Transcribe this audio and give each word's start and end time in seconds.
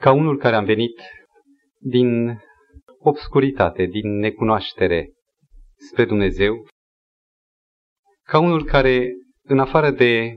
ca 0.00 0.12
unul 0.12 0.38
care 0.38 0.56
am 0.56 0.64
venit 0.64 1.00
din 1.78 2.38
obscuritate, 2.98 3.84
din 3.84 4.18
necunoaștere 4.18 5.12
spre 5.90 6.04
Dumnezeu, 6.04 6.68
ca 8.22 8.38
unul 8.38 8.64
care, 8.64 9.08
în 9.42 9.58
afară 9.58 9.90
de 9.90 10.34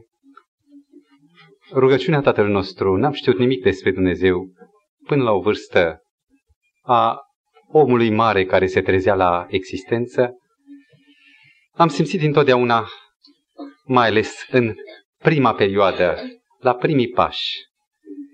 rugăciunea 1.71 2.21
Tatăl 2.21 2.47
nostru, 2.47 2.96
n-am 2.96 3.12
știut 3.12 3.38
nimic 3.38 3.63
despre 3.63 3.91
Dumnezeu 3.91 4.52
până 5.05 5.23
la 5.23 5.31
o 5.31 5.41
vârstă 5.41 6.02
a 6.82 7.20
omului 7.68 8.09
mare 8.09 8.45
care 8.45 8.66
se 8.66 8.82
trezea 8.82 9.16
la 9.16 9.45
existență, 9.50 10.32
am 11.71 11.88
simțit 11.88 12.21
întotdeauna, 12.21 12.88
mai 13.86 14.07
ales 14.07 14.45
în 14.52 14.73
prima 15.18 15.54
perioadă, 15.54 16.18
la 16.59 16.75
primii 16.75 17.09
pași, 17.09 17.72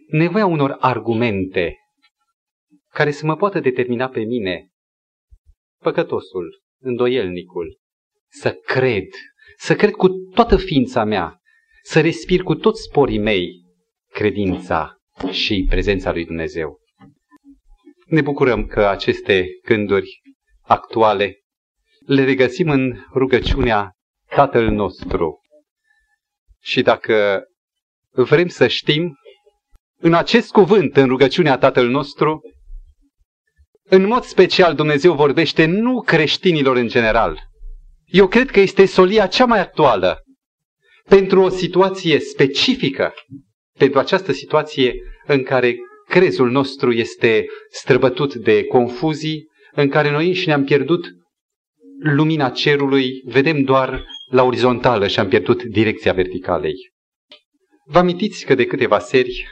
nevoia 0.09 0.45
unor 0.45 0.75
argumente 0.79 1.77
care 2.93 3.11
să 3.11 3.25
mă 3.25 3.35
poată 3.35 3.59
determina 3.59 4.09
pe 4.09 4.19
mine, 4.19 4.69
păcătosul, 5.81 6.61
îndoielnicul, 6.81 7.79
să 8.27 8.53
cred, 8.53 9.07
să 9.57 9.75
cred 9.75 9.91
cu 9.91 10.07
toată 10.09 10.57
ființa 10.57 11.03
mea, 11.03 11.39
să 11.83 12.01
respir 12.01 12.43
cu 12.43 12.55
toți 12.55 12.81
sporii 12.81 13.19
mei 13.19 13.49
credința 14.11 14.95
și 15.31 15.65
prezența 15.69 16.11
lui 16.11 16.25
Dumnezeu. 16.25 16.79
Ne 18.05 18.21
bucurăm 18.21 18.65
că 18.65 18.87
aceste 18.87 19.47
gânduri 19.63 20.21
actuale 20.61 21.39
le 22.05 22.23
regăsim 22.23 22.69
în 22.69 23.05
rugăciunea 23.13 23.93
Tatăl 24.35 24.69
nostru. 24.69 25.39
Și 26.61 26.81
dacă 26.81 27.43
vrem 28.09 28.47
să 28.47 28.67
știm, 28.67 29.18
în 30.01 30.13
acest 30.13 30.51
cuvânt, 30.51 30.97
în 30.97 31.07
rugăciunea 31.07 31.57
Tatăl 31.57 31.87
nostru, 31.89 32.41
în 33.83 34.05
mod 34.07 34.23
special 34.23 34.75
Dumnezeu 34.75 35.13
vorbește 35.13 35.65
nu 35.65 36.01
creștinilor 36.01 36.75
în 36.75 36.87
general. 36.87 37.39
Eu 38.05 38.27
cred 38.27 38.51
că 38.51 38.59
este 38.59 38.85
solia 38.85 39.27
cea 39.27 39.45
mai 39.45 39.59
actuală 39.59 40.17
pentru 41.09 41.41
o 41.41 41.49
situație 41.49 42.19
specifică, 42.19 43.13
pentru 43.77 43.99
această 43.99 44.31
situație 44.31 44.93
în 45.25 45.43
care 45.43 45.75
crezul 46.07 46.51
nostru 46.51 46.91
este 46.91 47.45
străbătut 47.69 48.35
de 48.35 48.63
confuzii, 48.63 49.47
în 49.71 49.89
care 49.89 50.11
noi 50.11 50.27
înșine 50.27 50.53
am 50.53 50.63
pierdut 50.63 51.07
lumina 51.99 52.49
cerului, 52.49 53.21
vedem 53.25 53.61
doar 53.61 54.05
la 54.31 54.43
orizontală 54.43 55.07
și 55.07 55.19
am 55.19 55.27
pierdut 55.27 55.63
direcția 55.63 56.13
verticalei. 56.13 56.75
Vă 57.85 57.97
amintiți 57.97 58.45
că 58.45 58.55
de 58.55 58.65
câteva 58.65 58.99
seri 58.99 59.45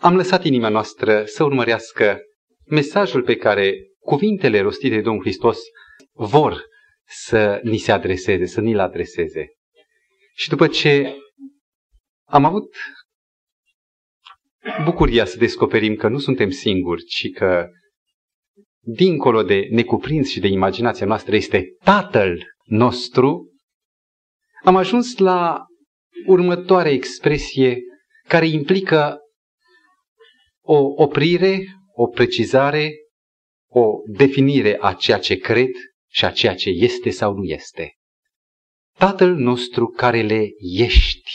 am 0.00 0.16
lăsat 0.16 0.44
inima 0.44 0.68
noastră 0.68 1.24
să 1.24 1.44
urmărească 1.44 2.18
mesajul 2.66 3.22
pe 3.22 3.36
care 3.36 3.74
cuvintele 3.98 4.60
rostite 4.60 4.94
de 4.94 5.00
Domnul 5.00 5.22
Hristos 5.22 5.58
vor 6.12 6.64
să 7.06 7.60
ni 7.62 7.76
se 7.76 7.92
adreseze, 7.92 8.46
să 8.46 8.60
ni-l 8.60 8.78
adreseze. 8.78 9.46
Și 10.34 10.48
după 10.48 10.68
ce 10.68 11.16
am 12.28 12.44
avut 12.44 12.74
bucuria 14.84 15.24
să 15.24 15.38
descoperim 15.38 15.94
că 15.94 16.08
nu 16.08 16.18
suntem 16.18 16.50
singuri, 16.50 17.04
ci 17.04 17.30
că 17.34 17.68
dincolo 18.80 19.42
de 19.42 19.66
necuprins 19.70 20.28
și 20.28 20.40
de 20.40 20.48
imaginația 20.48 21.06
noastră 21.06 21.36
este 21.36 21.64
Tatăl 21.84 22.44
nostru, 22.64 23.52
am 24.64 24.76
ajuns 24.76 25.16
la 25.16 25.64
următoarea 26.26 26.92
expresie 26.92 27.78
care 28.28 28.46
implică 28.46 29.18
o 30.72 31.02
oprire, 31.02 31.64
o 31.94 32.06
precizare, 32.06 32.92
o 33.68 34.02
definire 34.06 34.76
a 34.80 34.92
ceea 34.92 35.18
ce 35.18 35.36
cred 35.36 35.70
și 36.10 36.24
a 36.24 36.30
ceea 36.30 36.54
ce 36.54 36.68
este 36.68 37.10
sau 37.10 37.34
nu 37.34 37.44
este. 37.44 37.94
Tatăl 38.98 39.34
nostru 39.34 39.86
care 39.86 40.22
le 40.22 40.48
ești. 40.78 41.30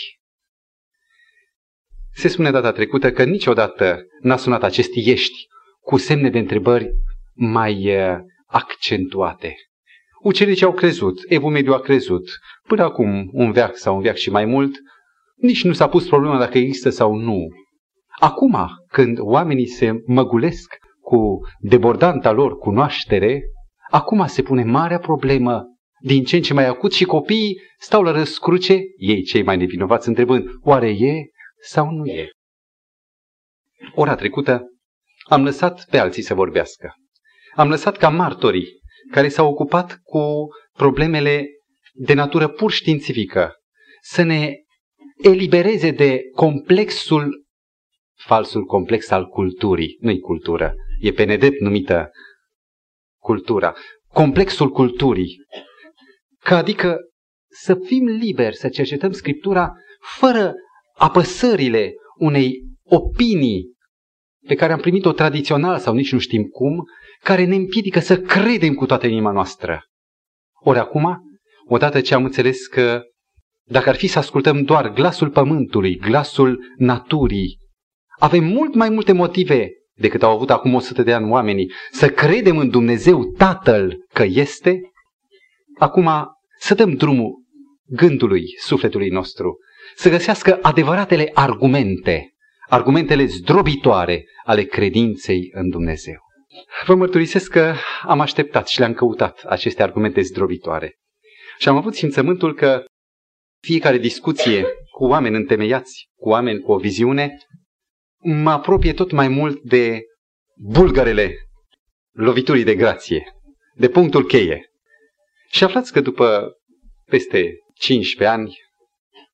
Se 2.14 2.28
spune 2.28 2.52
data 2.52 2.72
trecută 2.72 3.12
că 3.12 3.24
niciodată 3.24 4.02
n-a 4.22 4.38
sunat 4.38 4.64
acest 4.64 4.90
ești 4.94 5.48
cu 5.80 5.98
semne 5.98 6.30
de 6.30 6.40
întrebări 6.40 6.90
mai 7.34 7.96
uh, 7.96 8.18
accentuate. 8.48 9.56
Ucenicii 10.22 10.66
au 10.66 10.74
crezut, 10.74 11.20
Evul 11.28 11.52
Mediu 11.52 11.74
a 11.74 11.80
crezut, 11.80 12.30
până 12.68 12.84
acum 12.84 13.30
un 13.32 13.52
veac 13.52 13.78
sau 13.78 13.96
un 13.96 14.02
veac 14.02 14.16
și 14.16 14.30
mai 14.30 14.46
mult, 14.46 14.76
nici 15.36 15.64
nu 15.64 15.74
s-a 15.74 15.88
pus 15.88 16.08
problema 16.08 16.38
dacă 16.38 16.58
există 16.58 16.90
sau 16.90 17.16
nu. 17.16 17.48
Acum, 18.20 18.70
când 18.96 19.18
oamenii 19.20 19.68
se 19.68 19.92
măgulesc 20.06 20.76
cu 21.02 21.40
debordanta 21.60 22.32
lor 22.32 22.58
cunoaștere, 22.58 23.42
acum 23.90 24.26
se 24.28 24.42
pune 24.42 24.64
marea 24.64 25.00
problemă 25.00 25.64
din 26.00 26.24
ce 26.24 26.36
în 26.36 26.42
ce 26.42 26.54
mai 26.54 26.66
acut 26.66 26.94
și 26.94 27.06
copiii 27.06 27.62
stau 27.80 28.02
la 28.02 28.12
răscruce, 28.12 28.82
ei 28.98 29.24
cei 29.24 29.44
mai 29.44 29.58
nevinovați 29.58 30.08
întrebând, 30.08 30.46
oare 30.62 30.90
e 30.90 31.24
sau 31.62 31.90
nu 31.90 32.06
e? 32.06 32.30
Ora 33.96 34.16
trecută 34.16 34.64
am 35.30 35.44
lăsat 35.44 35.86
pe 35.90 35.98
alții 35.98 36.24
să 36.24 36.34
vorbească. 36.34 36.94
Am 37.56 37.70
lăsat 37.70 37.98
ca 37.98 38.10
martorii 38.10 38.68
care 39.12 39.28
s-au 39.28 39.50
ocupat 39.50 40.00
cu 40.04 40.48
problemele 40.74 41.46
de 41.94 42.14
natură 42.14 42.48
pur 42.48 42.72
științifică 42.72 43.54
să 44.02 44.22
ne 44.22 44.54
elibereze 45.24 45.92
de 45.92 46.22
complexul, 46.36 47.45
falsul 48.16 48.64
complex 48.64 49.10
al 49.10 49.26
culturii, 49.26 49.98
nu-i 50.00 50.20
cultură, 50.20 50.74
e 51.00 51.12
pe 51.12 51.24
nedept 51.24 51.60
numită 51.60 52.10
cultura, 53.22 53.76
complexul 54.14 54.70
culturii, 54.70 55.46
Că 56.46 56.56
adică 56.56 56.98
să 57.48 57.76
fim 57.76 58.06
liberi 58.06 58.56
să 58.56 58.70
cercetăm 58.70 59.12
Scriptura 59.12 59.74
fără 60.00 60.54
apăsările 60.98 61.94
unei 62.18 62.64
opinii 62.84 63.74
pe 64.48 64.56
care 64.56 64.74
am 64.74 64.80
primit-o 64.80 65.12
tradițional 65.12 65.80
sau 65.80 65.94
nici 65.94 66.12
nu 66.12 66.20
știm 66.20 66.44
cum, 66.44 66.84
care 67.24 67.46
ne 67.46 67.56
împiedică 67.56 68.00
să 68.00 68.20
credem 68.20 68.74
cu 68.74 68.86
toată 68.86 69.08
inima 69.08 69.32
noastră. 69.32 69.84
Ori 70.60 70.80
acum, 70.80 71.20
odată 71.68 72.02
ce 72.02 72.14
am 72.14 72.24
înțeles 72.24 72.68
că 72.68 73.02
dacă 73.64 73.90
ar 73.90 73.96
fi 73.96 74.08
să 74.08 74.20
ascultăm 74.20 74.64
doar 74.64 74.94
glasul 74.94 75.30
pământului, 75.30 75.98
glasul 75.98 76.74
naturii, 76.78 77.58
avem 78.20 78.44
mult 78.44 78.74
mai 78.74 78.90
multe 78.90 79.12
motive 79.12 79.70
decât 79.98 80.24
au 80.24 80.32
avut 80.32 80.50
acum 80.50 80.74
100 80.74 81.04
de 81.04 81.14
ani 81.14 81.30
oamenii 81.30 81.72
să 81.92 82.10
credem 82.10 82.58
în 82.58 82.70
Dumnezeu 82.70 83.24
Tatăl 83.24 84.06
că 84.14 84.24
este, 84.24 84.82
acum 85.80 86.10
să 86.60 86.74
dăm 86.74 86.94
drumul 86.94 87.44
gândului, 87.86 88.44
sufletului 88.60 89.10
nostru, 89.10 89.58
să 89.96 90.10
găsească 90.10 90.60
adevăratele 90.62 91.32
argumente, 91.34 92.34
argumentele 92.68 93.26
zdrobitoare 93.26 94.26
ale 94.46 94.64
credinței 94.64 95.50
în 95.54 95.70
Dumnezeu. 95.70 96.20
Vă 96.86 96.96
mărturisesc 96.96 97.52
că 97.52 97.74
am 98.02 98.20
așteptat 98.20 98.68
și 98.68 98.80
le-am 98.80 98.94
căutat 98.94 99.44
aceste 99.48 99.84
argumente 99.84 100.22
zdrobitoare. 100.22 100.96
Și 101.58 101.68
am 101.68 101.76
avut 101.76 101.96
simțământul 101.96 102.54
că 102.54 102.86
fiecare 103.62 103.98
discuție 103.98 104.66
cu 104.92 105.06
oameni 105.06 105.36
întemeiați, 105.36 106.08
cu 106.20 106.30
oameni 106.30 106.60
cu 106.60 106.72
o 106.72 106.78
viziune, 106.78 107.38
mă 108.26 108.52
apropie 108.52 108.94
tot 108.94 109.12
mai 109.12 109.28
mult 109.28 109.62
de 109.62 110.02
bulgărele 110.56 111.36
loviturii 112.12 112.64
de 112.64 112.76
grație, 112.76 113.34
de 113.76 113.90
punctul 113.90 114.26
cheie. 114.26 114.70
Și 115.50 115.64
aflați 115.64 115.92
că 115.92 116.02
după 116.02 116.54
peste 117.06 117.52
15 117.74 118.38
ani, 118.38 118.58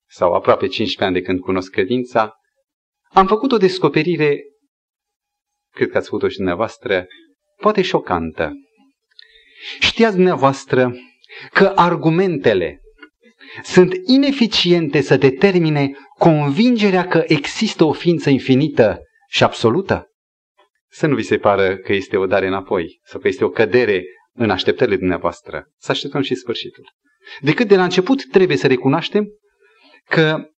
sau 0.09 0.33
aproape 0.33 0.67
15 0.67 1.03
ani 1.03 1.13
de 1.13 1.21
când 1.21 1.39
cunosc 1.39 1.71
credința, 1.71 2.33
am 3.09 3.27
făcut 3.27 3.51
o 3.51 3.57
descoperire, 3.57 4.39
cred 5.73 5.89
că 5.89 5.97
ați 5.97 6.09
făcut-o 6.09 6.27
și 6.27 6.35
dumneavoastră, 6.35 7.07
poate 7.55 7.81
șocantă. 7.81 8.53
Știați 9.79 10.15
dumneavoastră 10.15 10.95
că 11.51 11.73
argumentele 11.75 12.81
sunt 13.63 13.93
ineficiente 14.05 15.01
să 15.01 15.17
determine 15.17 15.91
convingerea 16.17 17.07
că 17.07 17.23
există 17.27 17.83
o 17.83 17.93
ființă 17.93 18.29
infinită 18.29 18.99
și 19.27 19.43
absolută? 19.43 20.05
Să 20.89 21.07
nu 21.07 21.15
vi 21.15 21.21
se 21.21 21.37
pară 21.37 21.77
că 21.77 21.93
este 21.93 22.17
o 22.17 22.25
dare 22.25 22.47
înapoi 22.47 22.99
sau 23.03 23.19
că 23.19 23.27
este 23.27 23.43
o 23.43 23.49
cădere 23.49 24.03
în 24.33 24.49
așteptările 24.49 24.95
dumneavoastră. 24.97 25.65
Să 25.77 25.91
așteptăm 25.91 26.21
și 26.21 26.35
sfârșitul. 26.35 26.91
Decât 27.39 27.67
de 27.67 27.75
la 27.75 27.83
început 27.83 28.29
trebuie 28.29 28.57
să 28.57 28.67
recunoaștem 28.67 29.25
că 30.09 30.51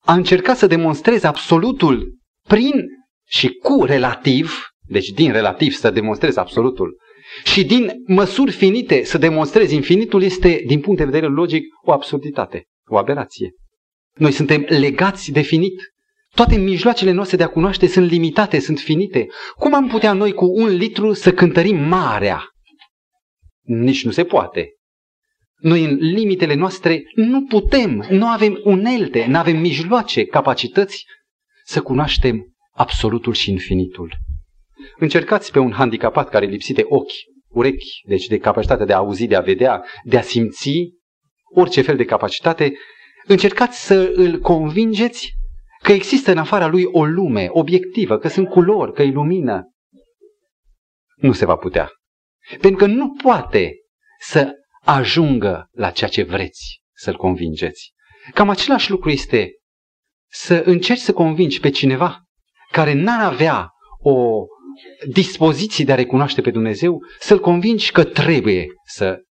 a 0.00 0.14
încercat 0.14 0.56
să 0.56 0.66
demonstreze 0.66 1.26
absolutul 1.26 2.18
prin 2.48 2.72
și 3.26 3.48
cu 3.48 3.84
relativ, 3.84 4.66
deci 4.80 5.08
din 5.08 5.32
relativ 5.32 5.72
să 5.72 5.90
demonstreze 5.90 6.40
absolutul, 6.40 6.96
și 7.44 7.64
din 7.64 7.92
măsuri 8.06 8.50
finite 8.50 9.04
să 9.04 9.18
demonstrezi 9.18 9.74
infinitul 9.74 10.22
este, 10.22 10.62
din 10.66 10.80
punct 10.80 10.98
de 10.98 11.04
vedere 11.04 11.26
logic, 11.26 11.64
o 11.84 11.92
absurditate, 11.92 12.66
o 12.86 12.96
aberație. 12.96 13.50
Noi 14.14 14.32
suntem 14.32 14.64
legați 14.68 15.32
de 15.32 15.40
finit 15.40 15.92
Toate 16.34 16.56
mijloacele 16.56 17.10
noastre 17.10 17.36
de 17.36 17.42
a 17.42 17.48
cunoaște 17.48 17.86
sunt 17.86 18.10
limitate, 18.10 18.58
sunt 18.58 18.78
finite. 18.78 19.26
Cum 19.56 19.74
am 19.74 19.88
putea 19.88 20.12
noi 20.12 20.32
cu 20.32 20.44
un 20.44 20.68
litru 20.68 21.12
să 21.12 21.32
cântărim 21.32 21.76
marea? 21.76 22.44
Nici 23.60 24.04
nu 24.04 24.10
se 24.10 24.24
poate. 24.24 24.68
Noi 25.60 25.84
în 25.84 25.94
limitele 25.94 26.54
noastre 26.54 27.02
nu 27.14 27.44
putem, 27.44 28.06
nu 28.10 28.26
avem 28.26 28.60
unelte, 28.64 29.26
nu 29.26 29.38
avem 29.38 29.56
mijloace, 29.56 30.24
capacități 30.24 31.04
să 31.64 31.80
cunoaștem 31.80 32.54
absolutul 32.72 33.32
și 33.32 33.50
infinitul. 33.50 34.16
Încercați 34.98 35.52
pe 35.52 35.58
un 35.58 35.72
handicapat 35.72 36.28
care 36.28 36.46
lipsit 36.46 36.76
de 36.76 36.84
ochi, 36.88 37.12
urechi, 37.48 38.02
deci 38.06 38.26
de 38.26 38.38
capacitatea 38.38 38.86
de 38.86 38.92
a 38.92 38.96
auzi, 38.96 39.26
de 39.26 39.36
a 39.36 39.40
vedea, 39.40 39.84
de 40.04 40.18
a 40.18 40.22
simți, 40.22 40.80
orice 41.54 41.82
fel 41.82 41.96
de 41.96 42.04
capacitate, 42.04 42.72
încercați 43.26 43.86
să 43.86 44.12
îl 44.14 44.38
convingeți 44.38 45.32
că 45.82 45.92
există 45.92 46.30
în 46.30 46.38
afara 46.38 46.66
lui 46.66 46.84
o 46.84 47.04
lume 47.04 47.48
obiectivă, 47.50 48.18
că 48.18 48.28
sunt 48.28 48.48
culori, 48.48 48.92
că 48.92 49.02
e 49.02 49.10
lumină. 49.10 49.72
Nu 51.16 51.32
se 51.32 51.44
va 51.44 51.56
putea. 51.56 51.90
Pentru 52.60 52.86
că 52.86 52.86
nu 52.86 53.12
poate 53.22 53.72
să 54.20 54.52
ajungă 54.84 55.68
la 55.72 55.90
ceea 55.90 56.10
ce 56.10 56.22
vreți 56.22 56.80
să-l 56.92 57.16
convingeți. 57.16 57.92
Cam 58.34 58.48
același 58.48 58.90
lucru 58.90 59.10
este 59.10 59.50
să 60.30 60.62
încerci 60.64 61.00
să 61.00 61.12
convingi 61.12 61.60
pe 61.60 61.70
cineva 61.70 62.22
care 62.70 62.92
n-ar 62.92 63.32
avea 63.32 63.70
o 63.98 64.44
dispoziție 65.08 65.84
de 65.84 65.92
a 65.92 65.94
recunoaște 65.94 66.40
pe 66.40 66.50
Dumnezeu, 66.50 67.00
să-l 67.18 67.40
convingi 67.40 67.92
că 67.92 68.04
trebuie 68.04 68.66
să 68.84 69.22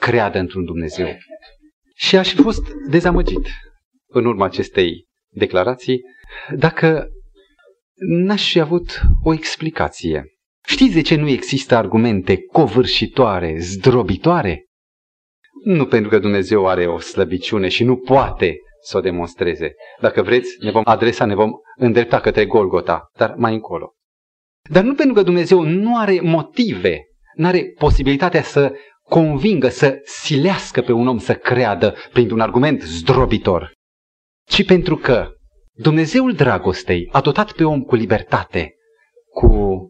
creadă 0.00 0.38
într-un 0.38 0.64
Dumnezeu. 0.64 1.08
Și 1.94 2.16
aș 2.16 2.28
fi 2.34 2.42
fost 2.42 2.62
dezamăgit 2.90 3.48
în 4.06 4.24
urma 4.24 4.44
acestei 4.44 5.06
declarații 5.28 6.00
dacă 6.54 7.08
n-aș 7.94 8.50
fi 8.50 8.60
avut 8.60 9.00
o 9.22 9.32
explicație. 9.32 10.24
Știți 10.66 10.94
de 10.94 11.00
ce 11.00 11.16
nu 11.16 11.28
există 11.28 11.76
argumente 11.76 12.42
covârșitoare, 12.42 13.56
zdrobitoare? 13.58 14.64
Nu 15.64 15.86
pentru 15.86 16.10
că 16.10 16.18
Dumnezeu 16.18 16.68
are 16.68 16.86
o 16.86 16.98
slăbiciune 16.98 17.68
și 17.68 17.84
nu 17.84 17.96
poate 17.96 18.56
să 18.82 18.96
o 18.96 19.00
demonstreze. 19.00 19.74
Dacă 20.00 20.22
vreți, 20.22 20.56
ne 20.60 20.70
vom 20.70 20.82
adresa, 20.84 21.24
ne 21.24 21.34
vom 21.34 21.50
îndrepta 21.76 22.20
către 22.20 22.46
Golgota, 22.46 23.08
dar 23.16 23.34
mai 23.36 23.54
încolo. 23.54 23.95
Dar 24.68 24.82
nu 24.82 24.94
pentru 24.94 25.14
că 25.14 25.22
Dumnezeu 25.22 25.62
nu 25.62 25.98
are 25.98 26.20
motive, 26.22 27.00
nu 27.34 27.46
are 27.46 27.64
posibilitatea 27.78 28.42
să 28.42 28.72
convingă, 29.02 29.68
să 29.68 29.98
silească 30.04 30.80
pe 30.80 30.92
un 30.92 31.08
om 31.08 31.18
să 31.18 31.34
creadă 31.34 31.94
printr-un 32.12 32.40
argument 32.40 32.82
zdrobitor, 32.82 33.72
ci 34.48 34.64
pentru 34.64 34.96
că 34.96 35.30
Dumnezeul 35.74 36.32
dragostei 36.32 37.08
a 37.12 37.20
dotat 37.20 37.52
pe 37.52 37.64
om 37.64 37.80
cu 37.80 37.94
libertate, 37.94 38.74
cu 39.30 39.80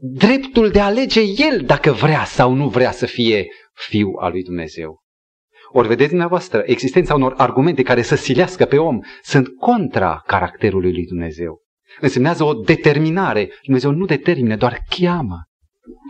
dreptul 0.00 0.70
de 0.70 0.80
a 0.80 0.84
alege 0.84 1.20
el 1.20 1.62
dacă 1.66 1.92
vrea 1.92 2.24
sau 2.24 2.52
nu 2.52 2.68
vrea 2.68 2.90
să 2.90 3.06
fie 3.06 3.46
fiu 3.72 4.12
al 4.20 4.30
lui 4.30 4.42
Dumnezeu. 4.42 5.04
Ori 5.72 5.88
vedeți 5.88 6.08
dumneavoastră, 6.08 6.62
existența 6.66 7.14
unor 7.14 7.34
argumente 7.36 7.82
care 7.82 8.02
să 8.02 8.14
silească 8.14 8.64
pe 8.64 8.76
om 8.76 9.00
sunt 9.22 9.48
contra 9.48 10.22
caracterului 10.26 10.92
lui 10.92 11.06
Dumnezeu. 11.06 11.65
Însemnează 12.00 12.44
o 12.44 12.52
determinare. 12.52 13.52
Dumnezeu 13.62 13.90
nu 13.90 14.04
determină, 14.04 14.56
doar 14.56 14.78
cheamă. 14.88 15.36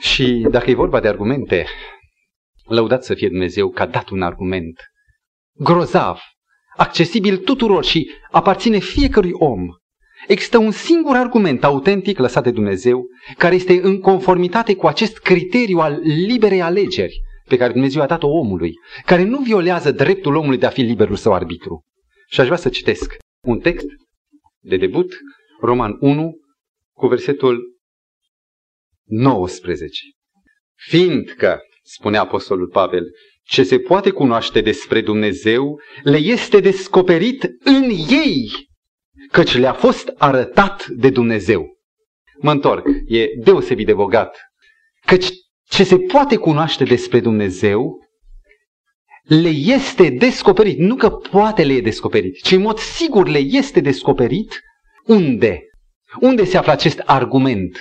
Și 0.01 0.47
dacă 0.51 0.71
e 0.71 0.75
vorba 0.75 1.01
de 1.01 1.09
argumente, 1.09 1.67
lăudat 2.65 3.05
să 3.05 3.15
fie 3.15 3.29
Dumnezeu 3.29 3.71
că 3.71 3.83
a 3.83 3.87
dat 3.87 4.09
un 4.09 4.23
argument 4.23 4.81
grozav, 5.53 6.19
accesibil 6.77 7.37
tuturor 7.37 7.85
și 7.85 8.11
aparține 8.31 8.79
fiecărui 8.79 9.33
om. 9.33 9.61
Există 10.27 10.59
un 10.59 10.71
singur 10.71 11.17
argument 11.17 11.65
autentic 11.65 12.19
lăsat 12.19 12.43
de 12.43 12.51
Dumnezeu 12.51 13.05
care 13.37 13.55
este 13.55 13.81
în 13.83 14.01
conformitate 14.01 14.75
cu 14.75 14.87
acest 14.87 15.19
criteriu 15.19 15.79
al 15.79 16.01
liberei 16.03 16.63
alegeri 16.63 17.21
pe 17.49 17.57
care 17.57 17.73
Dumnezeu 17.73 18.03
a 18.03 18.07
dat-o 18.07 18.29
omului, 18.29 18.73
care 19.05 19.23
nu 19.23 19.39
violează 19.39 19.93
dreptul 19.93 20.35
omului 20.35 20.59
de 20.59 20.67
a 20.67 20.71
fi 20.71 20.81
liberul 20.81 21.17
său 21.17 21.33
arbitru. 21.33 21.85
Și 22.29 22.41
aș 22.41 22.47
vrea 22.47 22.59
să 22.59 22.69
citesc 22.69 23.17
un 23.45 23.59
text 23.59 23.87
de 24.61 24.77
debut, 24.77 25.19
Roman 25.67 25.97
1, 26.01 26.35
cu 26.93 27.07
versetul 27.07 27.79
19. 29.05 30.01
Fiindcă, 30.75 31.61
spune 31.83 32.17
Apostolul 32.17 32.69
Pavel, 32.69 33.05
ce 33.43 33.63
se 33.63 33.79
poate 33.79 34.11
cunoaște 34.11 34.61
despre 34.61 35.01
Dumnezeu 35.01 35.81
le 36.03 36.17
este 36.17 36.61
descoperit 36.61 37.43
în 37.65 37.91
ei, 38.11 38.51
căci 39.31 39.57
le-a 39.57 39.73
fost 39.73 40.13
arătat 40.19 40.87
de 40.87 41.11
Dumnezeu. 41.11 41.67
Mă 42.41 42.51
întorc, 42.51 42.87
e 43.07 43.27
deosebit 43.45 43.87
de 43.87 43.95
bogat, 43.95 44.39
căci 45.07 45.29
ce 45.69 45.85
se 45.85 45.99
poate 45.99 46.37
cunoaște 46.37 46.85
despre 46.85 47.21
Dumnezeu 47.21 48.05
le 49.23 49.49
este 49.49 50.11
descoperit. 50.11 50.79
Nu 50.79 50.97
că 50.97 51.11
poate 51.11 51.63
le 51.63 51.73
e 51.73 51.81
descoperit, 51.81 52.43
ci 52.43 52.53
în 52.53 52.61
mod 52.61 52.79
sigur 52.79 53.29
le 53.29 53.39
este 53.39 53.81
descoperit 53.81 54.61
unde? 55.07 55.61
Unde 56.21 56.45
se 56.45 56.57
află 56.57 56.73
acest 56.73 56.99
argument? 56.99 57.79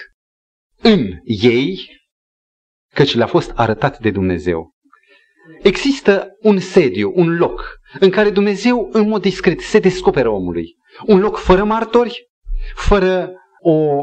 În 0.81 1.11
ei, 1.23 1.79
căci 2.93 3.15
le-a 3.15 3.27
fost 3.27 3.51
arătat 3.55 3.99
de 3.99 4.11
Dumnezeu. 4.11 4.73
Există 5.61 6.27
un 6.41 6.59
sediu, 6.59 7.11
un 7.15 7.37
loc, 7.37 7.79
în 7.99 8.09
care 8.09 8.29
Dumnezeu, 8.29 8.89
în 8.91 9.07
mod 9.07 9.21
discret, 9.21 9.59
se 9.59 9.79
descoperă 9.79 10.29
omului. 10.29 10.75
Un 11.05 11.19
loc 11.19 11.37
fără 11.37 11.63
martori, 11.63 12.29
fără 12.75 13.31
o 13.61 13.99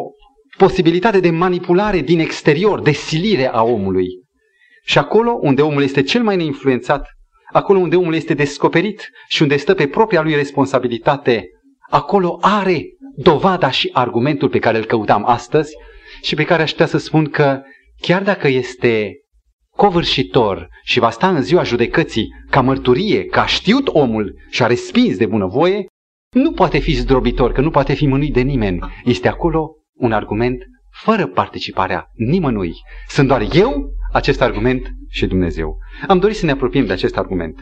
posibilitate 0.57 1.21
de 1.21 1.31
manipulare 1.31 2.01
din 2.01 2.19
exterior, 2.19 2.81
de 2.81 2.93
silire 2.93 3.47
a 3.47 3.63
omului. 3.63 4.07
Și 4.85 4.99
acolo 4.99 5.39
unde 5.41 5.63
omul 5.63 5.83
este 5.83 6.03
cel 6.03 6.23
mai 6.23 6.37
neinfluențat, 6.37 7.07
acolo 7.53 7.79
unde 7.79 7.97
omul 7.97 8.15
este 8.15 8.35
descoperit 8.35 9.09
și 9.29 9.43
unde 9.43 9.57
stă 9.57 9.75
pe 9.75 9.89
propria 9.89 10.23
lui 10.23 10.35
responsabilitate, 10.35 11.49
acolo 11.91 12.39
are 12.41 12.83
dovada 13.17 13.71
și 13.71 13.91
argumentul 13.93 14.49
pe 14.49 14.59
care 14.59 14.79
îl 14.79 14.85
căutam 14.85 15.25
astăzi 15.27 15.75
și 16.23 16.35
pe 16.35 16.45
care 16.45 16.63
aș 16.63 16.71
putea 16.71 16.87
să 16.87 16.99
spun 16.99 17.31
că 17.31 17.63
chiar 18.01 18.23
dacă 18.23 18.49
este 18.49 19.17
covârșitor 19.77 20.69
și 20.83 20.99
va 20.99 21.11
sta 21.11 21.29
în 21.29 21.43
ziua 21.43 21.63
judecății 21.63 22.29
ca 22.51 22.61
mărturie 22.61 23.25
că 23.25 23.41
a 23.41 23.47
știut 23.47 23.89
omul 23.89 24.35
și 24.51 24.63
a 24.63 24.67
respins 24.67 25.17
de 25.17 25.27
bunăvoie, 25.27 25.87
nu 26.35 26.53
poate 26.53 26.79
fi 26.79 26.93
zdrobitor, 26.93 27.53
că 27.53 27.61
nu 27.61 27.71
poate 27.71 27.95
fi 27.95 28.07
mânuit 28.07 28.33
de 28.33 28.41
nimeni. 28.41 28.79
Este 29.05 29.29
acolo 29.29 29.77
un 29.93 30.13
argument 30.13 30.65
fără 30.91 31.27
participarea 31.27 32.11
nimănui. 32.15 32.75
Sunt 33.09 33.29
doar 33.29 33.47
eu, 33.53 33.91
acest 34.13 34.41
argument 34.41 34.91
și 35.09 35.27
Dumnezeu. 35.27 35.79
Am 36.09 36.19
dorit 36.19 36.37
să 36.37 36.45
ne 36.45 36.53
apropiem 36.53 36.87
de 36.87 36.93
acest 36.93 37.17
argument. 37.17 37.61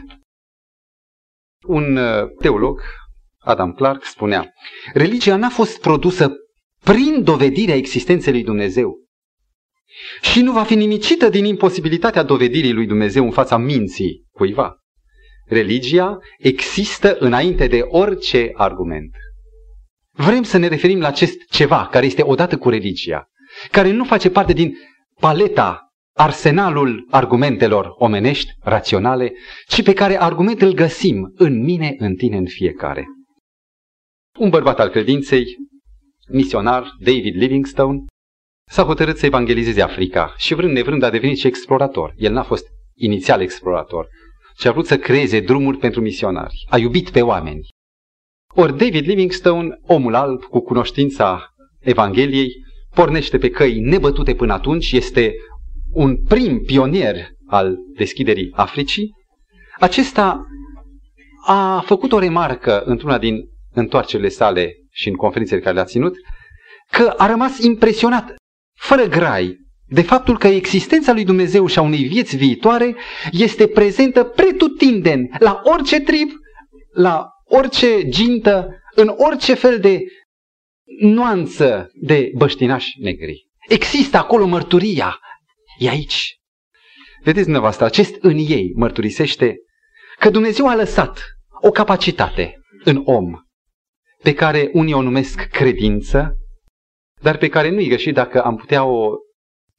Un 1.67 1.95
uh, 1.95 2.29
teolog, 2.39 2.81
Adam 3.43 3.71
Clark, 3.71 4.05
spunea, 4.05 4.53
religia 4.93 5.35
n-a 5.35 5.49
fost 5.49 5.81
produsă 5.81 6.31
prin 6.83 7.23
dovedirea 7.23 7.75
existenței 7.75 8.33
lui 8.33 8.43
Dumnezeu 8.43 8.99
și 10.21 10.41
nu 10.41 10.51
va 10.51 10.63
fi 10.63 10.75
nimicită 10.75 11.29
din 11.29 11.45
imposibilitatea 11.45 12.23
dovedirii 12.23 12.73
lui 12.73 12.85
Dumnezeu 12.85 13.23
în 13.23 13.31
fața 13.31 13.57
minții 13.57 14.25
cuiva. 14.31 14.75
Religia 15.47 16.17
există 16.37 17.15
înainte 17.19 17.67
de 17.67 17.81
orice 17.87 18.51
argument. 18.53 19.11
Vrem 20.11 20.43
să 20.43 20.57
ne 20.57 20.67
referim 20.67 20.99
la 20.99 21.07
acest 21.07 21.37
ceva 21.49 21.87
care 21.91 22.05
este 22.05 22.23
odată 22.23 22.57
cu 22.57 22.69
religia, 22.69 23.27
care 23.71 23.91
nu 23.91 24.03
face 24.03 24.29
parte 24.29 24.53
din 24.53 24.77
paleta, 25.19 25.91
arsenalul 26.13 27.07
argumentelor 27.09 27.93
omenești, 27.97 28.51
raționale, 28.59 29.33
ci 29.67 29.83
pe 29.83 29.93
care 29.93 30.21
argumentul 30.21 30.67
îl 30.67 30.73
găsim 30.73 31.33
în 31.35 31.63
mine, 31.63 31.95
în 31.97 32.15
tine, 32.15 32.37
în 32.37 32.45
fiecare. 32.45 33.05
Un 34.41 34.49
bărbat 34.49 34.79
al 34.79 34.89
credinței, 34.89 35.45
misionar, 36.29 36.95
David 36.99 37.35
Livingstone, 37.35 38.05
s-a 38.69 38.83
hotărât 38.83 39.17
să 39.17 39.25
evangelizeze 39.25 39.81
Africa 39.81 40.33
și 40.37 40.53
vrând 40.53 40.73
nevrând 40.73 41.03
a 41.03 41.09
devenit 41.09 41.37
și 41.37 41.47
explorator. 41.47 42.13
El 42.17 42.33
n-a 42.33 42.43
fost 42.43 42.65
inițial 42.95 43.41
explorator, 43.41 44.07
ci 44.57 44.65
a 44.65 44.71
vrut 44.71 44.85
să 44.85 44.97
creeze 44.97 45.39
drumuri 45.39 45.77
pentru 45.77 46.01
misionari. 46.01 46.65
A 46.69 46.77
iubit 46.77 47.09
pe 47.09 47.21
oameni. 47.21 47.67
Ori 48.55 48.77
David 48.77 49.07
Livingstone, 49.07 49.79
omul 49.81 50.15
alb 50.15 50.43
cu 50.43 50.59
cunoștința 50.59 51.53
Evangheliei, 51.79 52.51
pornește 52.93 53.37
pe 53.37 53.49
căi 53.49 53.79
nebătute 53.79 54.35
până 54.35 54.53
atunci, 54.53 54.91
este 54.91 55.33
un 55.91 56.23
prim 56.23 56.63
pionier 56.65 57.15
al 57.45 57.77
deschiderii 57.97 58.51
Africii. 58.53 59.11
Acesta 59.79 60.45
a 61.45 61.81
făcut 61.85 62.11
o 62.11 62.19
remarcă 62.19 62.83
într-una 62.83 63.17
din 63.17 63.50
întoarcerile 63.73 64.29
sale 64.29 64.75
și 64.91 65.07
în 65.07 65.15
conferințele 65.15 65.61
care 65.61 65.75
le-a 65.75 65.83
ținut, 65.83 66.15
că 66.91 67.13
a 67.17 67.27
rămas 67.27 67.59
impresionat, 67.59 68.35
fără 68.79 69.03
grai, 69.03 69.57
de 69.87 70.01
faptul 70.01 70.37
că 70.37 70.47
existența 70.47 71.13
lui 71.13 71.23
Dumnezeu 71.23 71.65
și 71.67 71.77
a 71.77 71.81
unei 71.81 72.03
vieți 72.03 72.35
viitoare 72.35 72.95
este 73.31 73.67
prezentă 73.67 74.23
pretutindeni 74.23 75.29
la 75.39 75.61
orice 75.63 75.99
trib, 75.99 76.29
la 76.93 77.29
orice 77.45 78.09
gintă, 78.09 78.67
în 78.95 79.13
orice 79.17 79.53
fel 79.53 79.79
de 79.79 79.99
nuanță 80.99 81.89
de 81.93 82.31
băștinași 82.35 82.99
negri. 83.01 83.47
Există 83.67 84.17
acolo 84.17 84.45
mărturia. 84.45 85.19
E 85.77 85.89
aici. 85.89 86.35
Vedeți 87.23 87.43
dumneavoastră, 87.43 87.85
acest 87.85 88.15
în 88.19 88.37
ei 88.37 88.71
mărturisește 88.75 89.55
că 90.19 90.29
Dumnezeu 90.29 90.67
a 90.67 90.75
lăsat 90.75 91.21
o 91.61 91.71
capacitate 91.71 92.55
în 92.83 93.01
om 93.05 93.33
pe 94.21 94.33
care 94.33 94.69
unii 94.73 94.93
o 94.93 95.01
numesc 95.01 95.41
credință, 95.41 96.35
dar 97.21 97.37
pe 97.37 97.49
care 97.49 97.69
nu-i 97.69 97.87
greșit 97.87 98.13
dacă 98.13 98.43
am 98.43 98.55
putea 98.55 98.83
o 98.83 99.15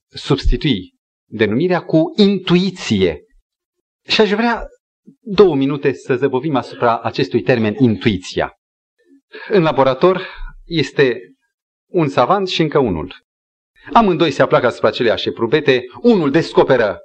substitui 0.09 0.95
denumirea 1.31 1.81
cu 1.81 2.13
intuiție. 2.17 3.21
Și 4.09 4.21
aș 4.21 4.31
vrea 4.31 4.67
două 5.21 5.55
minute 5.55 5.93
să 5.93 6.17
zăbovim 6.17 6.57
asupra 6.57 6.99
acestui 6.99 7.43
termen 7.43 7.75
intuiția. 7.79 8.53
În 9.49 9.63
laborator 9.63 10.27
este 10.65 11.21
un 11.91 12.09
savant 12.09 12.49
și 12.49 12.63
încă 12.63 12.79
unul. 12.79 13.15
Amândoi 13.93 14.31
se 14.31 14.43
aplacă 14.43 14.67
asupra 14.67 14.89
aceleași 14.89 15.31
probete, 15.31 15.85
unul 16.03 16.31
descoperă 16.31 16.99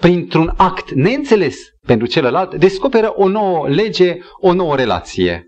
printr-un 0.00 0.54
act 0.56 0.90
neînțeles 0.90 1.56
pentru 1.86 2.06
celălalt, 2.06 2.54
descoperă 2.54 3.12
o 3.16 3.28
nouă 3.28 3.68
lege, 3.68 4.18
o 4.40 4.52
nouă 4.52 4.76
relație 4.76 5.46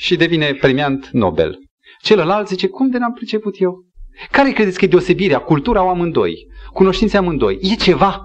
și 0.00 0.16
devine 0.16 0.54
premiant 0.54 1.08
Nobel. 1.12 1.58
Celălalt 2.02 2.48
zice, 2.48 2.66
cum 2.68 2.90
de 2.90 2.98
n-am 2.98 3.12
priceput 3.12 3.60
eu? 3.60 3.84
Care 4.30 4.50
credeți 4.50 4.78
că 4.78 4.84
e 4.84 4.88
deosebirea, 4.88 5.38
cultura 5.38 5.82
o 5.82 5.88
amândoi, 5.88 6.34
cunoștința 6.72 7.18
amândoi? 7.18 7.58
E 7.60 7.74
ceva 7.74 8.22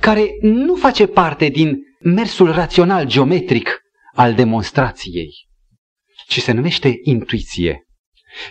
care 0.00 0.28
nu 0.40 0.74
face 0.74 1.06
parte 1.06 1.48
din 1.48 1.78
mersul 2.00 2.52
rațional, 2.52 3.06
geometric 3.06 3.80
al 4.12 4.34
demonstrației, 4.34 5.30
ci 6.26 6.40
se 6.40 6.52
numește 6.52 6.98
intuiție 7.02 7.86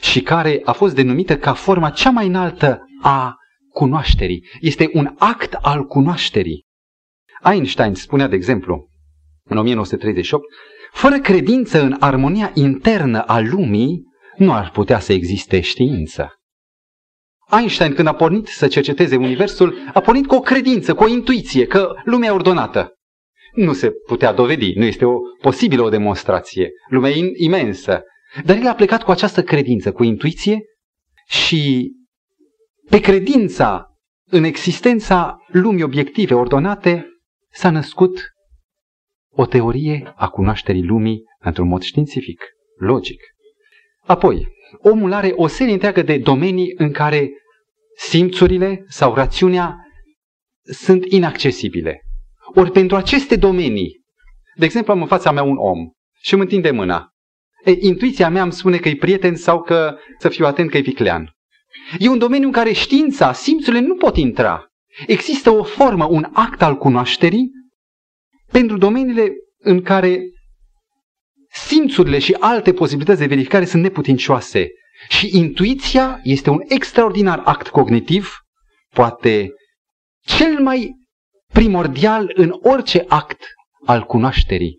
și 0.01 0.22
care 0.22 0.62
a 0.63 0.72
fost 0.72 0.96
denumită 0.96 1.38
ca 1.38 1.54
forma 1.54 1.89
cea 1.89 2.10
mai 2.10 2.27
înaltă 2.27 2.80
a 3.01 3.36
cunoașterii. 3.70 4.46
Este 4.60 4.89
un 4.94 5.13
act 5.18 5.54
al 5.54 5.86
cunoașterii. 5.86 6.65
Einstein 7.44 7.94
spunea, 7.94 8.27
de 8.27 8.36
exemplu, 8.36 8.89
în 9.44 9.58
1938, 9.58 10.46
fără 10.96 11.20
credință 11.20 11.82
în 11.82 11.96
armonia 12.00 12.52
internă 12.54 13.22
a 13.22 13.40
lumii, 13.40 14.04
nu 14.38 14.54
ar 14.54 14.72
putea 14.72 15.00
să 15.00 15.14
existe 15.14 15.62
știință. 15.62 16.34
Einstein, 17.58 17.94
când 17.94 18.08
a 18.08 18.14
pornit 18.14 18.48
să 18.48 18.68
cerceteze 18.68 19.16
Universul, 19.16 19.78
a 19.94 20.00
pornit 20.02 20.28
cu 20.28 20.36
o 20.36 20.40
credință, 20.40 20.94
cu 20.94 21.04
o 21.04 21.08
intuiție 21.08 21.66
că 21.66 21.94
lumea 22.04 22.30
e 22.30 22.32
ordonată. 22.32 22.94
Nu 23.54 23.74
se 23.74 23.92
putea 24.08 24.34
dovedi, 24.34 24.74
nu 24.75 24.84
este 24.84 25.06
o 25.06 25.18
posibilă 25.42 25.82
o 25.82 25.90
demonstrație. 25.90 26.70
Lumea 26.90 27.12
e 27.12 27.32
imensă. 27.36 28.02
Dar 28.46 28.58
el 28.58 28.68
a 28.68 28.74
plecat 28.74 29.04
cu 29.04 29.12
această 29.12 29.44
credință, 29.44 29.92
cu 29.92 30.04
intuiție 30.04 30.60
și 31.28 31.92
pe 32.90 33.00
credința 33.00 33.86
în 34.30 34.44
existența 34.44 35.38
lumii 35.48 35.84
obiective 35.84 36.34
ordonate 36.34 37.06
s-a 37.52 37.70
născut 37.70 38.34
o 39.36 39.46
teorie 39.46 40.13
a 40.15 40.30
cunoașterii 40.30 40.84
lumii 40.84 41.24
într-un 41.39 41.68
mod 41.68 41.82
științific, 41.82 42.44
logic. 42.77 43.22
Apoi, 44.01 44.48
omul 44.77 45.13
are 45.13 45.32
o 45.36 45.48
serie 45.48 45.74
întreagă 45.74 46.01
de 46.01 46.18
domenii 46.18 46.74
în 46.77 46.92
care 46.92 47.30
simțurile 47.98 48.86
sau 48.88 49.13
rațiunea 49.13 49.75
sunt 50.62 51.06
inaccesibile. 51.06 52.01
Ori 52.54 52.72
pentru 52.72 52.96
aceste 52.96 53.36
domenii, 53.36 54.01
de 54.56 54.65
exemplu, 54.65 54.94
am 54.94 55.01
în 55.01 55.08
fața 55.08 55.32
mea 55.32 55.44
un 55.44 55.58
om 55.58 55.89
și 56.22 56.34
îmi 56.34 56.44
întinde 56.44 56.72
mâna. 56.72 57.10
E, 57.63 57.77
intuiția 57.80 58.30
mea 58.30 58.44
îmi 58.44 58.51
spune 58.51 58.77
că 58.77 58.89
e 58.89 58.96
prieten 58.96 59.36
sau 59.36 59.62
că 59.62 59.98
să 60.20 60.30
fiu 60.30 60.46
atent 60.46 60.70
că 60.70 60.77
e 60.77 60.82
viclean. 60.82 61.32
E 62.00 62.10
un 62.10 62.18
domeniu 62.18 62.48
în 62.48 62.54
care 62.54 62.72
știința, 62.72 63.34
simțurile 63.34 63.82
nu 63.82 63.96
pot 63.96 64.18
intra. 64.18 64.65
Există 65.08 65.50
o 65.50 65.63
formă, 65.63 66.06
un 66.06 66.27
act 66.34 66.62
al 66.62 66.77
cunoașterii 66.77 67.51
pentru 68.58 68.78
domeniile 68.78 69.34
în 69.58 69.82
care 69.82 70.20
simțurile 71.52 72.20
și 72.20 72.36
alte 72.40 72.74
posibilități 72.74 73.20
de 73.20 73.26
verificare 73.26 73.66
sunt 73.66 73.84
neputincioase. 73.84 74.68
Și 75.10 75.38
intuiția 75.38 76.20
este 76.24 76.50
un 76.50 76.62
extraordinar 76.68 77.42
act 77.46 77.68
cognitiv, 77.68 78.38
poate 78.94 79.54
cel 80.20 80.60
mai 80.60 80.92
primordial 81.54 82.32
în 82.36 82.54
orice 82.62 83.06
act 83.08 83.44
al 83.86 84.04
cunoașterii. 84.04 84.76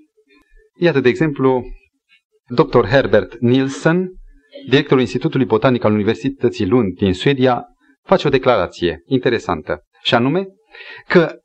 Iată, 0.79 1.01
de 1.01 1.09
exemplu, 1.09 1.65
dr. 2.49 2.87
Herbert 2.87 3.39
Nielsen, 3.41 4.09
directorul 4.69 5.01
Institutului 5.01 5.47
Botanic 5.47 5.85
al 5.85 5.93
Universității 5.93 6.67
Lund 6.67 6.95
din 6.95 7.15
Suedia, 7.15 7.65
face 8.03 8.27
o 8.27 8.31
declarație 8.31 9.03
interesantă, 9.07 9.83
și 10.03 10.15
anume 10.15 10.47
că 11.09 11.41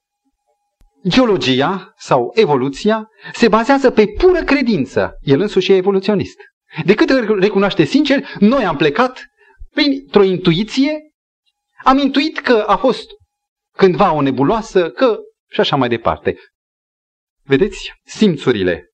geologia 1.08 1.93
sau 1.98 2.31
evoluția 2.36 3.08
se 3.34 3.48
bazează 3.48 3.91
pe 3.91 4.05
pură 4.08 4.43
credință. 4.43 5.17
El 5.22 5.41
însuși 5.41 5.72
e 5.72 5.75
evoluționist. 5.75 6.38
De 6.86 6.93
cât 6.93 7.10
recunoaște 7.39 7.84
sincer, 7.84 8.27
noi 8.39 8.65
am 8.65 8.75
plecat 8.75 9.25
printr-o 9.74 10.24
intuiție, 10.24 11.00
am 11.84 11.98
intuit 11.98 12.39
că 12.39 12.63
a 12.67 12.75
fost 12.77 13.05
cândva 13.75 14.13
o 14.13 14.22
nebuloasă, 14.22 14.89
că 14.89 15.17
și 15.50 15.60
așa 15.60 15.75
mai 15.75 15.89
departe. 15.89 16.38
Vedeți? 17.43 17.93
Simțurile 18.03 18.91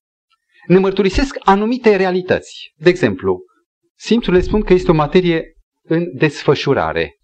ne 0.66 0.78
mărturisesc 0.78 1.36
anumite 1.38 1.96
realități. 1.96 2.72
De 2.76 2.88
exemplu, 2.88 3.38
simțurile 3.96 4.42
spun 4.42 4.62
că 4.62 4.72
este 4.72 4.90
o 4.90 4.94
materie 4.94 5.52
în 5.82 6.04
desfășurare, 6.16 7.16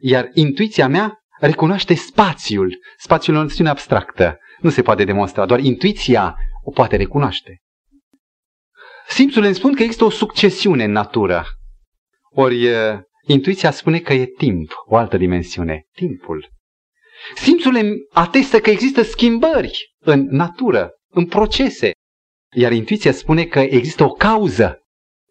iar 0.00 0.30
intuiția 0.32 0.88
mea 0.88 1.18
recunoaște 1.46 1.94
spațiul. 1.94 2.78
Spațiul 2.98 3.36
e 3.36 3.38
o 3.38 3.42
noțiune 3.42 3.70
abstractă. 3.70 4.38
Nu 4.60 4.70
se 4.70 4.82
poate 4.82 5.04
demonstra, 5.04 5.46
doar 5.46 5.60
intuiția 5.60 6.36
o 6.62 6.70
poate 6.70 6.96
recunoaște. 6.96 7.58
Simțurile 9.08 9.46
îmi 9.46 9.56
spun 9.56 9.74
că 9.74 9.82
există 9.82 10.04
o 10.04 10.10
succesiune 10.10 10.84
în 10.84 10.90
natură. 10.90 11.44
Ori 12.30 12.68
intuiția 13.26 13.70
spune 13.70 13.98
că 13.98 14.12
e 14.12 14.26
timp, 14.26 14.72
o 14.86 14.96
altă 14.96 15.16
dimensiune, 15.16 15.84
timpul. 15.92 16.52
Simțurile 17.34 17.92
atestă 18.12 18.60
că 18.60 18.70
există 18.70 19.02
schimbări 19.02 19.94
în 19.98 20.26
natură, 20.30 20.90
în 21.10 21.26
procese. 21.26 21.92
Iar 22.52 22.72
intuiția 22.72 23.12
spune 23.12 23.44
că 23.44 23.60
există 23.60 24.04
o 24.04 24.08
cauză. 24.08 24.78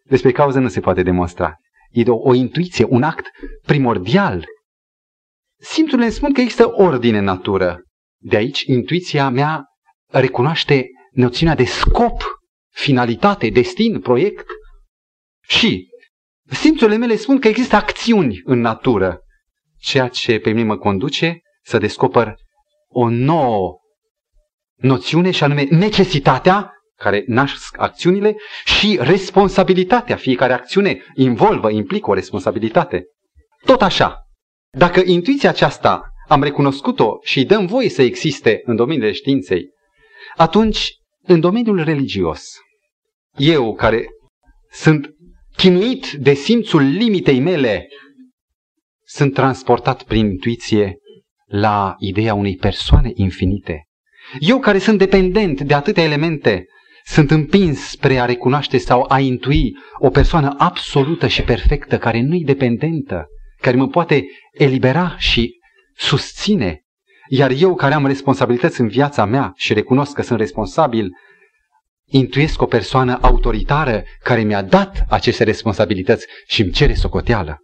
Despre 0.04 0.32
cauză 0.32 0.60
nu 0.60 0.68
se 0.68 0.80
poate 0.80 1.04
demonstra. 1.04 1.56
E 1.92 2.04
o, 2.10 2.16
o 2.16 2.34
intuiție, 2.34 2.86
un 2.90 3.04
act 3.04 3.30
primordial. 3.66 4.46
Simțurile 5.64 6.04
îmi 6.04 6.14
spun 6.14 6.34
că 6.34 6.42
există 6.42 6.72
ordine 6.72 7.18
în 7.18 7.24
natură. 7.24 7.82
De 8.22 8.36
aici, 8.36 8.62
intuiția 8.62 9.30
mea 9.30 9.66
recunoaște 10.08 10.88
noțiunea 11.12 11.56
de 11.56 11.64
scop, 11.64 12.22
finalitate, 12.74 13.50
destin, 13.50 14.00
proiect. 14.00 14.46
Și 15.42 15.88
simțurile 16.46 16.98
mele 16.98 17.16
spun 17.16 17.40
că 17.40 17.48
există 17.48 17.76
acțiuni 17.76 18.42
în 18.44 18.60
natură, 18.60 19.20
ceea 19.78 20.08
ce 20.08 20.40
pe 20.40 20.50
mine 20.50 20.66
mă 20.66 20.78
conduce 20.78 21.42
să 21.64 21.78
descoper 21.78 22.36
o 22.88 23.10
nouă 23.10 23.78
noțiune 24.76 25.32
și 25.32 25.44
anume 25.44 25.64
necesitatea 25.70 26.72
care 26.96 27.24
nasc 27.28 27.80
acțiunile 27.80 28.36
și 28.66 28.98
responsabilitatea. 29.02 30.16
Fiecare 30.16 30.54
acțiune 30.54 31.04
involvă, 31.16 31.70
implică 31.70 32.10
o 32.10 32.14
responsabilitate. 32.14 33.04
Tot 33.66 33.82
așa, 33.82 34.23
dacă 34.78 35.02
intuiția 35.06 35.50
aceasta 35.50 36.02
am 36.28 36.44
recunoscut-o 36.44 37.18
și 37.22 37.38
îi 37.38 37.46
dăm 37.46 37.66
voie 37.66 37.90
să 37.90 38.02
existe 38.02 38.62
în 38.66 38.76
domeniul 38.76 39.12
științei, 39.12 39.70
atunci, 40.36 40.92
în 41.22 41.40
domeniul 41.40 41.84
religios, 41.84 42.52
eu 43.38 43.74
care 43.74 44.06
sunt 44.72 45.10
chinuit 45.56 46.12
de 46.12 46.34
simțul 46.34 46.82
limitei 46.82 47.40
mele, 47.40 47.88
sunt 49.06 49.34
transportat 49.34 50.04
prin 50.04 50.26
intuiție 50.26 50.98
la 51.46 51.96
ideea 51.98 52.34
unei 52.34 52.56
persoane 52.56 53.12
infinite. 53.14 53.88
Eu 54.40 54.60
care 54.60 54.78
sunt 54.78 54.98
dependent 54.98 55.62
de 55.62 55.74
atâtea 55.74 56.04
elemente, 56.04 56.66
sunt 57.06 57.32
împins 57.32 57.80
spre 57.80 58.20
a 58.20 58.26
recunoaște 58.26 58.78
sau 58.78 59.06
a 59.08 59.20
intui 59.20 59.76
o 60.00 60.10
persoană 60.10 60.56
absolută 60.58 61.28
și 61.28 61.44
perfectă 61.44 61.98
care 61.98 62.22
nu-i 62.22 62.44
dependentă, 62.44 63.28
care 63.64 63.78
mă 63.78 63.88
poate 63.88 64.26
elibera 64.52 65.16
și 65.18 65.60
susține. 65.96 66.82
Iar 67.28 67.52
eu 67.52 67.76
care 67.76 67.94
am 67.94 68.08
responsabilități 68.08 68.82
în 68.82 68.88
viața 68.88 69.26
mea 69.26 69.52
și 69.56 69.74
recunosc 69.74 70.14
că 70.14 70.22
sunt 70.22 70.40
responsabil, 70.40 71.10
intuiesc 72.06 72.62
o 72.62 72.66
persoană 72.66 73.18
autoritară 73.22 74.04
care 74.24 74.42
mi-a 74.42 74.62
dat 74.62 75.06
aceste 75.10 75.44
responsabilități 75.44 76.26
și 76.48 76.62
îmi 76.62 76.72
cere 76.72 76.94
socoteală. 76.94 77.58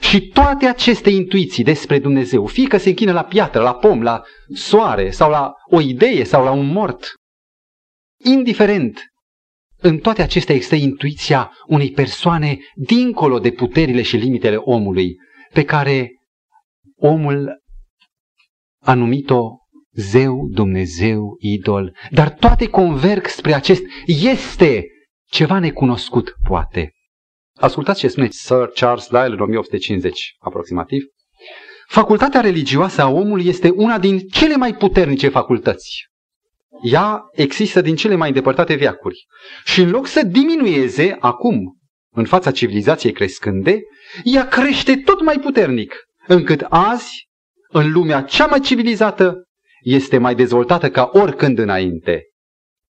Și 0.00 0.28
toate 0.28 0.66
aceste 0.66 1.10
intuiții 1.10 1.64
despre 1.64 1.98
Dumnezeu, 1.98 2.46
fie 2.46 2.66
că 2.66 2.76
se 2.76 2.88
închină 2.88 3.12
la 3.12 3.24
piatră, 3.24 3.62
la 3.62 3.74
pom, 3.74 4.02
la 4.02 4.22
soare 4.54 5.10
sau 5.10 5.30
la 5.30 5.52
o 5.70 5.80
idee 5.80 6.24
sau 6.24 6.44
la 6.44 6.50
un 6.50 6.66
mort, 6.66 7.14
indiferent 8.24 9.00
în 9.86 9.98
toate 9.98 10.22
acestea 10.22 10.54
există 10.54 10.74
intuiția 10.74 11.52
unei 11.66 11.90
persoane 11.90 12.58
dincolo 12.74 13.38
de 13.38 13.50
puterile 13.50 14.02
și 14.02 14.16
limitele 14.16 14.56
omului, 14.56 15.16
pe 15.52 15.64
care 15.64 16.10
omul 16.96 17.62
a 18.82 18.94
numit-o 18.94 19.50
zeu, 19.92 20.48
Dumnezeu, 20.50 21.36
idol, 21.38 21.96
dar 22.10 22.30
toate 22.30 22.68
converg 22.68 23.26
spre 23.26 23.54
acest 23.54 23.82
este 24.06 24.86
ceva 25.30 25.58
necunoscut, 25.58 26.34
poate. 26.48 26.90
Ascultați 27.58 27.98
ce 27.98 28.08
spune 28.08 28.28
Sir 28.30 28.70
Charles 28.74 29.08
Lyell 29.10 29.32
în 29.32 29.40
1850, 29.40 30.34
aproximativ. 30.38 31.02
Facultatea 31.88 32.40
religioasă 32.40 33.02
a 33.02 33.08
omului 33.08 33.46
este 33.46 33.70
una 33.70 33.98
din 33.98 34.18
cele 34.18 34.56
mai 34.56 34.74
puternice 34.74 35.28
facultăți. 35.28 36.04
Ea 36.82 37.22
există 37.32 37.80
din 37.80 37.96
cele 37.96 38.14
mai 38.14 38.28
îndepărtate 38.28 38.74
veacuri. 38.74 39.26
Și 39.64 39.80
în 39.80 39.90
loc 39.90 40.06
să 40.06 40.22
diminueze 40.22 41.16
acum, 41.20 41.78
în 42.14 42.24
fața 42.24 42.50
civilizației 42.50 43.12
crescânde, 43.12 43.80
ea 44.24 44.48
crește 44.48 44.96
tot 44.96 45.22
mai 45.22 45.38
puternic, 45.38 45.94
încât 46.26 46.66
azi, 46.68 47.28
în 47.68 47.92
lumea 47.92 48.22
cea 48.22 48.46
mai 48.46 48.60
civilizată, 48.60 49.44
este 49.80 50.18
mai 50.18 50.34
dezvoltată 50.34 50.90
ca 50.90 51.10
oricând 51.12 51.58
înainte. 51.58 52.22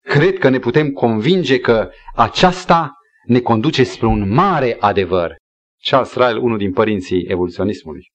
Cred 0.04 0.38
că 0.38 0.48
ne 0.48 0.58
putem 0.58 0.90
convinge 0.90 1.58
că 1.58 1.90
aceasta 2.14 2.92
ne 3.26 3.40
conduce 3.40 3.82
spre 3.82 4.06
un 4.06 4.32
mare 4.32 4.76
adevăr. 4.80 5.36
Charles 5.82 6.14
Ryle, 6.14 6.38
unul 6.38 6.58
din 6.58 6.72
părinții 6.72 7.24
evoluționismului. 7.28 8.10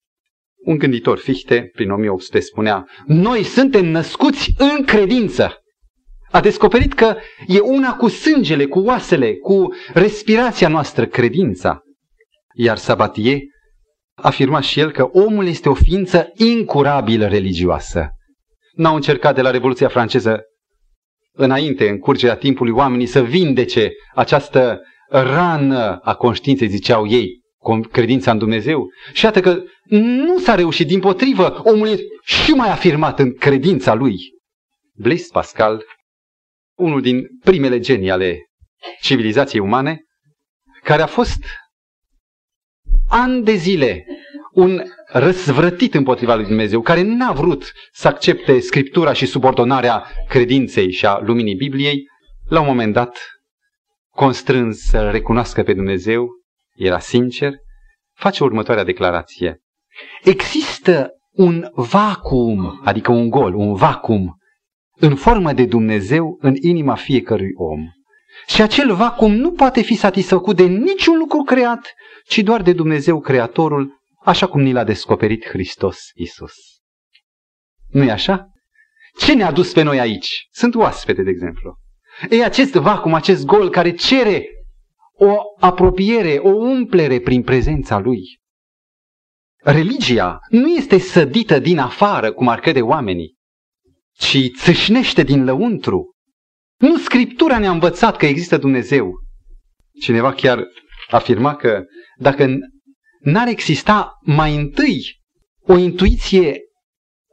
Un 0.66 0.78
gânditor 0.78 1.18
Fichte, 1.18 1.70
prin 1.74 1.90
1800, 1.90 2.40
spunea, 2.40 2.86
noi 3.06 3.44
suntem 3.44 3.86
născuți 3.86 4.54
în 4.58 4.84
credință. 4.84 5.60
A 6.32 6.42
descoperit 6.42 6.94
că 6.94 7.16
e 7.48 7.60
una 7.60 7.96
cu 7.96 8.08
sângele, 8.08 8.66
cu 8.66 8.80
oasele, 8.80 9.36
cu 9.36 9.68
respirația 9.94 10.68
noastră, 10.68 11.06
credința. 11.06 11.82
Iar 12.54 12.78
Sabatier 12.78 13.40
afirma 14.16 14.60
și 14.60 14.80
el 14.80 14.92
că 14.92 15.04
omul 15.04 15.48
este 15.48 15.70
o 15.70 15.74
ființă 15.74 16.32
incurabil 16.36 17.28
religioasă. 17.28 18.10
N-au 18.74 18.96
încercat 18.96 19.36
de 19.36 19.42
la 19.42 19.52
Revoluția 19.52 19.88
franceză 19.88 20.42
înainte, 21.32 21.90
în 21.90 21.98
curgerea 21.98 22.36
timpului, 22.36 22.74
oamenii 22.74 23.06
să 23.06 23.24
vindece 23.24 23.92
această 24.14 24.82
rană 25.10 26.00
a 26.04 26.16
conștiinței, 26.16 26.68
ziceau 26.68 27.08
ei, 27.08 27.44
credința 27.92 28.32
în 28.32 28.38
Dumnezeu. 28.38 28.88
Și 29.14 29.26
iată 29.26 29.40
că 29.40 29.64
nu 29.90 30.40
s-a 30.40 30.56
reușit, 30.56 30.88
din 30.88 31.00
potrivă, 31.00 31.62
omul 31.64 31.88
e 31.88 31.98
și 32.24 32.52
mai 32.52 32.70
afirmat 32.70 33.20
în 33.20 33.34
credința 33.34 33.94
lui. 33.94 34.18
Blaise 34.94 35.30
Pascal, 35.32 35.84
unul 36.78 37.02
din 37.02 37.22
primele 37.44 37.80
genii 37.80 38.12
ale 38.12 38.40
civilizației 39.02 39.62
umane, 39.62 40.02
care 40.84 41.02
a 41.02 41.08
fost 41.08 41.44
ani 43.10 43.44
de 43.44 43.54
zile 43.54 44.06
un 44.52 44.84
răsvrătit 45.08 45.94
împotriva 45.94 46.36
lui 46.36 46.46
Dumnezeu, 46.46 46.82
care 46.82 47.02
n-a 47.02 47.32
vrut 47.32 47.72
să 47.92 48.08
accepte 48.08 48.60
Scriptura 48.60 49.14
și 49.14 49.26
subordonarea 49.26 50.06
credinței 50.30 50.92
și 50.92 51.06
a 51.06 51.20
luminii 51.20 51.56
Bibliei, 51.56 52.04
la 52.50 52.60
un 52.60 52.66
moment 52.66 52.94
dat, 52.94 53.18
constrâns 54.10 54.80
să 54.80 55.10
recunoască 55.10 55.64
pe 55.64 55.74
Dumnezeu, 55.74 56.30
era 56.76 57.00
sincer, 57.00 57.54
face 58.14 58.44
următoarea 58.44 58.84
declarație. 58.84 59.62
Există 60.24 61.10
un 61.32 61.70
vacuum, 61.74 62.82
adică 62.84 63.12
un 63.12 63.30
gol, 63.30 63.54
un 63.54 63.74
vacuum, 63.74 64.38
în 64.96 65.16
formă 65.16 65.54
de 65.54 65.66
Dumnezeu 65.66 66.38
în 66.42 66.56
inima 66.62 66.96
fiecărui 66.96 67.52
om. 67.56 67.80
Și 68.48 68.62
acel 68.62 68.96
vacuum 68.96 69.32
nu 69.36 69.52
poate 69.52 69.82
fi 69.82 69.96
satisfăcut 69.96 70.56
de 70.56 70.64
niciun 70.64 71.18
lucru 71.18 71.42
creat, 71.42 71.94
ci 72.28 72.40
doar 72.40 72.62
de 72.62 72.74
Dumnezeu 72.74 73.20
Creatorul, 73.20 74.02
așa 74.24 74.48
cum 74.48 74.62
ni 74.62 74.72
l-a 74.72 74.84
descoperit 74.84 75.48
Hristos 75.48 76.00
Isus. 76.14 76.54
Nu-i 77.88 78.12
așa? 78.12 78.50
Ce 79.18 79.34
ne-a 79.34 79.52
dus 79.52 79.72
pe 79.72 79.82
noi 79.82 80.00
aici? 80.00 80.48
Sunt 80.52 80.76
oaspete, 80.76 81.24
de 81.24 81.30
exemplu. 81.30 81.80
E 82.30 82.44
acest 82.44 82.74
vacuum, 82.74 83.14
acest 83.14 83.46
gol 83.46 83.70
care 83.70 83.92
cere 83.92 84.48
o 85.18 85.36
apropiere, 85.60 86.38
o 86.38 86.50
umplere 86.50 87.20
prin 87.20 87.44
prezența 87.44 88.00
lui. 88.00 88.22
Religia 89.64 90.40
nu 90.50 90.68
este 90.68 90.98
sădită 90.98 91.60
din 91.60 91.80
afară, 91.80 92.32
cum 92.32 92.48
ar 92.48 92.60
crede 92.60 92.82
oamenii, 92.82 93.36
ci 94.18 94.38
țâșnește 94.58 95.24
din 95.24 95.44
lăuntru. 95.44 96.14
Nu 96.78 96.98
Scriptura 96.98 97.60
ne-a 97.60 97.72
învățat 97.72 98.18
că 98.18 98.26
există 98.26 98.58
Dumnezeu. 98.58 99.12
Cineva 100.02 100.34
chiar 100.34 100.64
afirma 101.10 101.56
că 101.56 101.84
dacă 102.18 102.48
n-ar 103.20 103.48
exista 103.48 104.12
mai 104.22 104.56
întâi 104.56 105.20
o 105.62 105.78
intuiție 105.78 106.60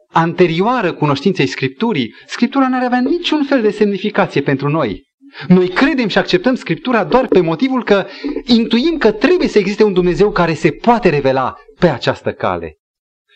anterioară 0.09 0.95
cunoștinței 0.95 1.47
Scripturii, 1.47 2.15
Scriptura 2.27 2.69
n-ar 2.69 2.83
avea 2.83 3.01
niciun 3.01 3.45
fel 3.45 3.63
de 3.63 3.71
semnificație 3.71 4.43
pentru 4.43 4.69
noi. 4.69 5.03
Noi 5.49 5.69
credem 5.69 6.09
și 6.09 6.19
acceptăm 6.19 6.55
Scriptura 6.55 7.05
doar 7.05 7.27
pe 7.27 7.41
motivul 7.41 7.85
că 7.85 8.07
intuim 8.45 8.99
că 8.99 9.13
trebuie 9.13 9.49
să 9.49 9.59
existe 9.59 9.85
un 9.85 9.93
Dumnezeu 9.93 10.31
care 10.31 10.55
se 10.55 10.73
poate 10.73 11.09
revela 11.09 11.55
pe 11.79 11.89
această 11.89 12.33
cale. 12.33 12.77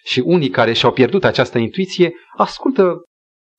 Și 0.04 0.20
unii 0.24 0.50
care 0.50 0.72
și-au 0.72 0.92
pierdut 0.92 1.24
această 1.24 1.59
intuiție 1.59 2.14
ascultă, 2.37 3.02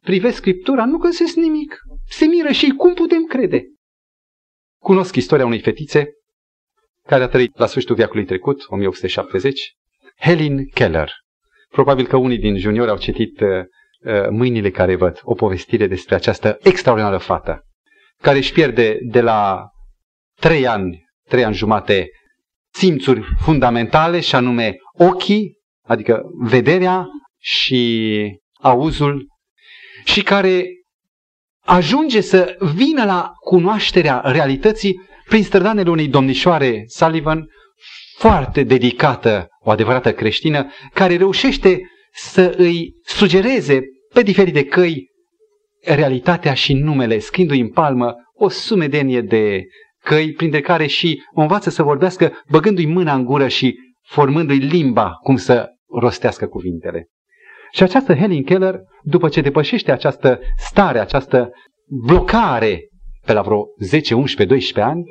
privesc 0.01 0.35
Scriptura, 0.35 0.85
nu 0.85 0.97
găsesc 0.97 1.35
nimic. 1.35 1.79
Se 2.09 2.25
miră 2.25 2.51
și 2.51 2.69
cum 2.69 2.93
putem 2.93 3.23
crede? 3.23 3.63
Cunosc 4.79 5.15
istoria 5.15 5.45
unei 5.45 5.59
fetițe 5.59 6.11
care 7.07 7.23
a 7.23 7.27
trăit 7.27 7.57
la 7.57 7.65
sfârșitul 7.65 7.95
veacului 7.95 8.25
trecut, 8.25 8.65
1870, 8.67 9.73
Helen 10.19 10.65
Keller. 10.65 11.11
Probabil 11.69 12.07
că 12.07 12.17
unii 12.17 12.37
din 12.37 12.57
juniori 12.57 12.89
au 12.89 12.97
citit 12.97 13.39
uh, 13.39 13.47
uh, 13.49 14.27
Mâinile 14.29 14.69
care 14.69 14.95
văd, 14.95 15.19
o 15.23 15.33
povestire 15.33 15.87
despre 15.87 16.15
această 16.15 16.57
extraordinară 16.61 17.17
fată, 17.17 17.66
care 18.21 18.37
își 18.37 18.53
pierde 18.53 18.97
de 19.01 19.21
la 19.21 19.69
trei 20.39 20.67
ani, 20.67 21.05
trei 21.29 21.43
ani 21.43 21.55
jumate, 21.55 22.09
simțuri 22.73 23.21
fundamentale, 23.39 24.19
și 24.19 24.35
anume 24.35 24.75
ochii, 24.97 25.57
adică 25.87 26.21
vederea 26.43 27.05
și 27.39 28.39
auzul, 28.61 29.27
și 30.03 30.23
care 30.23 30.65
ajunge 31.65 32.21
să 32.21 32.57
vină 32.75 33.05
la 33.05 33.31
cunoașterea 33.39 34.21
realității 34.23 35.01
prin 35.25 35.43
strădanele 35.43 35.89
unei 35.89 36.07
domnișoare 36.07 36.83
Sullivan, 36.85 37.45
foarte 38.17 38.63
dedicată, 38.63 39.47
o 39.59 39.69
adevărată 39.69 40.13
creștină, 40.13 40.71
care 40.93 41.17
reușește 41.17 41.79
să 42.13 42.53
îi 42.57 42.93
sugereze 43.03 43.81
pe 44.13 44.21
diferite 44.21 44.65
căi 44.65 45.05
realitatea 45.95 46.53
și 46.53 46.73
numele, 46.73 47.19
scriindu-i 47.19 47.59
în 47.59 47.69
palmă 47.69 48.15
o 48.33 48.49
sumedenie 48.49 49.21
de 49.21 49.63
căi, 50.03 50.31
printre 50.31 50.61
care 50.61 50.85
și 50.85 51.21
o 51.33 51.41
învață 51.41 51.69
să 51.69 51.83
vorbească, 51.83 52.33
băgându-i 52.49 52.85
mâna 52.85 53.13
în 53.13 53.25
gură 53.25 53.47
și 53.47 53.75
formându-i 54.01 54.57
limba 54.57 55.11
cum 55.11 55.35
să 55.35 55.67
rostească 55.87 56.47
cuvintele. 56.47 57.07
Și 57.71 57.83
această 57.83 58.15
Helen 58.15 58.43
Keller, 58.43 58.79
după 59.03 59.29
ce 59.29 59.41
depășește 59.41 59.91
această 59.91 60.39
stare, 60.57 60.99
această 60.99 61.49
blocare 62.05 62.79
pe 63.25 63.33
la 63.33 63.41
vreo 63.41 63.65
10, 63.79 64.13
11, 64.13 64.55
12 64.55 64.93
ani, 64.93 65.03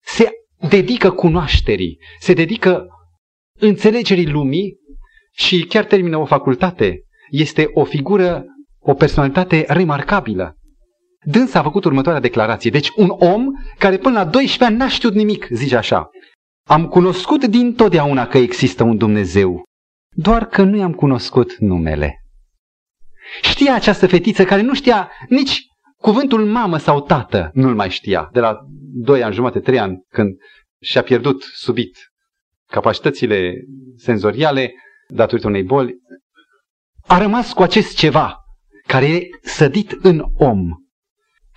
se 0.00 0.30
dedică 0.68 1.10
cunoașterii, 1.10 1.98
se 2.18 2.32
dedică 2.32 2.86
înțelegerii 3.58 4.30
lumii 4.30 4.76
și 5.32 5.66
chiar 5.66 5.84
termină 5.84 6.16
o 6.16 6.24
facultate. 6.24 7.00
Este 7.30 7.70
o 7.72 7.84
figură, 7.84 8.44
o 8.82 8.94
personalitate 8.94 9.64
remarcabilă. 9.68 10.56
Dânsa 11.24 11.58
a 11.58 11.62
făcut 11.62 11.84
următoarea 11.84 12.20
declarație. 12.20 12.70
Deci 12.70 12.90
un 12.96 13.08
om 13.08 13.46
care 13.78 13.96
până 13.96 14.18
la 14.18 14.24
12 14.24 14.64
ani 14.64 14.76
n-a 14.76 14.88
știut 14.88 15.14
nimic, 15.14 15.46
zice 15.50 15.76
așa. 15.76 16.10
Am 16.68 16.88
cunoscut 16.88 17.44
din 17.44 17.74
totdeauna 17.74 18.26
că 18.26 18.38
există 18.38 18.82
un 18.82 18.96
Dumnezeu, 18.96 19.62
doar 20.16 20.46
că 20.46 20.62
nu 20.62 20.76
i-am 20.76 20.92
cunoscut 20.92 21.56
numele. 21.58 22.16
Știa 23.42 23.74
această 23.74 24.06
fetiță 24.06 24.44
care 24.44 24.60
nu 24.60 24.74
știa 24.74 25.10
nici 25.28 25.60
cuvântul 25.96 26.46
mamă 26.46 26.76
sau 26.76 27.00
tată, 27.00 27.50
nu-l 27.54 27.74
mai 27.74 27.90
știa. 27.90 28.28
De 28.32 28.40
la 28.40 28.58
2 28.94 29.22
ani 29.22 29.34
jumate, 29.34 29.60
3 29.60 29.78
ani, 29.78 30.04
când 30.08 30.36
și-a 30.80 31.02
pierdut 31.02 31.42
subit 31.42 31.96
capacitățile 32.66 33.52
senzoriale 33.96 34.72
datorită 35.08 35.46
unei 35.46 35.62
boli, 35.62 35.94
a 37.06 37.18
rămas 37.18 37.52
cu 37.52 37.62
acest 37.62 37.96
ceva 37.96 38.41
care 38.92 39.06
e 39.06 39.28
sădit 39.42 39.90
în 40.02 40.24
om. 40.36 40.68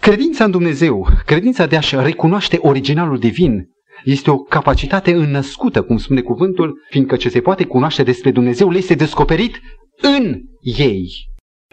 Credința 0.01 0.43
în 0.43 0.51
Dumnezeu, 0.51 1.07
credința 1.25 1.65
de 1.65 1.75
a-și 1.75 1.95
recunoaște 1.95 2.57
originalul 2.61 3.19
divin, 3.19 3.65
este 4.03 4.31
o 4.31 4.37
capacitate 4.37 5.13
înnăscută, 5.13 5.83
cum 5.83 5.97
spune 5.97 6.21
cuvântul, 6.21 6.79
fiindcă 6.89 7.15
ce 7.15 7.29
se 7.29 7.41
poate 7.41 7.65
cunoaște 7.65 8.03
despre 8.03 8.31
Dumnezeu 8.31 8.69
le 8.69 8.77
este 8.77 8.93
descoperit 8.93 9.59
în 10.01 10.41
ei. 10.61 11.07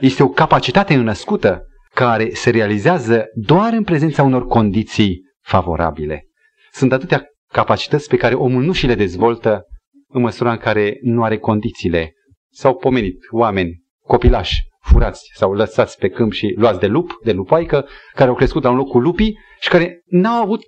Este 0.01 0.23
o 0.23 0.29
capacitate 0.29 0.95
înnăscută 0.95 1.63
care 1.95 2.35
se 2.35 2.51
realizează 2.51 3.25
doar 3.35 3.73
în 3.73 3.85
prezența 3.85 4.23
unor 4.23 4.47
condiții 4.47 5.23
favorabile. 5.41 6.27
Sunt 6.73 6.93
atâtea 6.93 7.25
capacități 7.53 8.09
pe 8.09 8.17
care 8.17 8.35
omul 8.35 8.63
nu 8.63 8.73
și 8.73 8.87
le 8.87 8.95
dezvoltă 8.95 9.63
în 10.09 10.21
măsura 10.21 10.51
în 10.51 10.59
care 10.59 10.99
nu 11.03 11.23
are 11.23 11.39
condițiile. 11.39 12.13
S-au 12.51 12.77
pomenit 12.77 13.17
oameni, 13.31 13.83
copilași, 14.05 14.71
furați 14.83 15.31
sau 15.35 15.53
lăsați 15.53 15.99
pe 15.99 16.09
câmp 16.09 16.33
și 16.33 16.55
luați 16.57 16.81
de 16.81 16.87
lup, 16.87 17.19
de 17.23 17.33
lupoaică, 17.33 17.89
care 18.15 18.29
au 18.29 18.35
crescut 18.35 18.63
la 18.63 18.71
un 18.71 18.77
loc 18.77 18.89
cu 18.89 18.99
lupii 18.99 19.39
și 19.61 19.69
care 19.69 20.03
n-au 20.07 20.43
avut 20.43 20.61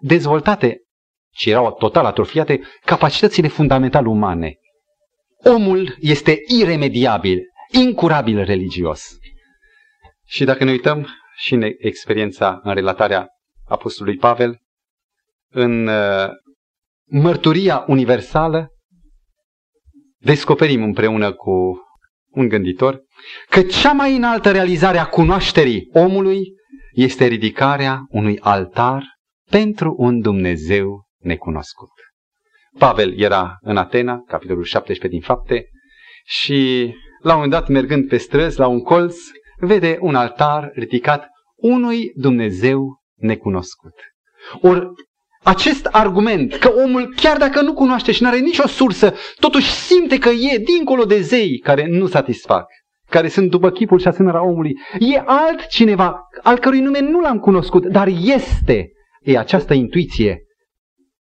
dezvoltate, 0.00 0.80
ci 1.30 1.46
erau 1.46 1.72
total 1.72 2.04
atrofiate, 2.04 2.60
capacitățile 2.84 3.48
fundamentale 3.48 4.08
umane. 4.08 4.56
Omul 5.44 5.96
este 6.00 6.38
iremediabil, 6.60 7.40
incurabil 7.70 8.44
religios. 8.44 9.16
Și 10.24 10.44
dacă 10.44 10.64
ne 10.64 10.70
uităm 10.70 11.08
și 11.36 11.54
în 11.54 11.62
experiența, 11.78 12.60
în 12.62 12.74
relatarea 12.74 13.28
Apostolului 13.64 14.18
Pavel, 14.18 14.60
în 15.48 15.86
uh, 15.86 16.28
mărturia 17.04 17.84
universală, 17.86 18.68
descoperim 20.18 20.82
împreună 20.82 21.32
cu 21.32 21.80
un 22.32 22.48
gânditor 22.48 23.00
că 23.48 23.62
cea 23.62 23.92
mai 23.92 24.16
înaltă 24.16 24.50
realizare 24.50 24.98
a 24.98 25.06
cunoașterii 25.06 25.88
omului 25.92 26.40
este 26.92 27.26
ridicarea 27.26 28.06
unui 28.08 28.38
altar 28.38 29.04
pentru 29.50 29.94
un 29.98 30.20
Dumnezeu 30.20 31.04
necunoscut. 31.18 31.90
Pavel 32.78 33.20
era 33.20 33.56
în 33.60 33.76
Atena, 33.76 34.22
capitolul 34.26 34.64
17 34.64 35.08
din 35.08 35.20
fapte, 35.20 35.64
și 36.24 36.90
la 37.22 37.34
un 37.34 37.40
moment 37.40 37.50
dat, 37.50 37.68
mergând 37.68 38.08
pe 38.08 38.16
străzi, 38.16 38.58
la 38.58 38.66
un 38.66 38.80
colț, 38.80 39.16
vede 39.58 39.98
un 40.00 40.14
altar 40.14 40.70
ridicat 40.74 41.26
unui 41.56 42.12
Dumnezeu 42.14 43.00
necunoscut. 43.14 43.94
Ori 44.60 44.86
acest 45.42 45.86
argument 45.86 46.54
că 46.54 46.72
omul, 46.84 47.12
chiar 47.16 47.36
dacă 47.36 47.62
nu 47.62 47.72
cunoaște 47.72 48.12
și 48.12 48.22
nu 48.22 48.28
are 48.28 48.38
nicio 48.38 48.66
sursă, 48.66 49.14
totuși 49.40 49.70
simte 49.70 50.18
că 50.18 50.28
e 50.28 50.58
dincolo 50.58 51.04
de 51.04 51.20
zei 51.20 51.58
care 51.58 51.86
nu 51.86 52.06
satisfac, 52.06 52.66
care 53.08 53.28
sunt 53.28 53.50
după 53.50 53.70
chipul 53.70 53.98
și 53.98 54.08
asemenea 54.08 54.44
omului, 54.44 54.72
e 54.98 55.22
altcineva 55.24 56.28
al 56.42 56.58
cărui 56.58 56.80
nume 56.80 57.00
nu 57.00 57.20
l-am 57.20 57.38
cunoscut, 57.38 57.86
dar 57.86 58.06
este. 58.06 58.90
E 59.20 59.38
această 59.38 59.74
intuiție, 59.74 60.38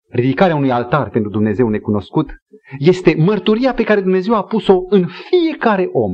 ridicarea 0.09 0.55
unui 0.55 0.71
altar 0.71 1.09
pentru 1.09 1.31
Dumnezeu 1.31 1.69
necunoscut, 1.69 2.31
este 2.79 3.15
mărturia 3.17 3.73
pe 3.73 3.83
care 3.83 4.01
Dumnezeu 4.01 4.35
a 4.35 4.43
pus-o 4.43 4.79
în 4.89 5.07
fiecare 5.07 5.89
om. 5.91 6.11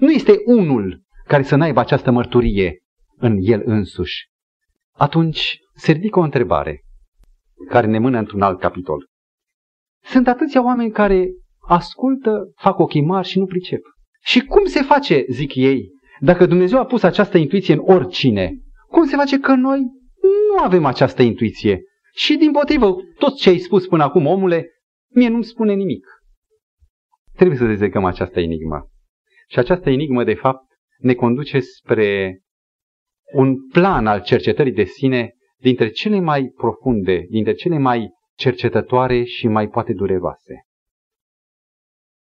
Nu 0.00 0.10
este 0.10 0.36
unul 0.44 1.02
care 1.26 1.42
să 1.42 1.56
n-aibă 1.56 1.80
această 1.80 2.10
mărturie 2.10 2.78
în 3.16 3.36
el 3.40 3.62
însuși. 3.64 4.28
Atunci 4.92 5.58
se 5.74 5.92
ridică 5.92 6.18
o 6.18 6.22
întrebare 6.22 6.84
care 7.68 7.86
ne 7.86 7.98
mână 7.98 8.18
într-un 8.18 8.42
alt 8.42 8.60
capitol. 8.60 9.06
Sunt 10.02 10.28
atâția 10.28 10.64
oameni 10.64 10.90
care 10.90 11.28
ascultă, 11.68 12.52
fac 12.56 12.78
ochii 12.78 13.04
mari 13.04 13.28
și 13.28 13.38
nu 13.38 13.46
pricep. 13.46 13.80
Și 14.22 14.44
cum 14.44 14.64
se 14.64 14.82
face, 14.82 15.24
zic 15.28 15.54
ei, 15.54 15.88
dacă 16.20 16.46
Dumnezeu 16.46 16.78
a 16.78 16.84
pus 16.84 17.02
această 17.02 17.38
intuiție 17.38 17.74
în 17.74 17.82
oricine, 17.84 18.58
cum 18.88 19.04
se 19.04 19.16
face 19.16 19.38
că 19.38 19.54
noi 19.54 19.80
nu 20.48 20.62
avem 20.62 20.84
această 20.84 21.22
intuiție? 21.22 21.82
Și 22.14 22.36
din 22.36 22.52
potrivă, 22.52 22.94
tot 23.18 23.36
ce 23.36 23.48
ai 23.48 23.58
spus 23.58 23.86
până 23.86 24.02
acum, 24.02 24.26
omule, 24.26 24.70
mie 25.14 25.28
nu-mi 25.28 25.44
spune 25.44 25.74
nimic. 25.74 26.06
Trebuie 27.36 27.58
să 27.58 27.66
dezlegăm 27.66 28.04
această 28.04 28.40
enigmă. 28.40 28.88
Și 29.48 29.58
această 29.58 29.90
enigmă, 29.90 30.24
de 30.24 30.34
fapt, 30.34 30.64
ne 30.98 31.14
conduce 31.14 31.60
spre 31.60 32.40
un 33.32 33.68
plan 33.68 34.06
al 34.06 34.22
cercetării 34.22 34.72
de 34.72 34.84
sine 34.84 35.34
dintre 35.64 35.88
cele 35.88 36.20
mai 36.20 36.52
profunde, 36.56 37.26
dintre 37.28 37.52
cele 37.52 37.78
mai 37.78 38.10
cercetătoare 38.36 39.24
și 39.24 39.48
mai 39.48 39.68
poate 39.68 39.92
dureroase. 39.92 40.62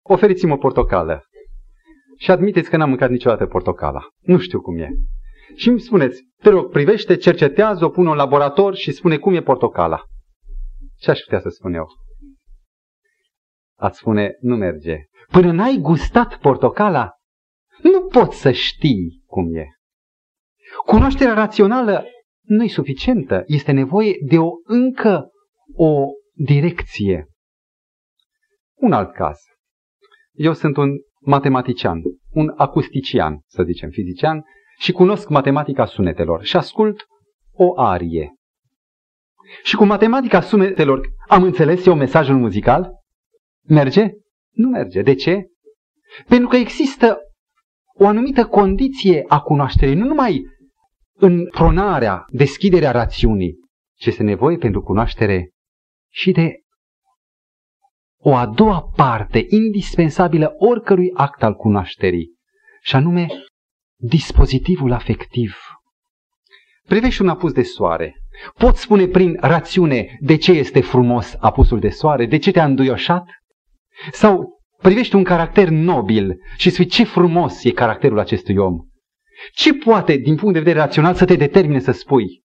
Oferiți-mi 0.04 0.52
o 0.52 0.56
portocală 0.56 1.24
și 2.18 2.30
admiteți 2.30 2.70
că 2.70 2.76
n-am 2.76 2.88
mâncat 2.88 3.10
niciodată 3.10 3.46
portocala. 3.46 4.08
Nu 4.20 4.38
știu 4.38 4.60
cum 4.60 4.78
e. 4.78 4.88
Și 5.54 5.68
îmi 5.68 5.80
spuneți, 5.80 6.22
te 6.42 6.48
rog, 6.48 6.70
privește, 6.70 7.16
cercetează, 7.16 7.84
o 7.84 7.88
pun 7.88 8.06
în 8.06 8.16
laborator 8.16 8.74
și 8.74 8.92
spune 8.92 9.18
cum 9.18 9.34
e 9.34 9.42
portocala. 9.42 10.02
Ce 10.98 11.10
aș 11.10 11.20
putea 11.20 11.40
să 11.40 11.48
spun 11.48 11.74
eu? 11.74 11.86
Ați 13.78 13.98
spune, 13.98 14.36
nu 14.40 14.56
merge. 14.56 14.96
Până 15.28 15.52
n-ai 15.52 15.78
gustat 15.80 16.38
portocala, 16.38 17.10
nu 17.82 18.06
poți 18.06 18.40
să 18.40 18.50
știi 18.50 19.22
cum 19.26 19.54
e. 19.54 19.66
Cunoașterea 20.84 21.34
rațională 21.34 22.04
nu 22.46 22.64
e 22.64 22.68
suficientă. 22.68 23.42
Este 23.46 23.72
nevoie 23.72 24.16
de 24.28 24.38
o 24.38 24.50
încă 24.64 25.30
o 25.74 26.06
direcție. 26.32 27.26
Un 28.74 28.92
alt 28.92 29.12
caz. 29.12 29.38
Eu 30.32 30.52
sunt 30.52 30.76
un 30.76 30.88
matematician, 31.20 32.02
un 32.30 32.52
acustician, 32.56 33.40
să 33.46 33.62
zicem, 33.62 33.90
fizician, 33.90 34.44
și 34.78 34.92
cunosc 34.92 35.28
matematica 35.28 35.85
sunetelor 35.85 36.42
și 36.42 36.56
ascult 36.56 37.06
o 37.52 37.80
arie. 37.80 38.35
Și 39.62 39.76
cu 39.76 39.85
matematica 39.85 40.40
sunetelor 40.40 41.09
am 41.28 41.42
înțeles 41.42 41.87
eu 41.87 41.94
mesajul 41.94 42.37
muzical? 42.37 42.90
Merge? 43.68 44.11
Nu 44.50 44.68
merge. 44.68 45.02
De 45.02 45.14
ce? 45.14 45.46
Pentru 46.28 46.48
că 46.48 46.56
există 46.56 47.18
o 47.98 48.06
anumită 48.06 48.46
condiție 48.46 49.24
a 49.28 49.40
cunoașterii, 49.40 49.94
nu 49.94 50.06
numai 50.06 50.44
în 51.18 51.48
pronarea, 51.48 52.24
deschiderea 52.29 52.90
rațiunii, 52.90 53.55
ce 53.98 54.09
este 54.09 54.22
nevoie 54.22 54.57
pentru 54.57 54.83
cunoaștere 54.83 55.50
și 56.12 56.33
de 56.33 56.61
o 58.18 58.35
a 58.35 58.46
doua 58.46 58.83
parte 58.96 59.46
indispensabilă 59.48 60.55
oricărui 60.59 61.11
act 61.14 61.42
al 61.42 61.55
cunoașterii, 61.55 62.35
și 62.83 62.96
anume 62.96 63.26
dispozitivul 63.96 64.92
afectiv. 64.92 65.57
Privești 66.87 67.22
un 67.22 67.29
apus 67.29 67.52
de 67.52 67.62
soare. 67.62 68.14
Poți 68.59 68.81
spune 68.81 69.07
prin 69.07 69.37
rațiune 69.40 70.16
de 70.20 70.37
ce 70.37 70.52
este 70.52 70.81
frumos 70.81 71.35
apusul 71.38 71.81
de 71.81 71.88
soare, 71.88 72.26
de 72.26 72.38
ce 72.38 72.50
te-a 72.50 72.64
înduioșat? 72.64 73.24
Sau 74.12 74.61
privești 74.79 75.14
un 75.14 75.24
caracter 75.24 75.68
nobil 75.68 76.35
și 76.57 76.70
spui 76.70 76.87
ce 76.87 77.05
frumos 77.05 77.64
e 77.64 77.70
caracterul 77.70 78.18
acestui 78.18 78.57
om. 78.57 78.76
Ce 79.53 79.75
poate, 79.75 80.16
din 80.16 80.37
punct 80.37 80.53
de 80.53 80.59
vedere 80.59 80.79
rațional, 80.79 81.14
să 81.14 81.25
te 81.25 81.37
determine 81.37 81.79
să 81.79 81.92
spui? 81.92 82.44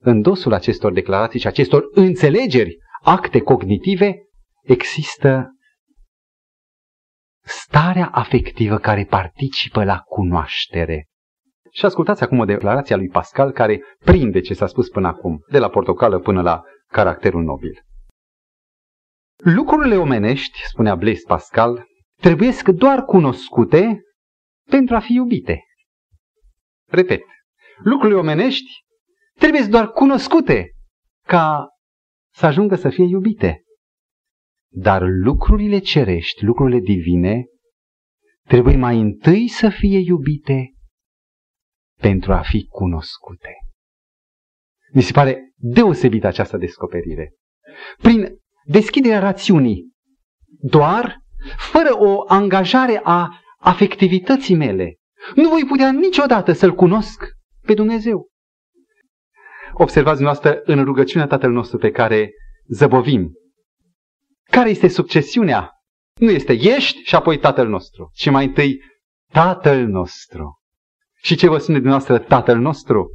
În 0.00 0.20
dosul 0.20 0.52
acestor 0.52 0.92
declarații 0.92 1.40
și 1.40 1.46
acestor 1.46 1.88
înțelegeri, 1.90 2.76
acte 3.02 3.40
cognitive, 3.40 4.14
există 4.62 5.52
starea 7.44 8.08
afectivă 8.12 8.78
care 8.78 9.04
participă 9.04 9.84
la 9.84 9.98
cunoaștere. 9.98 11.06
Și 11.72 11.84
ascultați 11.84 12.22
acum 12.22 12.38
o 12.38 12.44
declarație 12.44 12.94
a 12.94 12.98
lui 12.98 13.08
Pascal 13.08 13.50
care 13.50 13.82
prinde 14.04 14.40
ce 14.40 14.54
s-a 14.54 14.66
spus 14.66 14.88
până 14.88 15.06
acum, 15.06 15.44
de 15.50 15.58
la 15.58 15.68
portocală 15.68 16.18
până 16.18 16.42
la 16.42 16.62
caracterul 16.86 17.42
nobil. 17.42 17.82
Lucrurile 19.36 19.96
omenești, 19.96 20.60
spunea 20.66 20.94
Blaise 20.94 21.24
Pascal, 21.26 21.86
trebuie 22.20 22.52
doar 22.74 23.04
cunoscute 23.04 24.02
pentru 24.70 24.94
a 24.94 25.00
fi 25.00 25.12
iubite. 25.12 25.62
Repet, 26.88 27.22
lucrurile 27.82 28.18
omenești 28.18 28.70
trebuie 29.34 29.66
doar 29.70 29.90
cunoscute 29.90 30.72
ca 31.26 31.68
să 32.34 32.46
ajungă 32.46 32.74
să 32.74 32.88
fie 32.88 33.04
iubite. 33.04 33.62
Dar 34.70 35.02
lucrurile 35.06 35.78
cerești, 35.78 36.44
lucrurile 36.44 36.78
divine, 36.78 37.44
trebuie 38.46 38.76
mai 38.76 39.00
întâi 39.00 39.48
să 39.48 39.68
fie 39.68 39.98
iubite 39.98 40.72
pentru 42.00 42.32
a 42.32 42.40
fi 42.42 42.66
cunoscute. 42.66 43.52
Mi 44.92 45.02
se 45.02 45.12
pare 45.12 45.52
deosebită 45.56 46.26
această 46.26 46.56
descoperire. 46.56 47.34
Prin 47.98 48.38
deschiderea 48.64 49.18
rațiunii, 49.18 49.92
doar 50.60 51.16
fără 51.56 51.88
o 51.98 52.24
angajare 52.26 53.00
a 53.02 53.40
afectivității 53.58 54.54
mele, 54.54 54.97
nu 55.34 55.48
voi 55.48 55.64
putea 55.64 55.92
niciodată 55.92 56.52
să-L 56.52 56.74
cunosc 56.74 57.24
pe 57.60 57.74
Dumnezeu. 57.74 58.28
Observați 59.72 60.22
noastră 60.22 60.60
în 60.64 60.84
rugăciunea 60.84 61.26
Tatăl 61.26 61.50
nostru 61.50 61.78
pe 61.78 61.90
care 61.90 62.30
zăbovim. 62.68 63.32
Care 64.50 64.70
este 64.70 64.88
succesiunea? 64.88 65.70
Nu 66.14 66.30
este 66.30 66.52
ești 66.52 67.02
și 67.02 67.14
apoi 67.14 67.38
Tatăl 67.38 67.68
nostru, 67.68 68.10
ci 68.12 68.30
mai 68.30 68.44
întâi 68.44 68.82
Tatăl 69.32 69.86
nostru. 69.86 70.58
Și 71.22 71.36
ce 71.36 71.48
vă 71.48 71.58
spune 71.58 71.78
dumneavoastră 71.78 72.18
Tatăl 72.18 72.58
nostru? 72.58 73.08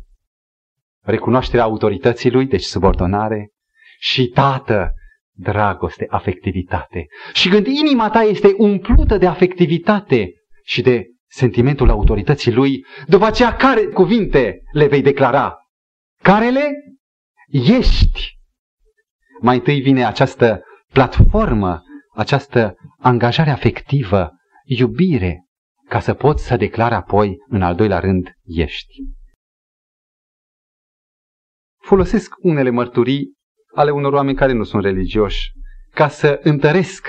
Recunoașterea 1.02 1.64
autorității 1.64 2.32
lui, 2.32 2.46
deci 2.46 2.64
subordonare, 2.64 3.52
și 4.00 4.28
Tată, 4.28 4.92
dragoste, 5.32 6.06
afectivitate. 6.10 7.06
Și 7.34 7.50
când 7.50 7.68
inima 7.68 8.10
ta 8.10 8.22
este 8.22 8.54
umplută 8.58 9.18
de 9.18 9.28
afectivitate 9.28 10.34
și 10.64 10.82
de 10.82 11.06
sentimentul 11.34 11.90
autorității 11.90 12.54
lui, 12.54 12.86
după 13.08 13.26
aceea 13.26 13.56
care 13.56 13.86
cuvinte 13.86 14.62
le 14.72 14.88
vei 14.88 15.02
declara? 15.02 15.58
Carele? 16.22 16.72
Ești! 17.48 18.38
Mai 19.42 19.56
întâi 19.56 19.82
vine 19.82 20.06
această 20.06 20.64
platformă, 20.92 21.82
această 22.16 22.76
angajare 23.00 23.50
afectivă, 23.50 24.32
iubire, 24.64 25.46
ca 25.90 26.00
să 26.00 26.14
poți 26.14 26.46
să 26.46 26.56
declari 26.56 26.94
apoi, 26.94 27.36
în 27.48 27.62
al 27.62 27.76
doilea 27.76 28.00
rând, 28.00 28.32
ești. 28.44 28.94
Folosesc 31.82 32.34
unele 32.38 32.70
mărturii 32.70 33.34
ale 33.76 33.92
unor 33.92 34.14
oameni 34.14 34.38
care 34.38 34.52
nu 34.52 34.64
sunt 34.64 34.84
religioși 34.84 35.52
ca 35.94 36.08
să 36.08 36.40
întăresc 36.44 37.08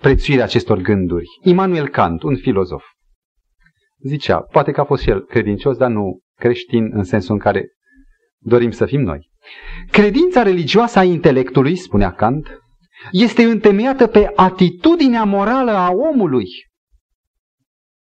prețuirea 0.00 0.44
acestor 0.44 0.78
gânduri. 0.78 1.26
Immanuel 1.42 1.88
Kant, 1.88 2.22
un 2.22 2.36
filozof, 2.36 2.84
zicea, 4.06 4.40
poate 4.40 4.70
că 4.70 4.80
a 4.80 4.84
fost 4.84 5.02
și 5.02 5.10
el 5.10 5.24
credincios, 5.24 5.76
dar 5.76 5.90
nu 5.90 6.20
creștin 6.34 6.90
în 6.92 7.04
sensul 7.04 7.34
în 7.34 7.40
care 7.40 7.68
dorim 8.38 8.70
să 8.70 8.86
fim 8.86 9.00
noi. 9.00 9.30
Credința 9.90 10.42
religioasă 10.42 10.98
a 10.98 11.04
intelectului, 11.04 11.76
spunea 11.76 12.12
Kant, 12.12 12.60
este 13.12 13.42
întemeiată 13.42 14.06
pe 14.06 14.32
atitudinea 14.34 15.24
morală 15.24 15.70
a 15.70 15.90
omului. 15.90 16.46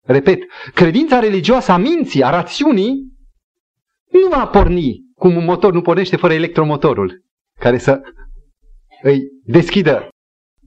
Repet, 0.05 0.43
credința 0.75 1.19
religioasă 1.19 1.73
a 1.73 1.77
minții, 1.77 2.23
a 2.23 2.31
rațiunii, 2.31 3.09
nu 4.11 4.29
va 4.29 4.47
porni 4.47 5.07
cum 5.15 5.37
un 5.37 5.45
motor 5.45 5.73
nu 5.73 5.81
pornește 5.81 6.17
fără 6.17 6.33
electromotorul, 6.33 7.23
care 7.59 7.79
să 7.79 8.01
îi 9.03 9.21
deschidă 9.45 10.09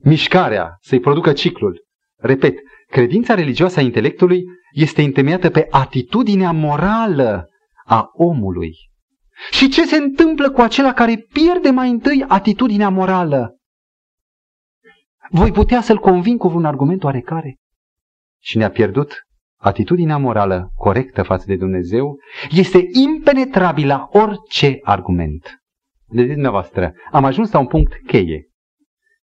mișcarea, 0.02 0.76
să-i 0.80 1.00
producă 1.00 1.32
ciclul. 1.32 1.84
Repet, 2.16 2.58
credința 2.92 3.34
religioasă 3.34 3.78
a 3.78 3.82
intelectului 3.82 4.44
este 4.72 5.02
întemeiată 5.02 5.50
pe 5.50 5.66
atitudinea 5.70 6.52
morală 6.52 7.48
a 7.84 8.10
omului. 8.12 8.72
Și 9.50 9.68
ce 9.68 9.86
se 9.86 9.96
întâmplă 9.96 10.50
cu 10.50 10.60
acela 10.60 10.92
care 10.92 11.26
pierde 11.32 11.70
mai 11.70 11.90
întâi 11.90 12.24
atitudinea 12.28 12.88
morală? 12.88 13.56
Voi 15.30 15.52
putea 15.52 15.80
să-l 15.80 15.98
convin 15.98 16.36
cu 16.36 16.48
un 16.48 16.64
argument 16.64 17.04
oarecare? 17.04 17.56
Și 18.40 18.56
ne-a 18.56 18.70
pierdut 18.70 19.14
atitudinea 19.60 20.16
morală 20.16 20.70
corectă 20.74 21.22
față 21.22 21.44
de 21.46 21.56
Dumnezeu, 21.56 22.18
este 22.50 22.88
impenetrabil 22.92 23.86
la 23.86 24.08
orice 24.10 24.78
argument. 24.82 25.62
De 26.06 26.24
dumneavoastră, 26.24 26.92
am 27.10 27.24
ajuns 27.24 27.50
la 27.50 27.58
un 27.58 27.66
punct 27.66 27.92
cheie, 28.06 28.46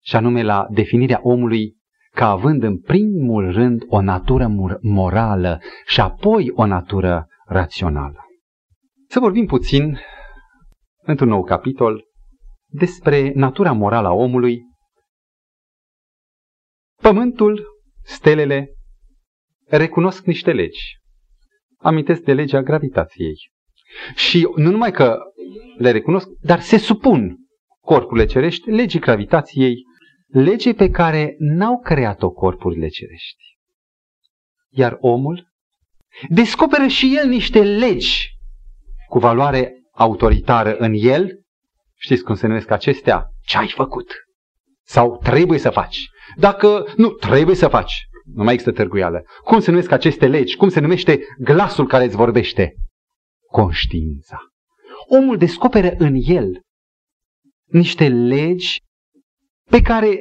și 0.01 0.17
anume 0.17 0.43
la 0.43 0.67
definirea 0.71 1.21
omului 1.23 1.78
ca 2.19 2.29
având 2.29 2.63
în 2.63 2.79
primul 2.79 3.53
rând 3.53 3.83
o 3.89 4.01
natură 4.01 4.49
morală 4.81 5.61
și 5.87 6.01
apoi 6.01 6.51
o 6.51 6.67
natură 6.67 7.27
rațională. 7.45 8.27
Să 9.09 9.19
vorbim 9.21 9.47
puțin, 9.47 9.99
într-un 11.03 11.29
nou 11.29 11.45
capitol, 11.45 12.05
despre 12.67 13.33
natura 13.35 13.73
morală 13.73 14.09
a 14.09 14.13
omului. 14.13 14.63
Pământul, 17.03 17.67
stelele, 18.03 18.75
recunosc 19.67 20.25
niște 20.25 20.53
legi. 20.53 20.97
Amintesc 21.77 22.23
de 22.23 22.33
legea 22.33 22.63
gravitației. 22.63 23.51
Și 24.15 24.49
nu 24.57 24.71
numai 24.71 24.91
că 24.91 25.19
le 25.77 25.91
recunosc, 25.91 26.29
dar 26.41 26.61
se 26.61 26.77
supun 26.77 27.37
corpurile 27.81 28.27
cerești 28.27 28.71
legii 28.71 29.01
gravitației, 29.01 29.88
lege 30.29 30.75
pe 30.75 30.91
care 30.91 31.35
n-au 31.39 31.81
creat-o 31.81 32.31
corpurile 32.31 32.89
cerești. 32.89 33.45
Iar 34.69 34.97
omul 35.01 35.49
descoperă 36.29 36.87
și 36.87 37.17
el 37.17 37.29
niște 37.29 37.63
legi 37.63 38.31
cu 39.09 39.19
valoare 39.19 39.73
autoritară 39.93 40.77
în 40.77 40.93
el. 40.97 41.41
Știți 41.97 42.23
cum 42.23 42.35
se 42.35 42.47
numesc 42.47 42.71
acestea? 42.71 43.27
Ce 43.45 43.57
ai 43.59 43.69
făcut? 43.69 44.13
Sau 44.85 45.19
trebuie 45.23 45.59
să 45.59 45.71
faci. 45.71 46.07
Dacă 46.37 46.93
nu, 46.97 47.09
trebuie 47.11 47.57
să 47.57 47.69
faci. 47.69 48.07
Nu 48.35 48.43
mai 48.43 48.53
există 48.53 48.75
târguială. 48.75 49.23
Cum 49.45 49.61
se 49.61 49.71
numesc 49.71 49.91
aceste 49.91 50.27
legi? 50.27 50.57
Cum 50.57 50.69
se 50.69 50.81
numește 50.81 51.21
glasul 51.39 51.87
care 51.87 52.05
îți 52.05 52.17
vorbește? 52.17 52.75
Conștiința. 53.51 54.39
Omul 55.09 55.37
descoperă 55.37 55.95
în 55.99 56.15
el 56.25 56.61
niște 57.65 58.09
legi 58.09 58.83
pe 59.71 59.81
care 59.81 60.19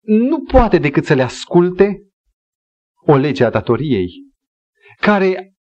nu 0.00 0.42
poate 0.42 0.78
decât 0.78 1.04
să 1.04 1.14
le 1.14 1.22
asculte 1.22 2.08
o 3.06 3.16
lege 3.16 3.44
a 3.44 3.50
datoriei, 3.50 4.10
care, 5.00 5.54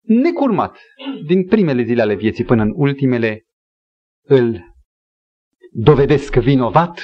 necurmat, 0.00 0.78
din 1.26 1.46
primele 1.46 1.82
zile 1.82 2.02
ale 2.02 2.14
vieții 2.14 2.44
până 2.44 2.62
în 2.62 2.72
ultimele, 2.74 3.44
îl 4.22 4.74
dovedesc 5.70 6.34
vinovat 6.34 7.00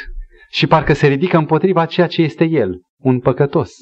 și 0.51 0.67
parcă 0.67 0.93
se 0.93 1.07
ridică 1.07 1.37
împotriva 1.37 1.87
ceea 1.87 2.07
ce 2.07 2.23
este 2.23 2.45
el, 2.45 2.81
un 2.97 3.21
păcătos. 3.21 3.73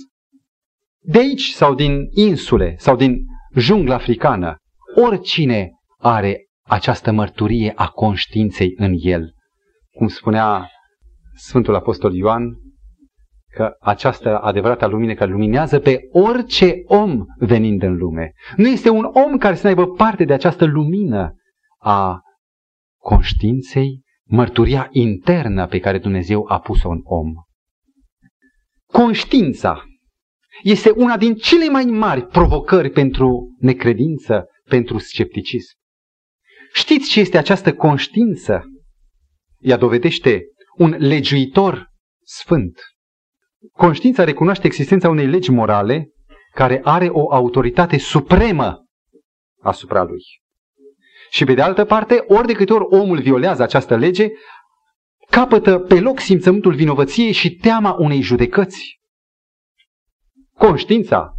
De 1.00 1.18
aici 1.18 1.50
sau 1.50 1.74
din 1.74 2.08
insule 2.10 2.74
sau 2.78 2.96
din 2.96 3.24
jungla 3.54 3.94
africană, 3.94 4.56
oricine 4.94 5.70
are 5.98 6.46
această 6.62 7.12
mărturie 7.12 7.72
a 7.74 7.88
conștiinței 7.88 8.72
în 8.76 8.94
el. 8.98 9.34
Cum 9.90 10.08
spunea 10.08 10.68
Sfântul 11.34 11.74
Apostol 11.74 12.14
Ioan, 12.14 12.56
că 13.48 13.76
această 13.80 14.38
adevărată 14.38 14.86
lumină 14.86 15.14
care 15.14 15.30
luminează 15.30 15.78
pe 15.78 16.00
orice 16.10 16.74
om 16.84 17.24
venind 17.38 17.82
în 17.82 17.96
lume. 17.96 18.32
Nu 18.56 18.68
este 18.68 18.88
un 18.88 19.04
om 19.04 19.36
care 19.38 19.54
să 19.54 19.66
aibă 19.66 19.86
parte 19.86 20.24
de 20.24 20.32
această 20.32 20.64
lumină 20.64 21.34
a 21.78 22.20
conștiinței, 23.00 24.02
mărturia 24.28 24.88
internă 24.90 25.66
pe 25.66 25.78
care 25.78 25.98
Dumnezeu 25.98 26.44
a 26.48 26.60
pus-o 26.60 26.88
în 26.88 27.00
om. 27.02 27.32
Conștiința 28.86 29.84
este 30.62 30.90
una 30.90 31.16
din 31.16 31.34
cele 31.34 31.68
mai 31.68 31.84
mari 31.84 32.26
provocări 32.26 32.90
pentru 32.90 33.56
necredință, 33.58 34.46
pentru 34.68 34.98
scepticism. 34.98 35.76
Știți 36.72 37.10
ce 37.10 37.20
este 37.20 37.38
această 37.38 37.74
conștiință? 37.74 38.64
Ea 39.58 39.76
dovedește 39.76 40.42
un 40.76 40.94
legiuitor 40.98 41.90
sfânt. 42.24 42.80
Conștiința 43.72 44.24
recunoaște 44.24 44.66
existența 44.66 45.08
unei 45.08 45.26
legi 45.26 45.50
morale 45.50 46.12
care 46.54 46.80
are 46.84 47.08
o 47.08 47.32
autoritate 47.32 47.98
supremă 47.98 48.86
asupra 49.60 50.02
lui. 50.02 50.22
Și 51.30 51.44
pe 51.44 51.54
de 51.54 51.62
altă 51.62 51.84
parte, 51.84 52.24
ori 52.26 52.46
de 52.46 52.52
câte 52.52 52.72
ori 52.72 52.84
omul 52.88 53.20
violează 53.20 53.62
această 53.62 53.96
lege, 53.96 54.28
capătă 55.30 55.78
pe 55.78 56.00
loc 56.00 56.20
simțământul 56.20 56.74
vinovăției 56.74 57.32
și 57.32 57.54
teama 57.54 57.96
unei 57.98 58.20
judecăți. 58.20 59.00
Conștiința, 60.54 61.32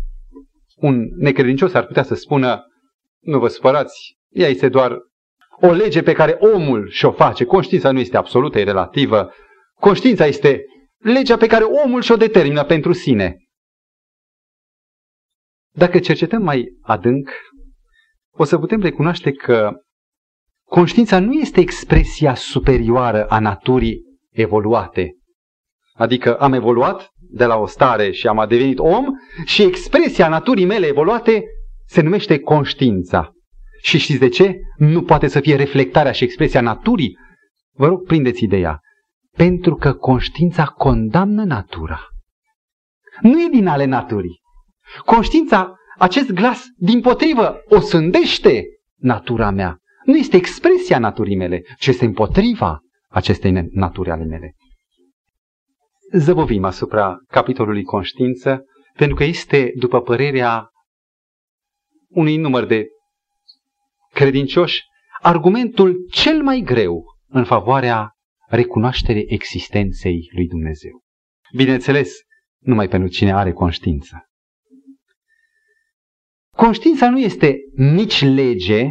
un 0.75 1.07
necredincios 1.17 1.73
ar 1.73 1.85
putea 1.85 2.03
să 2.03 2.15
spună, 2.15 2.63
nu 3.19 3.39
vă 3.39 3.47
spărați, 3.47 4.17
ea 4.29 4.47
este 4.47 4.69
doar 4.69 4.97
o 5.61 5.71
lege 5.71 6.03
pe 6.03 6.13
care 6.13 6.37
omul 6.39 6.89
și-o 6.89 7.11
face. 7.11 7.45
Conștiința 7.45 7.91
nu 7.91 7.99
este 7.99 8.17
absolută, 8.17 8.59
e 8.59 8.63
relativă. 8.63 9.31
Conștiința 9.79 10.25
este 10.25 10.65
legea 10.97 11.37
pe 11.37 11.47
care 11.47 11.63
omul 11.63 12.01
și-o 12.01 12.15
determină 12.15 12.63
pentru 12.63 12.91
sine. 12.91 13.37
Dacă 15.75 15.99
cercetăm 15.99 16.43
mai 16.43 16.65
adânc, 16.81 17.29
o 18.31 18.43
să 18.43 18.57
putem 18.57 18.81
recunoaște 18.81 19.31
că 19.31 19.71
conștiința 20.67 21.19
nu 21.19 21.33
este 21.33 21.59
expresia 21.59 22.35
superioară 22.35 23.25
a 23.25 23.39
naturii 23.39 24.01
evoluate. 24.31 25.17
Adică 25.93 26.35
am 26.35 26.53
evoluat 26.53 27.09
de 27.17 27.45
la 27.45 27.55
o 27.55 27.65
stare 27.65 28.11
și 28.11 28.27
am 28.27 28.45
devenit 28.47 28.79
om 28.79 29.05
și 29.45 29.63
expresia 29.63 30.27
naturii 30.27 30.65
mele 30.65 30.85
evoluate 30.85 31.43
se 31.85 32.01
numește 32.01 32.39
conștiința. 32.39 33.31
Și 33.83 33.97
știți 33.97 34.19
de 34.19 34.29
ce? 34.29 34.59
Nu 34.77 35.03
poate 35.03 35.27
să 35.27 35.39
fie 35.39 35.55
reflectarea 35.55 36.11
și 36.11 36.23
expresia 36.23 36.61
naturii? 36.61 37.17
Vă 37.75 37.87
rog, 37.87 38.05
prindeți 38.05 38.43
ideea. 38.43 38.79
Pentru 39.31 39.75
că 39.75 39.93
conștiința 39.93 40.65
condamnă 40.65 41.43
natura. 41.43 41.99
Nu 43.21 43.41
e 43.41 43.47
din 43.51 43.67
ale 43.67 43.85
naturii. 43.85 44.41
Conștiința, 45.05 45.75
acest 45.97 46.31
glas, 46.31 46.65
din 46.77 47.01
potrivă, 47.01 47.61
o 47.65 47.79
sândește 47.79 48.63
natura 48.95 49.49
mea. 49.49 49.77
Nu 50.05 50.17
este 50.17 50.37
expresia 50.37 50.99
naturii 50.99 51.35
mele, 51.35 51.61
ci 51.77 51.87
este 51.87 52.05
împotriva 52.05 52.79
acestei 53.09 53.69
naturi 53.71 54.11
ale 54.11 54.23
mele. 54.23 54.55
Zăbovim 56.11 56.63
asupra 56.63 57.17
capitolului 57.27 57.83
conștiință, 57.83 58.63
pentru 58.93 59.15
că 59.15 59.23
este, 59.23 59.71
după 59.75 60.01
părerea 60.01 60.69
unui 62.09 62.37
număr 62.37 62.65
de 62.65 62.85
credincioși 64.13 64.81
argumentul 65.21 66.07
cel 66.11 66.43
mai 66.43 66.59
greu 66.59 67.03
în 67.27 67.45
favoarea 67.45 68.11
recunoașterii 68.47 69.25
existenței 69.27 70.29
lui 70.35 70.47
Dumnezeu. 70.47 71.01
Bineînțeles, 71.55 72.13
numai 72.59 72.87
pentru 72.87 73.09
cine 73.09 73.33
are 73.33 73.51
conștiință. 73.51 74.27
Conștiința 76.55 77.09
nu 77.09 77.19
este 77.19 77.57
nici 77.75 78.21
lege, 78.21 78.89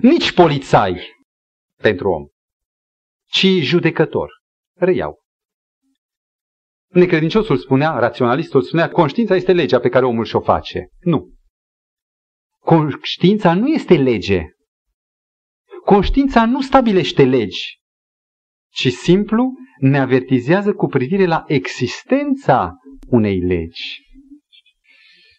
nici 0.00 0.32
polițai 0.32 1.00
pentru 1.76 2.08
om, 2.10 2.26
ci 3.30 3.46
judecător. 3.46 4.30
Reiau. 4.76 5.18
Necredinciosul 6.88 7.56
spunea, 7.56 7.98
raționalistul 7.98 8.62
spunea, 8.62 8.90
conștiința 8.90 9.34
este 9.34 9.52
legea 9.52 9.80
pe 9.80 9.88
care 9.88 10.04
omul 10.04 10.24
și-o 10.24 10.40
face. 10.40 10.88
Nu. 10.98 11.37
Conștiința 12.64 13.54
nu 13.54 13.66
este 13.66 13.96
lege. 13.96 14.42
Conștiința 15.84 16.46
nu 16.46 16.60
stabilește 16.60 17.24
legi, 17.24 17.80
ci 18.70 18.92
simplu 18.92 19.52
ne 19.78 19.98
avertizează 19.98 20.72
cu 20.72 20.86
privire 20.86 21.26
la 21.26 21.44
existența 21.46 22.72
unei 23.06 23.38
legi. 23.38 24.06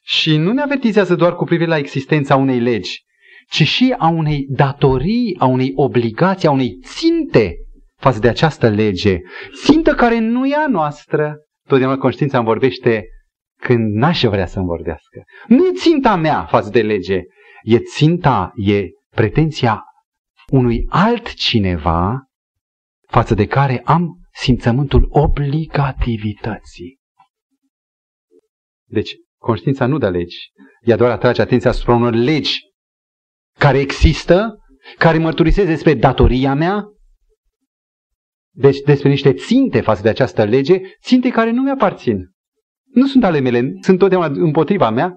Și 0.04 0.38
nu 0.38 0.52
ne 0.52 0.62
avertizează 0.62 1.16
doar 1.16 1.36
cu 1.36 1.44
privire 1.44 1.70
la 1.70 1.78
existența 1.78 2.36
unei 2.36 2.60
legi, 2.60 3.04
ci 3.50 3.64
și 3.64 3.96
a 3.98 4.08
unei 4.08 4.46
datorii, 4.50 5.36
a 5.40 5.46
unei 5.46 5.72
obligații, 5.76 6.48
a 6.48 6.52
unei 6.52 6.80
ținte 6.84 7.56
față 8.00 8.20
de 8.20 8.28
această 8.28 8.70
lege. 8.70 9.20
Țintă 9.64 9.94
care 9.96 10.20
nu 10.20 10.46
e 10.46 10.56
a 10.56 10.68
noastră. 10.68 11.36
Totdeauna 11.68 11.98
conștiința 11.98 12.38
îmi 12.38 12.48
vorbește 12.48 13.06
când 13.60 13.94
n-aș 13.96 14.24
vrea 14.24 14.46
să-mi 14.46 14.66
vorbească. 14.66 15.24
Nu 15.48 15.66
e 15.66 15.72
ținta 15.74 16.16
mea 16.16 16.46
față 16.46 16.70
de 16.70 16.82
lege, 16.82 17.22
e 17.64 17.80
ținta, 17.80 18.52
e 18.56 18.88
pretenția 19.16 19.84
unui 20.52 20.86
altcineva 20.90 22.24
față 23.08 23.34
de 23.34 23.48
care 23.48 23.82
am 23.86 24.20
simțământul 24.34 25.08
obligativității. 25.10 26.98
Deci, 28.88 29.16
conștiința 29.38 29.86
nu 29.86 29.98
dă 29.98 30.10
legi, 30.10 30.38
ea 30.82 30.96
doar 30.96 31.12
atrage 31.12 31.42
atenția 31.42 31.70
asupra 31.70 31.96
unor 31.96 32.14
legi 32.14 32.60
care 33.58 33.80
există, 33.80 34.58
care 34.98 35.18
mărturisesc 35.18 35.68
despre 35.68 35.94
datoria 35.94 36.54
mea, 36.54 36.84
deci 38.56 38.80
despre 38.80 39.10
niște 39.10 39.34
ținte 39.34 39.82
față 39.82 40.02
de 40.02 40.10
această 40.10 40.44
lege, 40.44 40.80
ținte 41.02 41.30
care 41.30 41.52
nu 41.52 41.62
mi-aparțin. 41.62 42.32
Nu 42.94 43.08
sunt 43.08 43.24
ale 43.24 43.40
mele, 43.40 43.74
sunt 43.82 44.00
totdeauna 44.00 44.32
împotriva 44.34 44.90
mea, 44.90 45.14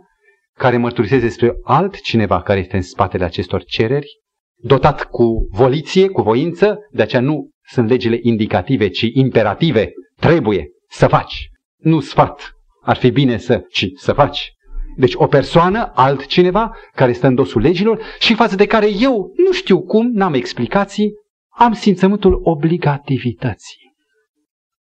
care 0.59 0.77
mărturisesc 0.77 1.23
despre 1.23 1.53
altcineva 1.63 2.43
care 2.43 2.61
este 2.61 2.77
în 2.77 2.83
spatele 2.83 3.25
acestor 3.25 3.65
cereri, 3.65 4.21
dotat 4.57 5.05
cu 5.05 5.49
voliție, 5.51 6.09
cu 6.09 6.23
voință, 6.23 6.79
de 6.91 7.03
aceea 7.03 7.23
nu 7.23 7.51
sunt 7.69 7.89
legile 7.89 8.19
indicative, 8.23 8.89
ci 8.89 9.07
imperative. 9.13 9.93
Trebuie 10.21 10.69
să 10.89 11.07
faci. 11.07 11.49
Nu 11.77 12.01
sfat. 12.01 12.53
Ar 12.83 12.97
fi 12.97 13.11
bine 13.11 13.37
să, 13.37 13.65
ci 13.71 13.87
să 13.95 14.13
faci. 14.13 14.53
Deci 14.97 15.15
o 15.15 15.27
persoană, 15.27 15.93
altcineva, 15.95 16.77
care 16.95 17.13
stă 17.13 17.27
în 17.27 17.35
dosul 17.35 17.61
legilor 17.61 18.03
și 18.19 18.35
față 18.35 18.57
de 18.57 18.67
care 18.67 18.89
eu 19.01 19.33
nu 19.47 19.53
știu 19.53 19.83
cum, 19.83 20.11
n-am 20.13 20.35
explicații, 20.35 21.13
am 21.49 21.73
simțământul 21.73 22.41
obligativității. 22.43 23.95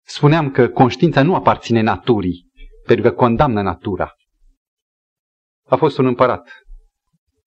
Spuneam 0.05 0.51
că 0.51 0.67
conștiința 0.67 1.23
nu 1.23 1.35
aparține 1.35 1.81
naturii, 1.81 2.42
pentru 2.85 3.09
că 3.09 3.15
condamnă 3.15 3.61
natura. 3.61 4.15
A 5.65 5.75
fost 5.75 5.97
un 5.97 6.05
împărat. 6.05 6.49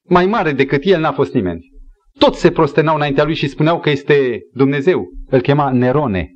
Mai 0.03 0.27
mare 0.27 0.53
decât 0.53 0.85
el 0.85 1.01
n-a 1.01 1.13
fost 1.13 1.33
nimeni. 1.33 1.75
Toți 2.19 2.41
se 2.41 2.51
prostenau 2.51 2.95
înaintea 2.95 3.25
lui 3.25 3.35
și 3.35 3.49
spuneau 3.49 3.81
că 3.81 3.91
este 3.91 4.41
Dumnezeu. 4.53 5.05
Îl 5.27 5.41
chema 5.41 5.71
Nerone. 5.71 6.31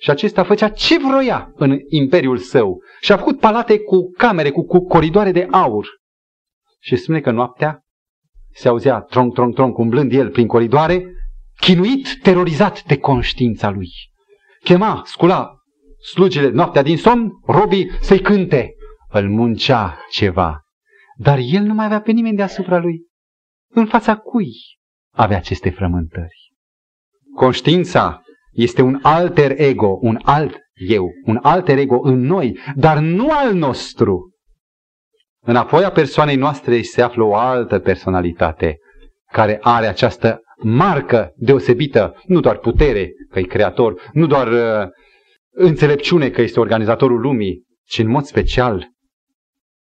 Și 0.00 0.10
acesta 0.10 0.44
făcea 0.44 0.68
ce 0.68 0.98
vroia 0.98 1.52
în 1.54 1.78
imperiul 1.88 2.38
său. 2.38 2.82
Și 3.00 3.12
a 3.12 3.16
făcut 3.16 3.40
palate 3.40 3.78
cu 3.78 4.10
camere, 4.16 4.50
cu, 4.50 4.64
cu 4.64 4.86
coridoare 4.86 5.32
de 5.32 5.46
aur. 5.50 5.86
Și 6.80 6.96
spune 6.96 7.20
că 7.20 7.30
noaptea 7.30 7.80
se 8.52 8.68
auzea 8.68 9.00
tronc, 9.00 9.34
tronc, 9.34 9.54
tronc, 9.54 9.78
umblând 9.78 10.12
el 10.12 10.30
prin 10.30 10.46
coridoare, 10.46 11.04
chinuit, 11.60 12.18
terorizat 12.22 12.82
de 12.84 12.98
conștiința 12.98 13.70
lui. 13.70 13.88
Chema, 14.62 15.02
scula 15.04 15.54
slugile 16.02 16.48
noaptea 16.48 16.82
din 16.82 16.96
somn, 16.96 17.30
robii 17.46 17.90
să-i 18.00 18.20
cânte. 18.20 18.74
Îl 19.08 19.28
muncea 19.28 19.98
ceva. 20.10 20.60
Dar 21.16 21.38
el 21.42 21.62
nu 21.62 21.74
mai 21.74 21.84
avea 21.84 22.00
pe 22.00 22.12
nimeni 22.12 22.36
deasupra 22.36 22.78
lui. 22.78 23.06
În 23.74 23.86
fața 23.86 24.16
cui 24.16 24.52
avea 25.14 25.36
aceste 25.36 25.70
frământări? 25.70 26.52
Conștiința 27.34 28.22
este 28.52 28.82
un 28.82 28.98
alter 29.02 29.60
ego, 29.60 29.98
un 30.00 30.18
alt 30.22 30.56
eu, 30.88 31.10
un 31.24 31.38
alter 31.42 31.78
ego 31.78 32.00
în 32.02 32.20
noi, 32.20 32.58
dar 32.74 32.98
nu 32.98 33.30
al 33.30 33.54
nostru. 33.54 34.30
Înapoi 35.44 35.84
a 35.84 35.90
persoanei 35.90 36.36
noastre 36.36 36.82
se 36.82 37.02
află 37.02 37.22
o 37.22 37.34
altă 37.34 37.78
personalitate 37.78 38.78
care 39.32 39.58
are 39.60 39.86
această 39.86 40.40
marcă 40.62 41.32
deosebită, 41.36 42.22
nu 42.26 42.40
doar 42.40 42.56
putere, 42.56 43.10
că 43.30 43.38
e 43.38 43.42
creator, 43.42 44.10
nu 44.12 44.26
doar 44.26 44.48
uh, 44.48 44.90
înțelepciune, 45.54 46.30
că 46.30 46.40
este 46.40 46.60
organizatorul 46.60 47.20
lumii, 47.20 47.64
ci 47.84 47.98
în 47.98 48.08
mod 48.08 48.24
special 48.24 48.90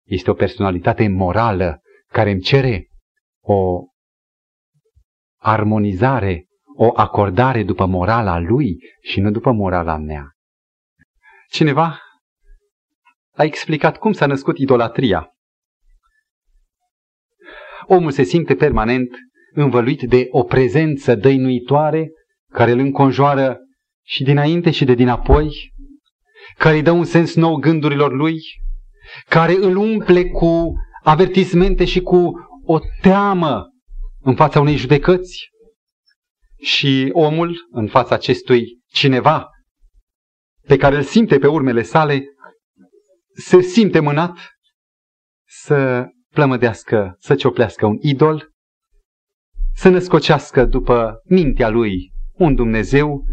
este 0.07 0.31
o 0.31 0.35
personalitate 0.35 1.09
morală 1.09 1.81
care 2.07 2.31
îmi 2.31 2.41
cere 2.41 2.89
o 3.43 3.85
armonizare 5.41 6.47
o 6.77 6.93
acordare 6.95 7.63
după 7.63 7.87
morala 7.87 8.39
lui 8.39 8.77
și 9.01 9.21
nu 9.21 9.31
după 9.31 9.53
morala 9.53 9.97
mea. 9.97 10.31
Cineva 11.49 11.99
a 13.35 13.45
explicat 13.45 13.99
cum 13.99 14.13
s-a 14.13 14.27
născut 14.27 14.59
idolatria. 14.59 15.31
Omul 17.87 18.11
se 18.11 18.23
simte 18.23 18.55
permanent 18.55 19.11
învăluit 19.53 20.03
de 20.03 20.27
o 20.31 20.45
prezență 20.45 21.15
dăinuitoare 21.15 22.11
care 22.53 22.71
îl 22.71 22.79
înconjoară 22.79 23.59
și 24.07 24.23
dinainte 24.23 24.71
și 24.71 24.85
de 24.85 24.95
dinapoi, 24.95 25.73
care 26.59 26.77
îi 26.77 26.83
dă 26.83 26.91
un 26.91 27.05
sens 27.05 27.35
nou 27.35 27.57
gândurilor 27.57 28.13
lui, 28.13 28.41
care 29.29 29.53
îl 29.53 29.77
umple 29.77 30.25
cu 30.25 30.73
avertismente 31.03 31.85
și 31.85 32.01
cu 32.01 32.33
o 32.65 32.79
teamă 33.01 33.67
în 34.21 34.35
fața 34.35 34.61
unei 34.61 34.77
judecăți, 34.77 35.49
și 36.59 37.11
omul, 37.13 37.69
în 37.71 37.89
fața 37.89 38.15
acestui 38.15 38.81
cineva 38.87 39.51
pe 40.67 40.77
care 40.77 40.97
îl 40.97 41.03
simte 41.03 41.39
pe 41.39 41.47
urmele 41.47 41.83
sale, 41.83 42.25
se 43.35 43.61
simte 43.61 44.01
mânat 44.01 44.39
să 45.47 46.07
plămădească, 46.31 47.17
să 47.19 47.35
cioplească 47.35 47.87
un 47.87 47.97
idol, 48.01 48.51
să 49.75 49.89
născocească 49.89 50.65
după 50.65 51.21
mintea 51.25 51.69
lui 51.69 52.13
un 52.33 52.55
Dumnezeu 52.55 53.25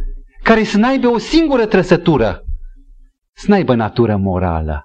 care 0.43 0.63
să 0.63 0.77
n-aibă 0.77 1.07
o 1.07 1.17
singură 1.17 1.65
trăsătură, 1.65 2.43
să 3.35 3.45
n-aibă 3.47 3.75
natură 3.75 4.17
morală. 4.17 4.83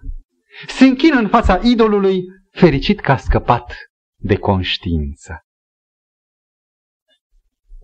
Se 0.66 0.84
închină 0.84 1.18
în 1.18 1.28
fața 1.28 1.60
idolului 1.62 2.22
fericit 2.50 3.00
că 3.00 3.12
a 3.12 3.16
scăpat 3.16 3.74
de 4.20 4.36
conștiință 4.36 5.42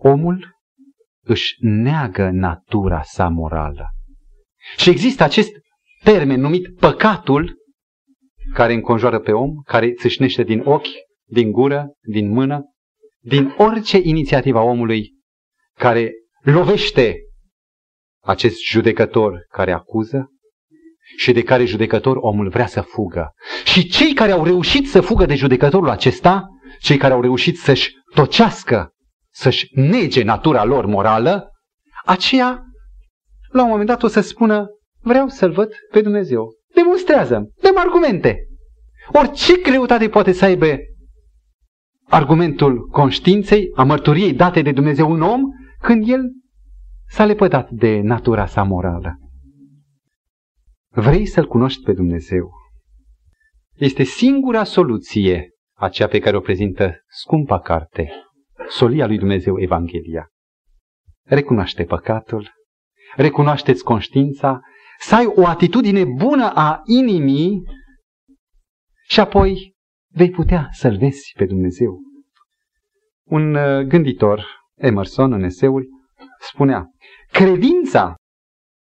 omul 0.05 0.53
își 1.25 1.55
neagă 1.59 2.29
natura 2.29 3.01
sa 3.01 3.27
morală. 3.27 3.89
Și 4.77 4.89
există 4.89 5.23
acest 5.23 5.51
termen 6.03 6.39
numit 6.39 6.75
păcatul 6.79 7.55
care 8.53 8.73
înconjoară 8.73 9.19
pe 9.19 9.31
om, 9.31 9.61
care 9.65 9.93
țâșnește 9.93 10.43
din 10.43 10.59
ochi, 10.59 10.87
din 11.27 11.51
gură, 11.51 11.93
din 12.01 12.29
mână, 12.29 12.63
din 13.19 13.53
orice 13.57 13.97
inițiativă 14.03 14.57
a 14.57 14.61
omului 14.61 15.13
care 15.79 16.11
lovește 16.41 17.15
acest 18.25 18.63
judecător 18.63 19.45
care 19.49 19.71
acuză 19.71 20.29
și 21.17 21.31
de 21.31 21.43
care 21.43 21.65
judecător 21.65 22.17
omul 22.19 22.49
vrea 22.49 22.65
să 22.65 22.81
fugă. 22.81 23.33
Și 23.63 23.87
cei 23.87 24.13
care 24.13 24.31
au 24.31 24.43
reușit 24.43 24.89
să 24.89 25.01
fugă 25.01 25.25
de 25.25 25.35
judecătorul 25.35 25.89
acesta, 25.89 26.43
cei 26.79 26.97
care 26.97 27.13
au 27.13 27.21
reușit 27.21 27.57
să-și 27.57 27.91
tocească 28.13 28.89
să-și 29.31 29.67
nege 29.71 30.23
natura 30.23 30.63
lor 30.63 30.85
morală, 30.85 31.51
aceea, 32.05 32.63
la 33.51 33.63
un 33.63 33.69
moment 33.69 33.87
dat, 33.87 34.03
o 34.03 34.07
să 34.07 34.21
spună, 34.21 34.67
vreau 34.99 35.27
să-L 35.27 35.51
văd 35.51 35.71
pe 35.91 36.01
Dumnezeu. 36.01 36.53
Demonstrează 36.73 37.51
dăm 37.61 37.77
argumente. 37.77 38.37
Orice 39.11 39.57
greutate 39.63 40.09
poate 40.09 40.31
să 40.31 40.45
aibă 40.45 40.65
argumentul 42.07 42.87
conștiinței, 42.87 43.71
a 43.75 43.83
mărturiei 43.83 44.33
date 44.33 44.61
de 44.61 44.71
Dumnezeu 44.71 45.11
un 45.11 45.21
om, 45.21 45.41
când 45.81 46.09
el 46.09 46.21
s-a 47.07 47.25
lepădat 47.25 47.69
de 47.69 47.99
natura 47.99 48.45
sa 48.45 48.63
morală. 48.63 49.19
Vrei 50.89 51.25
să-L 51.25 51.47
cunoști 51.47 51.83
pe 51.83 51.93
Dumnezeu? 51.93 52.51
Este 53.75 54.03
singura 54.03 54.63
soluție, 54.63 55.49
aceea 55.77 56.07
pe 56.07 56.19
care 56.19 56.37
o 56.37 56.39
prezintă 56.39 57.03
scumpa 57.07 57.59
carte, 57.59 58.11
solia 58.67 59.07
lui 59.07 59.17
Dumnezeu 59.17 59.61
Evanghelia. 59.61 60.27
Recunoaște 61.23 61.83
păcatul, 61.83 62.49
recunoașteți 63.15 63.83
conștiința, 63.83 64.59
să 64.99 65.15
ai 65.15 65.25
o 65.25 65.47
atitudine 65.47 66.03
bună 66.03 66.51
a 66.53 66.81
inimii 66.85 67.63
și 69.07 69.19
apoi 69.19 69.75
vei 70.13 70.29
putea 70.29 70.67
să-L 70.71 70.97
vezi 70.97 71.31
pe 71.37 71.45
Dumnezeu. 71.45 71.99
Un 73.23 73.55
uh, 73.55 73.85
gânditor, 73.87 74.45
Emerson, 74.75 75.33
în 75.33 75.43
eseuri, 75.43 75.87
spunea, 76.39 76.89
credința 77.35 78.15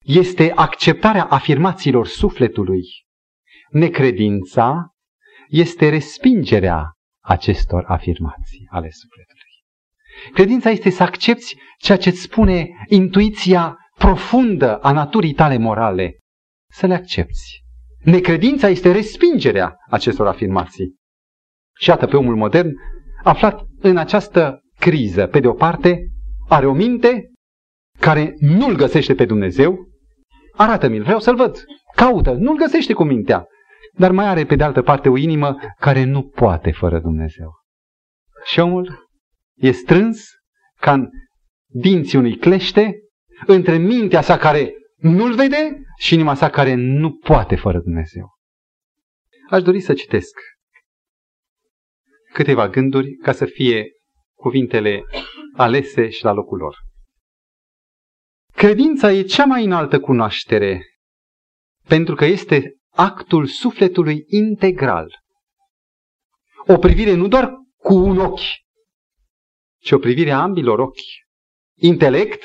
este 0.02 0.52
acceptarea 0.54 1.24
afirmațiilor 1.24 2.06
sufletului. 2.06 2.82
Necredința 3.70 4.88
este 5.48 5.88
respingerea 5.88 6.92
acestor 7.24 7.84
afirmații 7.86 8.66
ale 8.70 8.90
sufletului. 8.90 9.52
Credința 10.32 10.70
este 10.70 10.90
să 10.90 11.02
accepti 11.02 11.56
ceea 11.78 11.98
ce 11.98 12.08
îți 12.08 12.20
spune 12.20 12.68
intuiția 12.88 13.76
profundă 13.98 14.76
a 14.76 14.92
naturii 14.92 15.34
tale 15.34 15.56
morale, 15.56 16.18
să 16.70 16.86
le 16.86 16.94
accepti. 16.94 17.62
Necredința 18.02 18.68
este 18.68 18.92
respingerea 18.92 19.76
acestor 19.90 20.26
afirmații. 20.26 20.94
Și 21.78 21.88
iată 21.88 22.06
pe 22.06 22.16
omul 22.16 22.36
modern, 22.36 22.70
aflat 23.22 23.60
în 23.80 23.96
această 23.96 24.60
criză, 24.78 25.26
pe 25.26 25.40
de 25.40 25.48
o 25.48 25.52
parte, 25.52 26.08
are 26.48 26.66
o 26.66 26.72
minte 26.72 27.28
care 28.00 28.34
nu-L 28.38 28.76
găsește 28.76 29.14
pe 29.14 29.24
Dumnezeu, 29.24 29.88
arată-mi-l, 30.52 31.02
vreau 31.02 31.20
să-L 31.20 31.36
văd, 31.36 31.64
caută, 31.94 32.32
nu-L 32.32 32.56
găsește 32.56 32.92
cu 32.92 33.04
mintea, 33.04 33.46
dar 33.92 34.12
mai 34.12 34.26
are 34.26 34.44
pe 34.44 34.56
de 34.56 34.64
altă 34.64 34.82
parte 34.82 35.08
o 35.08 35.16
inimă 35.16 35.56
care 35.78 36.04
nu 36.04 36.22
poate 36.22 36.70
fără 36.70 37.00
Dumnezeu. 37.00 37.50
Și 38.44 38.60
omul 38.60 39.08
e 39.54 39.70
strâns 39.70 40.26
ca 40.80 40.92
în 40.92 41.08
dinții 41.66 42.18
unui 42.18 42.36
clește 42.36 42.98
între 43.46 43.76
mintea 43.76 44.20
sa 44.20 44.36
care 44.36 44.72
nu-l 44.96 45.34
vede 45.34 45.80
și 45.98 46.14
inima 46.14 46.34
sa 46.34 46.50
care 46.50 46.74
nu 46.74 47.12
poate 47.12 47.56
fără 47.56 47.78
Dumnezeu. 47.78 48.28
Aș 49.50 49.62
dori 49.62 49.80
să 49.80 49.94
citesc 49.94 50.38
câteva 52.32 52.68
gânduri 52.68 53.14
ca 53.14 53.32
să 53.32 53.44
fie 53.44 53.86
cuvintele 54.34 55.02
alese 55.56 56.08
și 56.08 56.24
la 56.24 56.32
locul 56.32 56.58
lor. 56.58 56.76
Credința 58.64 59.12
e 59.12 59.22
cea 59.22 59.44
mai 59.44 59.64
înaltă 59.64 60.00
cunoaștere 60.00 60.82
pentru 61.88 62.14
că 62.14 62.24
este 62.24 62.76
actul 62.90 63.46
sufletului 63.46 64.24
integral. 64.26 65.18
O 66.66 66.78
privire 66.78 67.14
nu 67.14 67.28
doar 67.28 67.52
cu 67.76 67.94
un 67.94 68.18
ochi, 68.18 68.40
ci 69.78 69.90
o 69.90 69.98
privire 69.98 70.30
a 70.30 70.40
ambilor 70.40 70.78
ochi. 70.78 70.98
Intelect 71.78 72.42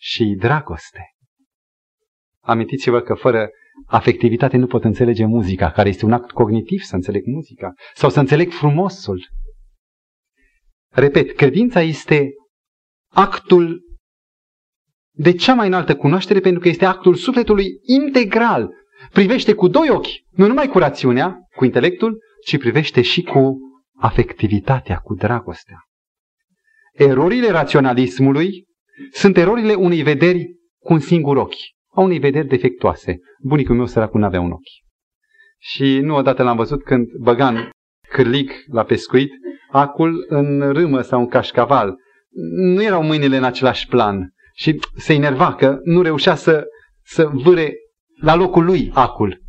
și 0.00 0.24
dragoste. 0.38 1.00
Amintiți-vă 2.40 3.00
că 3.00 3.14
fără 3.14 3.48
afectivitate 3.86 4.56
nu 4.56 4.66
pot 4.66 4.84
înțelege 4.84 5.24
muzica, 5.24 5.70
care 5.70 5.88
este 5.88 6.04
un 6.04 6.12
act 6.12 6.30
cognitiv 6.30 6.80
să 6.80 6.94
înțeleg 6.94 7.24
muzica, 7.26 7.72
sau 7.94 8.10
să 8.10 8.20
înțeleg 8.20 8.50
frumosul. 8.50 9.28
Repet, 10.88 11.36
credința 11.36 11.80
este 11.80 12.30
actul 13.08 13.83
de 15.16 15.32
cea 15.32 15.54
mai 15.54 15.66
înaltă 15.66 15.96
cunoaștere 15.96 16.40
pentru 16.40 16.60
că 16.60 16.68
este 16.68 16.84
actul 16.84 17.14
sufletului 17.14 17.66
integral. 17.82 18.70
Privește 19.12 19.54
cu 19.54 19.68
doi 19.68 19.90
ochi, 19.90 20.08
nu 20.30 20.46
numai 20.46 20.68
cu 20.68 20.78
rațiunea, 20.78 21.38
cu 21.56 21.64
intelectul, 21.64 22.18
ci 22.44 22.58
privește 22.58 23.02
și 23.02 23.22
cu 23.22 23.58
afectivitatea, 23.98 24.96
cu 24.96 25.14
dragostea. 25.14 25.78
Erorile 26.92 27.50
raționalismului 27.50 28.64
sunt 29.12 29.36
erorile 29.36 29.74
unei 29.74 30.02
vederi 30.02 30.46
cu 30.78 30.92
un 30.92 30.98
singur 30.98 31.36
ochi, 31.36 31.54
a 31.94 32.00
unei 32.00 32.18
vederi 32.18 32.46
defectoase. 32.46 33.18
Bunicul 33.42 33.76
meu 33.76 33.86
săracul 33.86 34.20
nu 34.20 34.26
avea 34.26 34.40
un 34.40 34.50
ochi. 34.50 34.82
Și 35.58 35.98
nu 35.98 36.14
odată 36.14 36.42
l-am 36.42 36.56
văzut 36.56 36.82
când 36.82 37.06
băgan 37.20 37.70
cârlic 38.08 38.52
la 38.66 38.84
pescuit, 38.84 39.30
acul 39.70 40.24
în 40.28 40.72
râmă 40.72 41.00
sau 41.00 41.20
în 41.20 41.28
cașcaval. 41.28 41.94
Nu 42.56 42.82
erau 42.82 43.02
mâinile 43.02 43.36
în 43.36 43.44
același 43.44 43.86
plan 43.86 44.33
și 44.54 44.80
se 44.96 45.12
enerva 45.12 45.54
că 45.54 45.78
nu 45.84 46.02
reușea 46.02 46.34
să, 46.34 46.66
să 47.02 47.26
vâre 47.32 47.74
la 48.20 48.34
locul 48.34 48.64
lui 48.64 48.90
acul. 48.92 49.42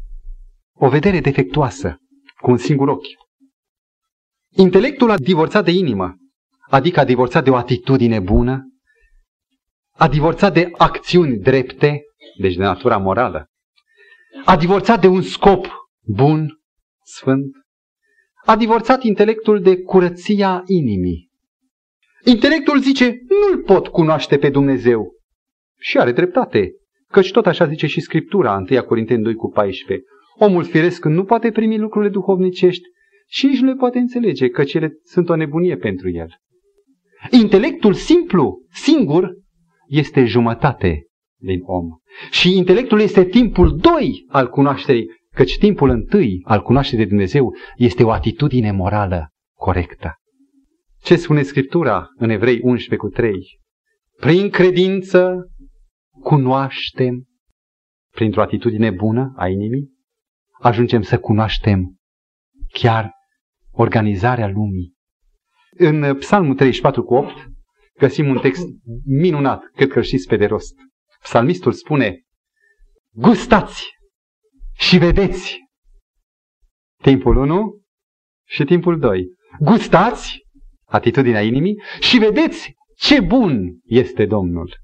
O 0.73 0.89
vedere 0.89 1.19
defectuoasă, 1.19 1.97
cu 2.41 2.51
un 2.51 2.57
singur 2.57 2.87
ochi. 2.87 3.07
Intelectul 4.49 5.09
a 5.09 5.17
divorțat 5.17 5.63
de 5.65 5.71
inimă, 5.71 6.15
adică 6.69 6.99
a 6.99 7.05
divorțat 7.05 7.43
de 7.43 7.49
o 7.49 7.55
atitudine 7.55 8.19
bună, 8.19 8.63
a 9.91 10.07
divorțat 10.07 10.53
de 10.53 10.71
acțiuni 10.77 11.37
drepte, 11.37 12.01
deci 12.39 12.55
de 12.55 12.63
natura 12.63 12.97
morală, 12.97 13.49
a 14.45 14.57
divorțat 14.57 15.01
de 15.01 15.07
un 15.07 15.21
scop 15.21 15.67
bun, 16.01 16.59
sfânt, 17.03 17.55
a 18.45 18.55
divorțat 18.55 19.03
intelectul 19.03 19.61
de 19.61 19.81
curăția 19.81 20.63
inimii. 20.65 21.29
Intelectul 22.25 22.79
zice, 22.79 23.17
nu-l 23.27 23.63
pot 23.63 23.87
cunoaște 23.87 24.37
pe 24.37 24.49
Dumnezeu. 24.49 25.13
Și 25.79 25.97
are 25.97 26.11
dreptate, 26.11 26.71
căci 27.07 27.31
tot 27.31 27.45
așa 27.45 27.67
zice 27.67 27.87
și 27.87 27.99
Scriptura, 27.99 28.65
1 28.69 28.83
Corinteni 28.83 29.23
2 29.23 29.35
cu 29.35 29.49
14. 29.49 30.05
Omul 30.37 30.63
firesc 30.63 31.05
nu 31.05 31.23
poate 31.23 31.51
primi 31.51 31.77
lucrurile 31.77 32.11
duhovnicești 32.11 32.83
și 33.27 33.45
nici 33.45 33.59
nu 33.59 33.67
le 33.67 33.75
poate 33.75 33.97
înțelege, 33.97 34.49
căci 34.49 34.73
ele 34.73 34.93
sunt 35.03 35.29
o 35.29 35.35
nebunie 35.35 35.77
pentru 35.77 36.09
el. 36.09 36.27
Intelectul 37.31 37.93
simplu, 37.93 38.61
singur, 38.71 39.33
este 39.87 40.25
jumătate 40.25 41.05
din 41.39 41.59
om. 41.63 41.85
Și 42.31 42.57
intelectul 42.57 42.99
este 42.99 43.25
timpul 43.25 43.77
doi 43.77 44.25
al 44.27 44.49
cunoașterii, 44.49 45.05
căci 45.35 45.57
timpul 45.57 45.89
întâi 45.89 46.41
al 46.43 46.61
cunoașterii 46.61 47.03
de 47.03 47.09
Dumnezeu 47.09 47.55
este 47.75 48.03
o 48.03 48.11
atitudine 48.11 48.71
morală 48.71 49.29
corectă. 49.57 50.13
Ce 51.05 51.15
spune 51.15 51.43
Scriptura 51.43 52.07
în 52.15 52.29
Evrei 52.29 52.59
11 52.61 52.95
cu 52.95 53.07
3? 53.09 53.59
Prin 54.15 54.49
credință 54.49 55.49
cunoaștem, 56.21 57.27
printr-o 58.11 58.41
atitudine 58.41 58.91
bună 58.91 59.33
a 59.35 59.47
inimii, 59.47 59.89
ajungem 60.61 61.01
să 61.01 61.19
cunoaștem 61.19 61.95
chiar 62.71 63.11
organizarea 63.71 64.47
lumii. 64.47 64.93
În 65.77 66.17
Psalmul 66.17 66.55
34 66.55 67.03
cu 67.03 67.13
8 67.13 67.33
găsim 67.99 68.27
un 68.27 68.37
text 68.37 68.67
minunat, 69.05 69.63
cred 69.75 69.89
că 69.89 70.01
știți 70.01 70.27
pe 70.27 70.35
de 70.35 70.45
rost. 70.45 70.75
Psalmistul 71.21 71.71
spune, 71.71 72.21
gustați 73.11 73.89
și 74.73 74.97
vedeți 74.97 75.59
timpul 77.01 77.35
1 77.35 77.81
și 78.47 78.63
timpul 78.63 78.99
2. 78.99 79.25
Gustați, 79.59 80.44
atitudinea 80.95 81.41
inimii, 81.41 81.81
și 81.99 82.17
vedeți 82.17 82.73
ce 82.97 83.21
bun 83.21 83.79
este 83.85 84.25
Domnul. 84.25 84.77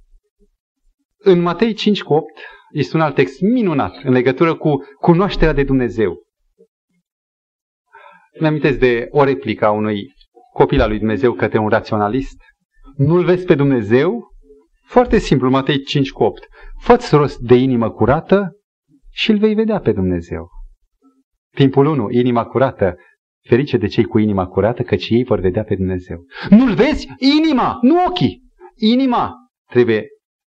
În 1.18 1.42
Matei 1.42 1.74
5 1.74 2.04
cu 2.04 2.14
8 2.14 2.40
este 2.72 2.96
un 2.96 3.02
alt 3.02 3.16
text 3.16 3.42
minunat 3.42 3.96
în 4.04 4.12
legătură 4.12 4.56
cu 4.56 4.78
cunoașterea 5.00 5.54
de 5.54 5.64
Dumnezeu. 5.64 6.16
Îmi 8.34 8.48
amintesc 8.48 8.80
de 8.80 9.08
o 9.10 9.24
replică 9.24 9.66
a 9.66 9.72
unui 9.72 10.14
copil 10.54 10.82
al 10.82 10.90
lui 10.90 10.98
Dumnezeu 10.98 11.34
către 11.34 11.58
un 11.58 11.68
raționalist. 11.68 12.42
Nu-L 12.96 13.24
vezi 13.24 13.46
pe 13.46 13.56
Dumnezeu? 13.56 14.30
Foarte 14.86 15.18
simplu, 15.18 15.50
Matei 15.50 15.84
5 15.84 16.12
cu 16.12 16.24
8. 16.24 16.48
Fă-ți 16.80 17.16
rost 17.16 17.40
de 17.40 17.56
inimă 17.56 17.92
curată 17.92 18.52
și 19.10 19.32
îl 19.32 19.38
vei 19.38 19.54
vedea 19.54 19.80
pe 19.80 19.92
Dumnezeu. 19.92 20.50
Timpul 21.56 21.86
1, 21.86 22.10
inima 22.10 22.46
curată. 22.46 22.96
Ferice 23.42 23.78
de 23.78 23.88
cei 23.88 24.06
cu 24.06 24.18
inima 24.18 24.48
curată, 24.48 24.84
căci 24.84 25.10
ei 25.10 25.24
vor 25.24 25.40
vedea 25.40 25.64
pe 25.64 25.76
Dumnezeu. 25.76 26.26
Nu-L 26.50 26.74
vezi? 26.74 27.08
Inima, 27.18 27.80
nu 27.82 28.04
ochii. 28.08 28.42
Inima 28.76 29.36
trebuie 29.70 30.08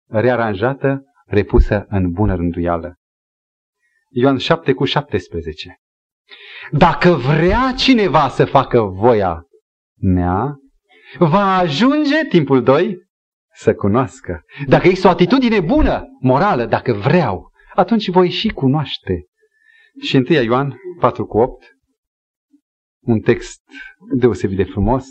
rearanjată, 0.08 1.04
repusă 1.26 1.86
în 1.88 2.12
bună 2.12 2.36
rânduială. 2.36 2.96
Ioan 4.10 4.38
7 4.38 4.74
cu 4.74 4.86
17. 4.86 5.78
Dacă 6.72 7.10
vrea 7.10 7.74
cineva 7.78 8.28
să 8.28 8.46
facă 8.46 8.82
voia 8.82 9.46
mea, 10.02 10.56
va 11.18 11.58
ajunge, 11.58 12.26
timpul 12.30 12.64
2, 12.64 12.98
să 13.54 13.74
cunoască. 13.74 14.42
Dacă 14.68 14.88
există 14.88 15.08
o 15.08 15.12
atitudine 15.12 15.60
bună, 15.60 16.04
morală, 16.20 16.66
dacă 16.66 16.94
vreau, 16.94 17.52
atunci 17.76 18.10
voi 18.10 18.30
și 18.30 18.50
cunoaște. 18.50 19.26
Și 20.02 20.16
1 20.16 20.26
Ioan 20.44 20.76
4 21.00 21.26
cu 21.26 21.38
8, 21.38 21.64
un 23.02 23.20
text 23.20 23.62
deosebit 24.16 24.58
de 24.58 24.64
frumos. 24.64 25.06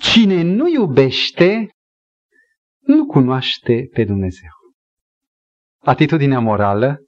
Cine 0.00 0.42
nu 0.42 0.68
iubește, 0.68 1.68
nu 2.78 3.06
cunoaște 3.06 3.88
pe 3.92 4.04
Dumnezeu. 4.04 4.50
Atitudinea 5.78 6.40
morală 6.40 6.98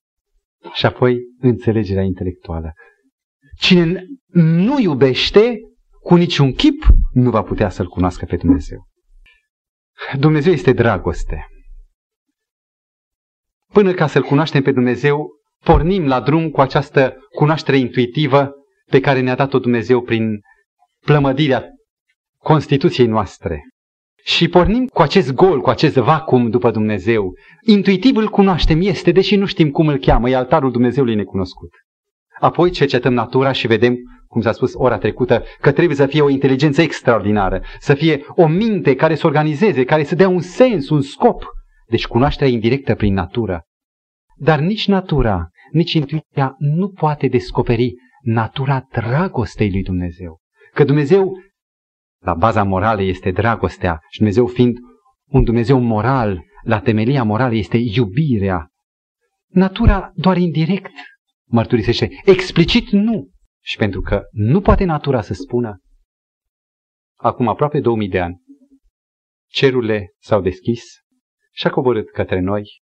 și 0.72 0.86
apoi 0.86 1.18
înțelegerea 1.38 2.02
intelectuală. 2.02 2.72
Cine 3.58 4.04
nu 4.32 4.80
iubește, 4.80 5.58
cu 6.00 6.14
niciun 6.14 6.52
chip 6.52 6.86
nu 7.12 7.30
va 7.30 7.42
putea 7.42 7.68
să-L 7.68 7.86
cunoască 7.86 8.24
pe 8.24 8.36
Dumnezeu. 8.36 8.88
Dumnezeu 10.18 10.52
este 10.52 10.72
dragoste. 10.72 11.46
Până 13.72 13.92
ca 13.92 14.06
să-L 14.06 14.22
cunoaștem 14.22 14.62
pe 14.62 14.72
Dumnezeu, 14.72 15.30
pornim 15.64 16.06
la 16.06 16.20
drum 16.20 16.50
cu 16.50 16.60
această 16.60 17.16
cunoaștere 17.36 17.76
intuitivă 17.76 18.52
pe 18.90 19.00
care 19.00 19.20
ne-a 19.20 19.34
dat-o 19.34 19.58
Dumnezeu 19.58 20.00
prin 20.00 20.40
plămădirea 21.00 21.64
Constituției 22.38 23.06
noastre. 23.06 23.62
Și 24.24 24.48
pornim 24.48 24.86
cu 24.86 25.02
acest 25.02 25.32
gol, 25.32 25.60
cu 25.60 25.70
acest 25.70 25.94
vacum 25.94 26.50
după 26.50 26.70
Dumnezeu. 26.70 27.32
Intuitiv 27.66 28.16
îl 28.16 28.28
cunoaștem, 28.28 28.80
este, 28.80 29.12
deși 29.12 29.36
nu 29.36 29.46
știm 29.46 29.70
cum 29.70 29.88
îl 29.88 29.98
cheamă, 29.98 30.30
e 30.30 30.36
altarul 30.36 30.70
Dumnezeului 30.70 31.14
necunoscut. 31.14 31.70
Apoi 32.40 32.70
cercetăm 32.70 33.12
natura 33.12 33.52
și 33.52 33.66
vedem, 33.66 33.96
cum 34.26 34.40
s-a 34.40 34.52
spus 34.52 34.72
ora 34.74 34.98
trecută, 34.98 35.42
că 35.60 35.72
trebuie 35.72 35.96
să 35.96 36.06
fie 36.06 36.20
o 36.20 36.28
inteligență 36.28 36.82
extraordinară, 36.82 37.62
să 37.78 37.94
fie 37.94 38.24
o 38.28 38.46
minte 38.46 38.94
care 38.94 39.14
să 39.14 39.26
organizeze, 39.26 39.84
care 39.84 40.04
să 40.04 40.14
dea 40.14 40.28
un 40.28 40.40
sens, 40.40 40.88
un 40.88 41.00
scop. 41.00 41.44
Deci 41.88 42.06
cunoașterea 42.06 42.52
indirectă 42.52 42.94
prin 42.94 43.14
natură. 43.14 43.62
Dar 44.36 44.58
nici 44.58 44.88
natura, 44.88 45.48
nici 45.70 45.92
intuiția 45.92 46.54
nu 46.58 46.88
poate 46.88 47.26
descoperi 47.26 47.92
natura 48.24 48.86
dragostei 48.90 49.70
lui 49.70 49.82
Dumnezeu. 49.82 50.40
Că 50.72 50.84
Dumnezeu, 50.84 51.32
la 52.18 52.34
baza 52.34 52.62
morală, 52.62 53.02
este 53.02 53.30
dragostea 53.30 54.00
și 54.08 54.18
Dumnezeu 54.18 54.46
fiind 54.46 54.78
un 55.30 55.44
Dumnezeu 55.44 55.80
moral, 55.80 56.44
la 56.62 56.80
temelia 56.80 57.22
morală 57.22 57.54
este 57.54 57.76
iubirea. 57.76 58.68
Natura 59.48 60.12
doar 60.14 60.36
indirect 60.36 60.92
mărturisește, 61.44 62.08
explicit 62.24 62.88
nu. 62.88 63.30
Și 63.62 63.76
pentru 63.76 64.00
că 64.00 64.22
nu 64.30 64.60
poate 64.60 64.84
natura 64.84 65.20
să 65.20 65.34
spună, 65.34 65.80
acum 67.18 67.48
aproape 67.48 67.80
2000 67.80 68.08
de 68.08 68.20
ani, 68.20 68.42
cerurile 69.50 70.12
s-au 70.18 70.40
deschis 70.40 70.82
și 71.52 71.66
a 71.66 71.70
coborât 71.70 72.10
către 72.10 72.40
noi 72.40 72.82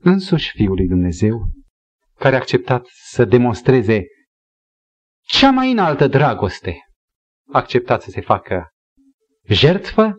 însuși 0.00 0.50
Fiul 0.50 0.74
lui 0.74 0.86
Dumnezeu, 0.86 1.50
care 2.14 2.34
a 2.34 2.38
acceptat 2.38 2.86
să 2.86 3.24
demonstreze 3.24 4.04
cea 5.28 5.50
mai 5.50 5.70
înaltă 5.70 6.06
dragoste, 6.06 6.76
a 7.52 7.58
acceptat 7.58 8.02
să 8.02 8.10
se 8.10 8.20
facă 8.20 8.68
jertfă, 9.48 10.14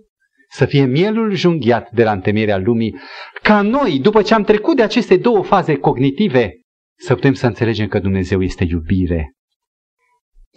să 0.50 0.66
fie 0.66 0.86
mielul 0.86 1.34
junghiat 1.34 1.92
de 1.92 2.04
la 2.04 2.12
întemeierea 2.12 2.58
lumii, 2.58 2.96
ca 3.42 3.62
noi, 3.62 4.00
după 4.00 4.22
ce 4.22 4.34
am 4.34 4.44
trecut 4.44 4.76
de 4.76 4.82
aceste 4.82 5.18
două 5.18 5.44
faze 5.44 5.76
cognitive, 5.76 6.54
să 6.98 7.16
putem 7.16 7.34
să 7.34 7.46
înțelegem 7.46 7.88
că 7.88 8.00
Dumnezeu 8.00 8.42
este 8.42 8.64
iubire. 8.64 9.34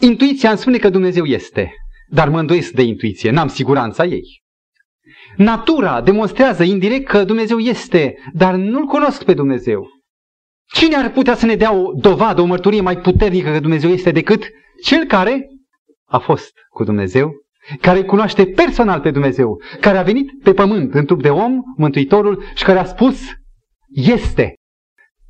Intuiția 0.00 0.48
îmi 0.50 0.58
spune 0.58 0.78
că 0.78 0.88
Dumnezeu 0.88 1.24
este, 1.24 1.72
dar 2.08 2.28
mă 2.28 2.38
îndoiesc 2.38 2.72
de 2.72 2.82
intuiție, 2.82 3.30
n-am 3.30 3.48
siguranța 3.48 4.04
ei. 4.04 4.42
Natura 5.36 6.00
demonstrează 6.00 6.62
indirect 6.62 7.06
că 7.06 7.24
Dumnezeu 7.24 7.58
este, 7.58 8.14
dar 8.32 8.54
nu-L 8.54 8.84
cunosc 8.84 9.24
pe 9.24 9.34
Dumnezeu. 9.34 9.86
Cine 10.72 10.96
ar 10.96 11.10
putea 11.10 11.34
să 11.34 11.46
ne 11.46 11.54
dea 11.54 11.72
o 11.72 11.92
dovadă, 11.94 12.40
o 12.40 12.44
mărturie 12.44 12.80
mai 12.80 12.98
puternică 12.98 13.50
că 13.50 13.60
Dumnezeu 13.60 13.90
este 13.90 14.10
decât 14.10 14.44
cel 14.82 15.04
care 15.04 15.46
a 16.04 16.18
fost 16.18 16.52
cu 16.68 16.84
Dumnezeu, 16.84 17.30
care 17.80 18.04
cunoaște 18.04 18.46
personal 18.46 19.00
pe 19.00 19.10
Dumnezeu, 19.10 19.62
care 19.80 19.98
a 19.98 20.02
venit 20.02 20.42
pe 20.42 20.52
pământ 20.52 20.94
în 20.94 21.06
trup 21.06 21.22
de 21.22 21.30
om, 21.30 21.60
Mântuitorul, 21.76 22.42
și 22.54 22.64
care 22.64 22.78
a 22.78 22.84
spus, 22.84 23.20
este 23.94 24.54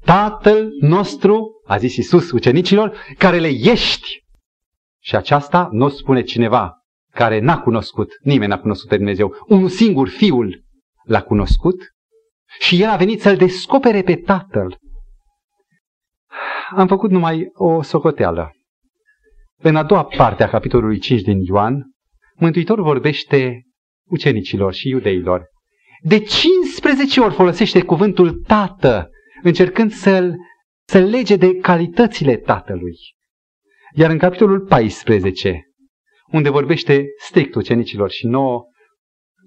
Tatăl 0.05 0.68
nostru, 0.80 1.51
a 1.66 1.76
zis 1.76 1.97
Iisus 1.97 2.30
ucenicilor, 2.30 2.97
care 3.18 3.38
le 3.38 3.49
ești. 3.49 4.24
Și 5.01 5.16
aceasta 5.16 5.68
nu 5.70 5.84
o 5.84 5.88
spune 5.88 6.22
cineva 6.22 6.72
care 7.11 7.40
n-a 7.40 7.61
cunoscut, 7.61 8.09
nimeni 8.22 8.51
n-a 8.51 8.61
cunoscut 8.61 8.88
pe 8.88 8.97
Dumnezeu, 8.97 9.34
un 9.47 9.68
singur 9.68 10.09
Fiul 10.09 10.64
l-a 11.05 11.22
cunoscut 11.22 11.76
și 12.59 12.82
El 12.82 12.88
a 12.88 12.97
venit 12.97 13.20
să-L 13.20 13.36
descopere 13.36 14.03
pe 14.03 14.16
Tatăl. 14.16 14.78
Am 16.76 16.86
făcut 16.86 17.10
numai 17.10 17.50
o 17.52 17.82
socoteală. 17.82 18.50
În 19.56 19.76
a 19.76 19.82
doua 19.82 20.04
parte 20.04 20.42
a 20.42 20.48
capitolului 20.48 20.98
5 20.98 21.20
din 21.20 21.40
Ioan, 21.40 21.90
Mântuitorul 22.36 22.84
vorbește 22.84 23.62
ucenicilor 24.08 24.72
și 24.74 24.88
iudeilor. 24.88 25.46
De 26.00 26.18
15 26.18 27.20
ori 27.20 27.34
folosește 27.34 27.82
cuvântul 27.82 28.32
Tată, 28.46 29.10
încercând 29.42 29.92
să-l, 29.92 30.36
să 30.88 30.98
lege 30.98 31.36
de 31.36 31.54
calitățile 31.54 32.36
Tatălui. 32.36 32.96
Iar 33.94 34.10
în 34.10 34.18
capitolul 34.18 34.60
14, 34.60 35.62
unde 36.32 36.50
vorbește 36.50 37.06
strict 37.18 37.54
ucenicilor 37.54 38.10
și 38.10 38.26
nouă, 38.26 38.64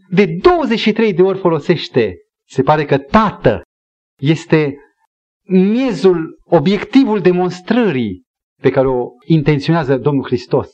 de 0.09 0.25
23 0.25 1.13
de 1.13 1.21
ori 1.21 1.37
folosește, 1.37 2.15
se 2.47 2.63
pare 2.63 2.85
că 2.85 2.97
tată 2.97 3.61
este 4.19 4.75
miezul, 5.47 6.34
obiectivul 6.49 7.21
demonstrării 7.21 8.23
pe 8.61 8.69
care 8.69 8.87
o 8.87 9.07
intenționează 9.25 9.97
Domnul 9.97 10.25
Hristos. 10.25 10.69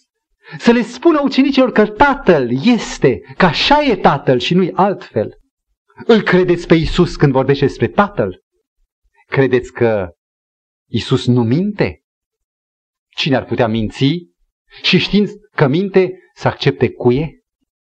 Să 0.58 0.72
le 0.72 0.82
spună 0.82 1.22
ucenicilor 1.24 1.72
că 1.72 1.88
Tatăl 1.88 2.66
este, 2.66 3.20
că 3.38 3.46
așa 3.46 3.84
e 3.84 3.96
Tatăl 3.96 4.40
și 4.40 4.54
nu-i 4.54 4.72
altfel. 4.74 5.38
Îl 6.06 6.22
credeți 6.22 6.68
pe 6.68 6.76
Isus 6.76 7.16
când 7.16 7.32
vorbește 7.32 7.66
despre 7.66 7.88
Tatăl? 7.88 8.42
Credeți 9.26 9.74
că 9.74 10.10
Isus 10.90 11.28
nu 11.28 11.44
minte? 11.44 12.02
Cine 13.16 13.36
ar 13.36 13.46
putea 13.46 13.68
minți 13.68 14.30
și 14.82 14.98
știind 14.98 15.30
că 15.56 15.68
minte 15.68 16.12
să 16.34 16.48
accepte 16.48 16.92
cuie, 16.92 17.44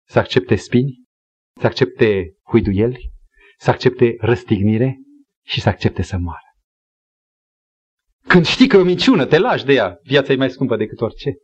să 0.08 0.18
accepte 0.18 0.54
spini, 0.54 1.02
să 1.60 1.66
accepte 1.66 2.36
huiduieli, 2.42 3.12
să 3.58 3.70
accepte 3.70 4.14
răstignire 4.18 4.98
și 5.44 5.60
să 5.60 5.68
accepte 5.68 6.02
să 6.02 6.16
moară. 6.18 6.41
Când 8.32 8.46
știi 8.46 8.66
că 8.66 8.76
e 8.76 8.80
o 8.80 8.84
minciună, 8.84 9.24
te 9.24 9.38
lași 9.38 9.64
de 9.64 9.72
ea, 9.72 9.98
viața 10.02 10.32
e 10.32 10.36
mai 10.36 10.50
scumpă 10.50 10.76
decât 10.76 11.00
orice. 11.00 11.34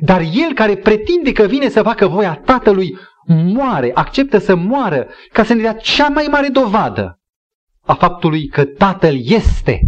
Dar 0.00 0.20
el 0.20 0.54
care 0.54 0.76
pretinde 0.76 1.32
că 1.32 1.42
vine 1.42 1.68
să 1.68 1.82
facă 1.82 2.06
voia 2.06 2.36
tatălui, 2.36 2.96
moare, 3.26 3.90
acceptă 3.94 4.38
să 4.38 4.54
moară, 4.54 5.08
ca 5.32 5.44
să 5.44 5.54
ne 5.54 5.60
dea 5.60 5.72
cea 5.74 6.08
mai 6.08 6.26
mare 6.30 6.48
dovadă 6.48 7.20
a 7.80 7.94
faptului 7.94 8.46
că 8.46 8.64
tatăl 8.64 9.14
este. 9.18 9.80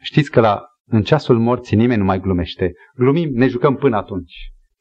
Știți 0.00 0.30
că 0.30 0.40
la 0.40 0.62
în 0.84 1.02
ceasul 1.02 1.38
morții 1.38 1.76
nimeni 1.76 1.98
nu 1.98 2.04
mai 2.04 2.20
glumește. 2.20 2.72
Glumim, 2.94 3.30
ne 3.32 3.46
jucăm 3.46 3.76
până 3.76 3.96
atunci. 3.96 4.34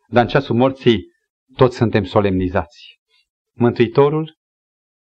Dar 0.07 0.23
în 0.23 0.29
ceasul 0.29 0.55
morții 0.55 1.05
toți 1.55 1.75
suntem 1.75 2.03
solemnizați. 2.03 2.99
Mântuitorul, 3.53 4.37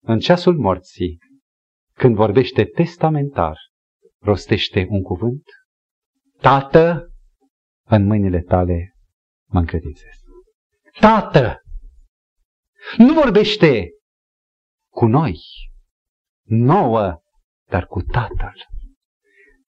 în 0.04 0.20
ceasul 0.20 0.58
morții, 0.58 1.18
când 1.94 2.16
vorbește 2.16 2.64
testamentar, 2.64 3.58
rostește 4.22 4.86
un 4.90 5.02
cuvânt. 5.02 5.44
Tată, 6.40 7.12
în 7.86 8.06
mâinile 8.06 8.42
tale 8.42 8.96
mă 9.50 9.60
încredințez. 9.60 10.14
Tată! 11.00 11.62
Nu 12.98 13.14
vorbește 13.14 13.90
cu 14.92 15.06
noi, 15.06 15.40
nouă, 16.48 17.22
dar 17.70 17.86
cu 17.86 18.02
Tatăl. 18.02 18.66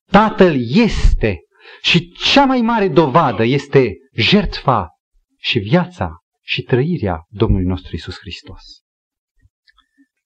Tatăl 0.05 0.55
este 0.69 1.39
și 1.81 2.11
cea 2.11 2.45
mai 2.45 2.61
mare 2.61 2.87
dovadă 2.87 3.43
este 3.43 3.93
jertfa 4.11 4.89
și 5.37 5.59
viața 5.59 6.17
și 6.41 6.61
trăirea 6.61 7.25
Domnului 7.29 7.65
nostru 7.65 7.95
Isus 7.95 8.17
Hristos. 8.19 8.61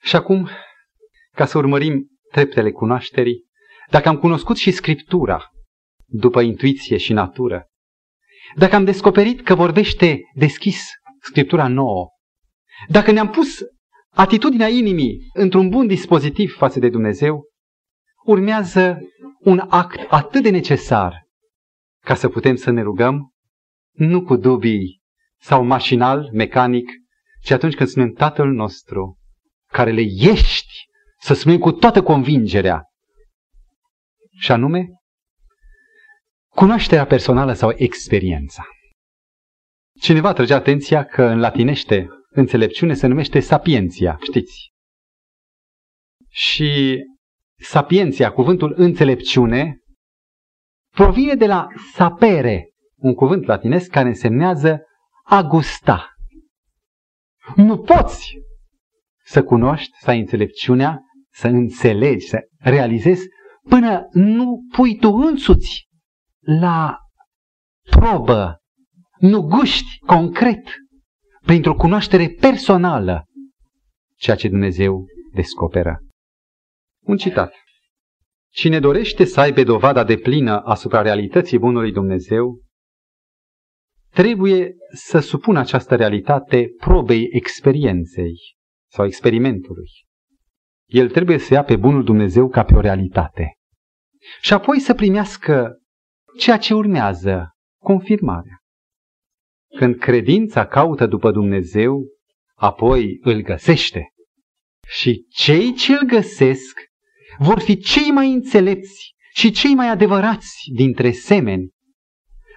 Și 0.02 0.16
acum, 0.16 0.50
ca 1.32 1.46
să 1.46 1.58
urmărim 1.58 2.08
treptele 2.32 2.72
cunoașterii, 2.72 3.47
dacă 3.90 4.10
am 4.10 4.18
cunoscut 4.18 4.58
și 4.58 4.72
Scriptura 4.72 5.52
după 6.06 6.42
intuiție 6.42 6.98
și 6.98 7.14
natură, 7.14 7.68
dacă 8.56 8.76
am 8.76 8.84
descoperit 8.84 9.42
că 9.42 9.56
vorbește 9.56 10.22
deschis 10.34 10.90
Scriptura 11.22 11.68
nouă, 11.68 12.08
dacă 12.88 13.12
ne-am 13.12 13.30
pus 13.30 13.60
atitudinea 14.14 14.68
inimii 14.68 15.30
într-un 15.34 15.70
bun 15.70 15.88
dispozitiv 15.88 16.56
față 16.56 16.80
de 16.80 16.90
Dumnezeu, 16.90 17.44
urmează 18.24 19.00
un 19.40 19.60
act 19.70 20.06
atât 20.10 20.44
de 20.44 20.50
necesar 20.50 21.26
ca 22.04 22.16
să 22.16 22.30
putem 22.30 22.56
să 22.56 22.72
ne 22.72 22.82
rugăm, 22.82 23.32
nu 23.92 24.24
cu 24.24 24.36
dubii 24.36 25.02
sau 25.40 25.64
mașinal, 25.64 26.30
mecanic, 26.34 26.90
ci 27.42 27.52
atunci 27.52 27.76
când 27.76 27.90
spunem 27.90 28.12
Tatăl 28.12 28.48
nostru, 28.48 29.18
care 29.72 29.92
le 29.92 30.02
ești, 30.20 30.86
să 31.20 31.34
spunem 31.34 31.58
cu 31.58 31.72
toată 31.72 32.04
convingerea. 32.04 32.84
Și 34.40 34.52
anume, 34.52 34.88
cunoașterea 36.48 37.06
personală 37.06 37.54
sau 37.54 37.74
experiența. 37.76 38.66
Cineva 40.00 40.34
trăgea 40.34 40.56
atenția 40.56 41.06
că 41.06 41.24
în 41.24 41.40
latinește 41.40 42.08
înțelepciune 42.30 42.94
se 42.94 43.08
numește 43.08 43.40
sapienția, 43.40 44.18
știți? 44.22 44.72
Și 46.30 47.02
sapienția, 47.60 48.32
cuvântul 48.32 48.74
înțelepciune, 48.78 49.78
provine 50.94 51.36
de 51.36 51.46
la 51.46 51.68
sapere, 51.94 52.70
un 52.96 53.14
cuvânt 53.14 53.46
latinesc 53.46 53.90
care 53.90 54.08
însemnează 54.08 54.82
a 55.24 55.42
gusta. 55.42 56.12
Nu 57.56 57.78
poți 57.78 58.38
să 59.24 59.44
cunoști, 59.44 59.98
să 60.00 60.10
ai 60.10 60.20
înțelepciunea, 60.20 61.00
să 61.30 61.48
înțelegi, 61.48 62.28
să 62.28 62.40
realizezi, 62.58 63.28
până 63.70 64.08
nu 64.12 64.66
pui 64.76 64.98
tu 64.98 65.14
însuți 65.14 65.88
la 66.40 66.98
probă, 67.90 68.58
nu 69.20 69.42
guști 69.42 70.00
concret, 70.06 70.76
printr-o 71.46 71.76
cunoaștere 71.76 72.30
personală, 72.40 73.26
ceea 74.16 74.36
ce 74.36 74.50
Dumnezeu 74.50 75.06
descoperă. 75.34 76.00
Un 77.04 77.18
citat. 77.18 77.54
Cine 78.50 78.80
dorește 78.80 79.26
să 79.26 79.40
aibă 79.40 79.64
dovada 79.64 80.04
de 80.04 80.18
plină 80.18 80.62
asupra 80.62 81.02
realității 81.02 81.60
bunului 81.60 81.92
Dumnezeu, 81.92 82.62
trebuie 84.10 84.76
să 84.94 85.20
supună 85.20 85.60
această 85.60 85.96
realitate 85.96 86.68
probei 86.78 87.28
experienței 87.32 88.36
sau 88.92 89.06
experimentului. 89.06 89.90
El 90.86 91.10
trebuie 91.10 91.38
să 91.38 91.54
ia 91.54 91.64
pe 91.64 91.76
bunul 91.76 92.04
Dumnezeu 92.04 92.48
ca 92.48 92.64
pe 92.64 92.76
o 92.76 92.80
realitate. 92.80 93.57
Și 94.42 94.54
apoi 94.54 94.80
să 94.80 94.94
primească 94.94 95.78
ceea 96.38 96.58
ce 96.58 96.74
urmează, 96.74 97.56
confirmarea. 97.84 98.58
Când 99.78 99.98
credința 99.98 100.68
caută 100.68 101.06
după 101.06 101.32
Dumnezeu, 101.32 102.06
apoi 102.56 103.20
îl 103.22 103.42
găsește. 103.42 104.14
Și 104.88 105.26
cei 105.30 105.74
ce 105.74 105.94
îl 105.94 106.06
găsesc 106.08 106.80
vor 107.38 107.60
fi 107.60 107.78
cei 107.78 108.12
mai 108.12 108.34
înțelepți 108.34 109.16
și 109.34 109.52
cei 109.52 109.74
mai 109.74 109.90
adevărați 109.90 110.72
dintre 110.74 111.12
semeni. 111.12 111.70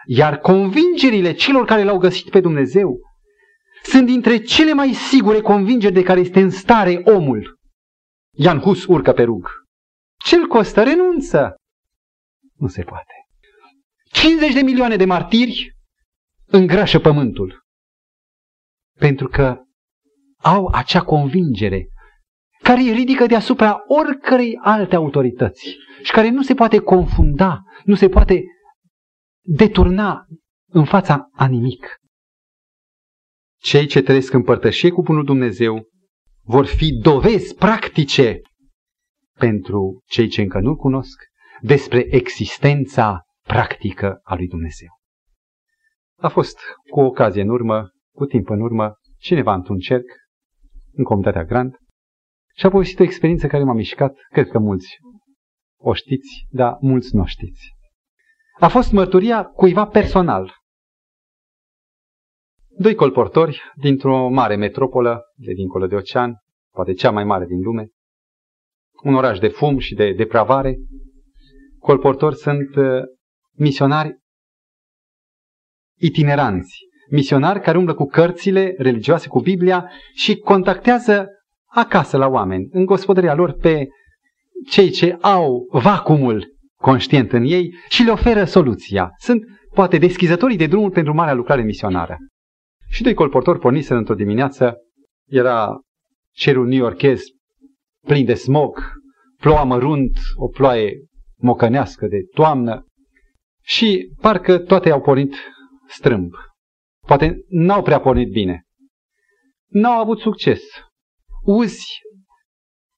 Iar 0.06 0.38
convingerile 0.38 1.32
celor 1.32 1.64
care 1.64 1.82
l-au 1.82 1.98
găsit 1.98 2.30
pe 2.30 2.40
Dumnezeu 2.40 2.98
sunt 3.82 4.06
dintre 4.06 4.38
cele 4.38 4.72
mai 4.72 4.92
sigure 4.92 5.40
convingeri 5.40 5.92
de 5.92 6.02
care 6.02 6.20
este 6.20 6.40
în 6.40 6.50
stare 6.50 7.02
omul. 7.04 7.58
Ian 8.36 8.58
Hus 8.58 8.86
urcă 8.86 9.12
pe 9.12 9.22
rug. 9.22 9.48
Ce-l 10.24 10.46
costă? 10.46 10.82
Renunță. 10.82 11.54
Nu 12.60 12.68
se 12.68 12.82
poate. 12.82 13.12
50 14.12 14.52
de 14.52 14.60
milioane 14.60 14.96
de 14.96 15.04
martiri 15.04 15.76
îngrașă 16.46 16.98
pământul. 16.98 17.62
Pentru 18.98 19.28
că 19.28 19.62
au 20.36 20.66
acea 20.66 21.04
convingere 21.04 21.88
care 22.62 22.80
îi 22.80 22.92
ridică 22.92 23.26
deasupra 23.26 23.82
oricărei 23.86 24.58
alte 24.62 24.96
autorități 24.96 25.76
și 26.02 26.12
care 26.12 26.28
nu 26.28 26.42
se 26.42 26.54
poate 26.54 26.78
confunda, 26.78 27.60
nu 27.84 27.94
se 27.94 28.08
poate 28.08 28.42
deturna 29.40 30.26
în 30.72 30.84
fața 30.84 31.28
a 31.32 31.46
nimic. 31.46 31.96
Cei 33.60 33.86
ce 33.86 34.02
trăiesc 34.02 34.32
în 34.32 34.42
părtășie 34.42 34.90
cu 34.90 35.02
Bunul 35.02 35.24
Dumnezeu 35.24 35.88
vor 36.42 36.66
fi 36.66 36.92
dovezi 37.02 37.54
practice 37.54 38.40
pentru 39.38 40.02
cei 40.06 40.28
ce 40.28 40.40
încă 40.40 40.58
nu-L 40.58 40.76
cunosc 40.76 41.29
despre 41.60 42.06
existența 42.10 43.22
practică 43.42 44.20
a 44.22 44.34
lui 44.34 44.48
Dumnezeu. 44.48 44.88
A 46.16 46.28
fost 46.28 46.58
cu 46.90 47.00
o 47.00 47.04
ocazie 47.04 47.42
în 47.42 47.48
urmă, 47.48 47.90
cu 48.14 48.24
timp 48.24 48.48
în 48.48 48.60
urmă, 48.60 48.94
cineva 49.18 49.54
într-un 49.54 49.78
cerc, 49.78 50.06
în 50.92 51.04
comunitatea 51.04 51.44
Grand, 51.44 51.76
și 52.56 52.66
a 52.66 52.70
povestit 52.70 53.00
o 53.00 53.02
experiență 53.02 53.46
care 53.46 53.64
m-a 53.64 53.72
mișcat, 53.72 54.16
cred 54.28 54.48
că 54.48 54.58
mulți 54.58 54.96
o 55.80 55.94
știți, 55.94 56.46
dar 56.50 56.76
mulți 56.80 57.14
nu 57.14 57.22
o 57.22 57.26
știți. 57.26 57.68
A 58.58 58.68
fost 58.68 58.92
mărturia 58.92 59.44
cuiva 59.44 59.86
personal. 59.86 60.52
Doi 62.68 62.94
colportori 62.94 63.62
dintr-o 63.74 64.28
mare 64.28 64.56
metropolă 64.56 65.20
de 65.34 65.52
dincolo 65.52 65.86
de 65.86 65.94
ocean, 65.94 66.34
poate 66.72 66.92
cea 66.92 67.10
mai 67.10 67.24
mare 67.24 67.46
din 67.46 67.60
lume, 67.60 67.88
un 69.02 69.14
oraș 69.14 69.38
de 69.38 69.48
fum 69.48 69.78
și 69.78 69.94
de 69.94 70.12
depravare. 70.12 70.76
Colportori 71.80 72.36
sunt 72.36 72.76
uh, 72.76 73.02
misionari 73.52 74.18
itineranți, 75.98 76.78
misionari 77.10 77.60
care 77.60 77.78
umblă 77.78 77.94
cu 77.94 78.04
cărțile 78.04 78.74
religioase, 78.78 79.28
cu 79.28 79.40
Biblia 79.40 79.90
și 80.14 80.36
contactează 80.36 81.26
acasă 81.66 82.16
la 82.16 82.26
oameni, 82.26 82.68
în 82.70 82.84
gospodăria 82.84 83.34
lor, 83.34 83.52
pe 83.52 83.86
cei 84.68 84.90
ce 84.90 85.16
au 85.20 85.66
vacumul 85.70 86.46
conștient 86.76 87.32
în 87.32 87.44
ei 87.44 87.74
și 87.88 88.02
le 88.02 88.10
oferă 88.10 88.44
soluția. 88.44 89.10
Sunt 89.18 89.42
poate 89.74 89.98
deschizătorii 89.98 90.56
de 90.56 90.66
drumul 90.66 90.90
pentru 90.90 91.14
marea 91.14 91.34
lucrare 91.34 91.62
misionară. 91.62 92.16
Și 92.88 93.02
doi 93.02 93.14
colportori 93.14 93.58
porniseră 93.58 93.98
într-o 93.98 94.14
dimineață, 94.14 94.76
era 95.28 95.80
cerul 96.32 96.66
new-yorkez 96.66 97.22
plin 98.06 98.24
de 98.24 98.34
smog, 98.34 98.78
ploua 99.40 99.64
mărunt, 99.64 100.18
o 100.34 100.48
ploaie 100.48 100.92
mocănească 101.40 102.06
de 102.06 102.18
toamnă 102.34 102.86
și 103.62 104.12
parcă 104.20 104.58
toate 104.58 104.90
au 104.90 105.00
pornit 105.00 105.34
strâmb. 105.88 106.32
Poate 107.06 107.44
n-au 107.48 107.82
prea 107.82 108.00
pornit 108.00 108.30
bine. 108.30 108.62
N-au 109.68 110.00
avut 110.00 110.18
succes 110.18 110.60
uzi, 111.42 112.00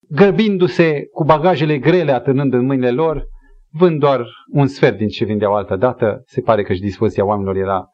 grăbindu-se 0.09 1.07
cu 1.12 1.24
bagajele 1.24 1.78
grele, 1.78 2.12
atârnând 2.12 2.53
în 2.53 2.64
mâinile 2.64 2.90
lor, 2.90 3.26
vând 3.70 4.01
doar 4.01 4.26
un 4.53 4.66
sfert 4.66 4.97
din 4.97 5.09
ce 5.09 5.24
vindeau 5.24 5.55
altă 5.55 5.76
dată, 5.76 6.22
se 6.24 6.40
pare 6.40 6.62
că 6.62 6.72
și 6.72 6.80
dispoziția 6.80 7.24
oamenilor 7.24 7.57
era 7.57 7.88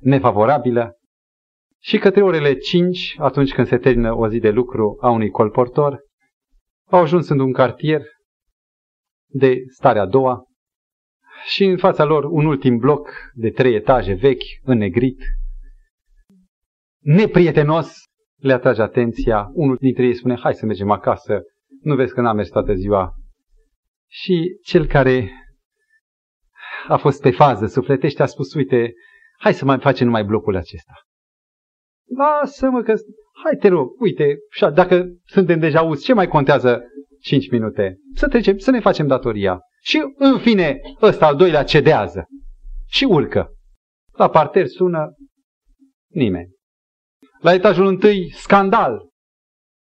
nefavorabilă. 0.00 0.96
Și 1.80 1.98
către 1.98 2.22
orele 2.22 2.54
5, 2.54 3.14
atunci 3.18 3.52
când 3.52 3.66
se 3.66 3.78
termină 3.78 4.16
o 4.16 4.28
zi 4.28 4.38
de 4.38 4.50
lucru 4.50 4.98
a 5.00 5.10
unui 5.10 5.30
colportor, 5.30 6.00
au 6.90 7.00
ajuns 7.00 7.28
în 7.28 7.38
un 7.38 7.52
cartier 7.52 8.02
de 9.32 9.62
starea 9.66 10.02
a 10.02 10.06
doua. 10.06 10.44
Și 11.44 11.64
în 11.64 11.76
fața 11.76 12.04
lor 12.04 12.24
un 12.24 12.46
ultim 12.46 12.76
bloc 12.76 13.08
de 13.34 13.50
trei 13.50 13.74
etaje 13.74 14.12
vechi, 14.12 14.42
înnegrit, 14.62 15.18
neprietenos, 16.98 17.94
le 18.36 18.52
atrage 18.52 18.82
atenția, 18.82 19.50
unul 19.52 19.76
dintre 19.80 20.04
ei 20.04 20.14
spune, 20.14 20.36
hai 20.36 20.54
să 20.54 20.66
mergem 20.66 20.90
acasă, 20.90 21.42
nu 21.82 21.94
vezi 21.94 22.14
că 22.14 22.20
n-am 22.20 22.36
mers 22.36 22.48
toată 22.48 22.74
ziua. 22.74 23.14
Și 24.08 24.58
cel 24.64 24.86
care 24.86 25.30
a 26.88 26.96
fost 26.96 27.20
pe 27.20 27.30
fază 27.30 27.66
sufletește 27.66 28.22
a 28.22 28.26
spus, 28.26 28.54
uite, 28.54 28.92
hai 29.38 29.54
să 29.54 29.64
mai 29.64 29.78
facem 29.78 30.06
numai 30.06 30.24
blocul 30.24 30.56
acesta. 30.56 30.92
Lasă-mă 32.16 32.82
că, 32.82 32.94
hai 33.44 33.56
te 33.60 33.68
rog, 33.68 34.00
uite, 34.00 34.36
dacă 34.74 35.04
suntem 35.24 35.58
deja 35.58 35.82
uzi, 35.82 36.04
ce 36.04 36.12
mai 36.12 36.28
contează 36.28 36.82
5 37.22 37.50
minute? 37.50 37.98
Să 38.14 38.28
trecem, 38.28 38.58
să 38.58 38.70
ne 38.70 38.80
facem 38.80 39.06
datoria. 39.06 39.60
Și 39.82 40.02
în 40.16 40.38
fine, 40.38 40.80
ăsta 41.00 41.26
al 41.26 41.36
doilea 41.36 41.64
cedează 41.64 42.26
și 42.86 43.04
urcă. 43.04 43.54
La 44.12 44.28
parter 44.30 44.66
sună 44.66 45.14
nimeni. 46.10 46.50
La 47.40 47.52
etajul 47.52 47.86
întâi, 47.86 48.30
scandal. 48.30 49.08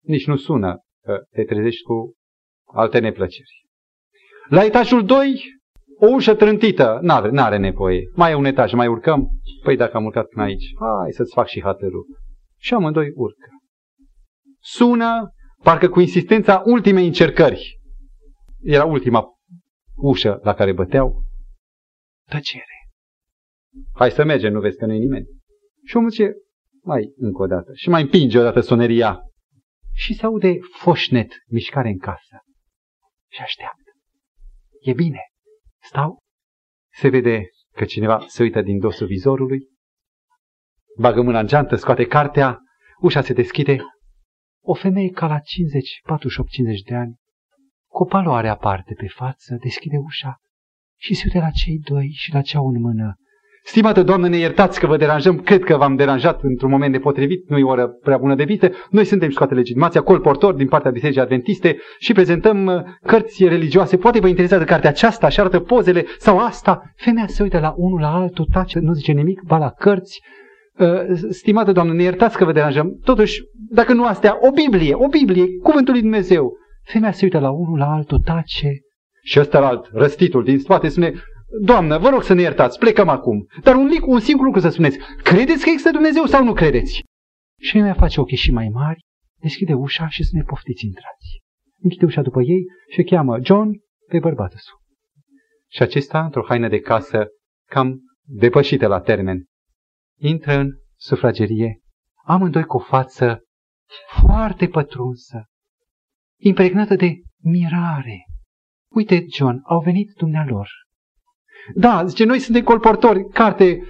Nici 0.04 0.26
nu 0.26 0.36
sună 0.36 0.80
că 1.04 1.22
te 1.30 1.44
trezești 1.44 1.82
cu 1.82 2.14
alte 2.64 2.98
neplăceri. 2.98 3.66
La 4.48 4.64
etajul 4.64 5.04
2, 5.04 5.42
o 5.98 6.06
ușă 6.06 6.34
trântită. 6.34 6.98
N-are, 7.02 7.30
n-are 7.30 7.56
nevoie. 7.56 8.10
Mai 8.14 8.30
e 8.30 8.34
un 8.34 8.44
etaj, 8.44 8.72
mai 8.72 8.86
urcăm? 8.86 9.28
Păi 9.62 9.76
dacă 9.76 9.96
am 9.96 10.04
urcat 10.04 10.26
până 10.26 10.44
aici, 10.44 10.72
hai 10.78 11.12
să-ți 11.12 11.34
fac 11.34 11.46
și 11.46 11.62
hatărul. 11.62 12.06
Și 12.58 12.74
amândoi 12.74 13.10
urcă. 13.14 13.48
Sună, 14.60 15.32
parcă 15.62 15.88
cu 15.88 16.00
insistența 16.00 16.62
ultimei 16.64 17.06
încercări. 17.06 17.80
Era 18.62 18.84
ultima 18.84 19.24
ușă 19.94 20.38
la 20.42 20.54
care 20.54 20.72
băteau. 20.72 21.22
Tăcere. 22.28 22.88
Hai 23.94 24.10
să 24.10 24.24
mergem, 24.24 24.52
nu 24.52 24.60
vezi 24.60 24.76
că 24.76 24.86
nu 24.86 24.92
e 24.92 24.98
nimeni. 24.98 25.26
Și 25.84 25.96
omul 25.96 26.10
zice, 26.10 26.32
mai 26.82 27.12
încă 27.16 27.42
o 27.42 27.46
dată. 27.46 27.70
Și 27.74 27.88
mai 27.88 28.02
împinge 28.02 28.38
o 28.38 28.42
dată 28.42 28.60
soneria. 28.60 29.20
Și 29.94 30.14
se 30.14 30.26
aude 30.26 30.58
foșnet, 30.72 31.32
mișcare 31.46 31.88
în 31.88 31.98
casă. 31.98 32.42
Și 33.30 33.40
așteaptă. 33.42 33.90
E 34.80 34.92
bine. 34.92 35.20
Stau. 35.82 36.18
Se 36.92 37.08
vede 37.08 37.48
că 37.72 37.84
cineva 37.84 38.24
se 38.26 38.42
uită 38.42 38.62
din 38.62 38.78
dosul 38.78 39.06
vizorului. 39.06 39.68
Bagă 40.98 41.22
mâna 41.22 41.40
în 41.40 41.46
geantă, 41.46 41.76
scoate 41.76 42.06
cartea. 42.06 42.58
Ușa 43.00 43.20
se 43.20 43.32
deschide. 43.32 43.78
O 44.70 44.74
femeie 44.74 45.08
ca 45.08 45.26
la 45.26 45.38
50, 45.38 46.00
48-50 46.82 46.88
de 46.88 46.94
ani, 46.94 47.16
cu 47.86 48.02
o 48.02 48.06
paloare 48.06 48.48
aparte 48.48 48.94
pe 48.94 49.06
față, 49.06 49.56
deschide 49.62 49.96
ușa 49.96 50.36
și 50.96 51.14
se 51.14 51.22
uită 51.24 51.38
la 51.38 51.50
cei 51.50 51.78
doi 51.78 52.10
și 52.14 52.32
la 52.32 52.40
ceau 52.40 52.66
în 52.66 52.80
mână 52.80 53.14
Stimată 53.62 54.02
Doamnă, 54.02 54.28
ne 54.28 54.36
iertați 54.36 54.80
că 54.80 54.86
vă 54.86 54.96
deranjăm, 54.96 55.40
cred 55.40 55.64
că 55.64 55.76
v-am 55.76 55.96
deranjat 55.96 56.42
într-un 56.42 56.70
moment 56.70 56.92
nepotrivit, 56.92 57.48
nu 57.48 57.58
e 57.58 57.64
o 57.64 57.68
oră 57.68 57.86
prea 57.86 58.16
bună 58.16 58.34
de 58.34 58.44
vizită. 58.44 58.70
Noi 58.90 59.04
suntem 59.04 59.30
scoate 59.30 59.54
legitimația, 59.54 60.00
colportor 60.00 60.54
din 60.54 60.68
partea 60.68 60.90
Bisericii 60.90 61.20
Adventiste 61.20 61.76
și 61.98 62.12
prezentăm 62.12 62.66
uh, 62.66 62.82
cărți 63.02 63.44
religioase. 63.44 63.96
Poate 63.96 64.20
vă 64.20 64.28
interesează 64.28 64.64
cartea 64.64 64.90
aceasta 64.90 65.28
și 65.28 65.40
arată 65.40 65.60
pozele 65.60 66.04
sau 66.18 66.38
asta. 66.38 66.92
Femeia 66.96 67.26
se 67.26 67.42
uită 67.42 67.58
la 67.58 67.74
unul, 67.76 68.00
la 68.00 68.14
altul, 68.14 68.48
tace, 68.52 68.78
nu 68.78 68.92
zice 68.92 69.12
nimic, 69.12 69.42
ba 69.42 69.58
la 69.58 69.70
cărți. 69.70 70.20
Uh, 70.78 71.00
stimată 71.30 71.72
Doamnă, 71.72 71.92
ne 71.92 72.02
iertați 72.02 72.36
că 72.36 72.44
vă 72.44 72.52
deranjăm. 72.52 72.98
Totuși, 73.04 73.42
dacă 73.70 73.92
nu 73.92 74.04
astea, 74.04 74.38
o 74.40 74.50
Biblie, 74.50 74.94
o 74.94 75.08
Biblie, 75.08 75.46
cuvântul 75.62 75.92
lui 75.92 76.02
Dumnezeu. 76.02 76.56
Femeia 76.82 77.12
se 77.12 77.24
uită 77.24 77.38
la 77.38 77.50
unul, 77.50 77.78
la 77.78 77.92
altul, 77.92 78.18
tace. 78.18 78.70
Și 79.22 79.40
ăsta 79.40 79.58
la 79.58 79.66
alt, 79.66 79.88
răstitul 79.92 80.44
din 80.44 80.58
spate, 80.58 80.88
spune, 80.88 81.12
Doamnă, 81.60 81.98
vă 81.98 82.08
rog 82.08 82.22
să 82.22 82.34
ne 82.34 82.40
iertați, 82.40 82.78
plecăm 82.78 83.08
acum. 83.08 83.46
Dar 83.62 83.74
un, 83.74 83.90
un 84.06 84.20
singur 84.20 84.44
lucru 84.44 84.60
să 84.60 84.68
spuneți. 84.68 84.98
Credeți 85.22 85.64
că 85.64 85.70
există 85.70 85.90
Dumnezeu 85.90 86.24
sau 86.24 86.44
nu 86.44 86.52
credeți? 86.52 87.02
Și 87.60 87.76
mi-a 87.76 87.94
face 87.94 88.20
ochii 88.20 88.36
și 88.36 88.50
mai 88.50 88.68
mari, 88.72 89.00
deschide 89.40 89.74
ușa 89.74 90.08
și 90.08 90.24
să 90.24 90.30
ne 90.32 90.42
poftiți 90.42 90.84
intrați. 90.84 91.40
Închide 91.82 92.04
ușa 92.04 92.22
după 92.22 92.42
ei 92.42 92.64
și 92.88 93.02
cheamă 93.02 93.38
John 93.42 93.70
pe 94.08 94.18
bărbatul 94.18 94.58
său. 94.58 94.76
Și 95.70 95.82
acesta, 95.82 96.24
într-o 96.24 96.44
haină 96.48 96.68
de 96.68 96.80
casă, 96.80 97.26
cam 97.70 98.00
depășită 98.24 98.86
la 98.86 99.00
termen, 99.00 99.44
intră 100.18 100.52
în 100.52 100.70
sufragerie, 100.96 101.80
amândoi 102.24 102.64
cu 102.64 102.76
o 102.76 102.80
față 102.80 103.42
foarte 104.22 104.68
pătrunsă, 104.68 105.44
impregnată 106.40 106.94
de 106.94 107.12
mirare. 107.42 108.26
Uite, 108.90 109.24
John, 109.32 109.60
au 109.64 109.80
venit 109.80 110.12
dumnealor. 110.16 110.68
Da, 111.74 112.06
zice, 112.06 112.24
noi 112.24 112.38
suntem 112.38 112.64
colportori, 112.64 113.28
carte. 113.28 113.82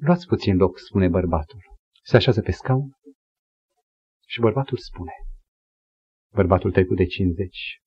Luați 0.00 0.26
puțin 0.26 0.56
loc, 0.56 0.78
spune 0.78 1.08
bărbatul. 1.08 1.58
Se 2.02 2.16
așează 2.16 2.40
pe 2.40 2.50
scaun 2.50 2.92
și 4.26 4.40
bărbatul 4.40 4.78
spune. 4.78 5.12
Bărbatul 6.32 6.72
trecut 6.72 6.96
de 6.96 7.06
50. 7.06 7.80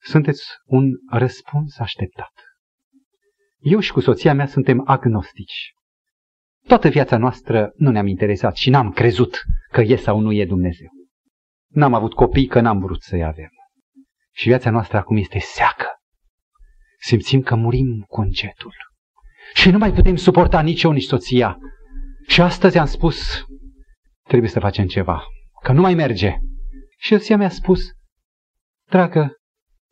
Sunteți 0.00 0.42
un 0.64 0.90
răspuns 1.10 1.78
așteptat. 1.78 2.32
Eu 3.58 3.80
și 3.80 3.92
cu 3.92 4.00
soția 4.00 4.34
mea 4.34 4.46
suntem 4.46 4.82
agnostici. 4.84 5.72
Toată 6.66 6.88
viața 6.88 7.16
noastră 7.16 7.72
nu 7.76 7.90
ne-am 7.90 8.06
interesat 8.06 8.56
și 8.56 8.70
n-am 8.70 8.92
crezut 8.92 9.42
că 9.70 9.80
e 9.80 9.96
sau 9.96 10.20
nu 10.20 10.32
e 10.32 10.46
Dumnezeu. 10.46 10.88
N-am 11.68 11.94
avut 11.94 12.14
copii 12.14 12.46
că 12.46 12.60
n-am 12.60 12.78
vrut 12.78 13.02
să-i 13.02 13.24
avem. 13.24 13.50
Și 14.32 14.48
viața 14.48 14.70
noastră 14.70 14.96
acum 14.96 15.16
este 15.16 15.38
seacă. 15.38 15.86
Simțim 17.00 17.40
că 17.40 17.54
murim 17.54 18.04
cu 18.08 18.20
încetul. 18.20 18.74
Și 19.54 19.70
nu 19.70 19.78
mai 19.78 19.92
putem 19.92 20.16
suporta 20.16 20.60
nici 20.60 20.82
eu, 20.82 20.90
nici 20.90 21.04
soția. 21.04 21.58
Și 22.26 22.40
astăzi 22.40 22.78
am 22.78 22.86
spus, 22.86 23.44
trebuie 24.22 24.50
să 24.50 24.60
facem 24.60 24.86
ceva, 24.86 25.24
că 25.62 25.72
nu 25.72 25.80
mai 25.80 25.94
merge. 25.94 26.36
Și 26.98 27.08
soția 27.08 27.36
mi-a 27.36 27.48
spus, 27.48 27.80
dragă, 28.88 29.36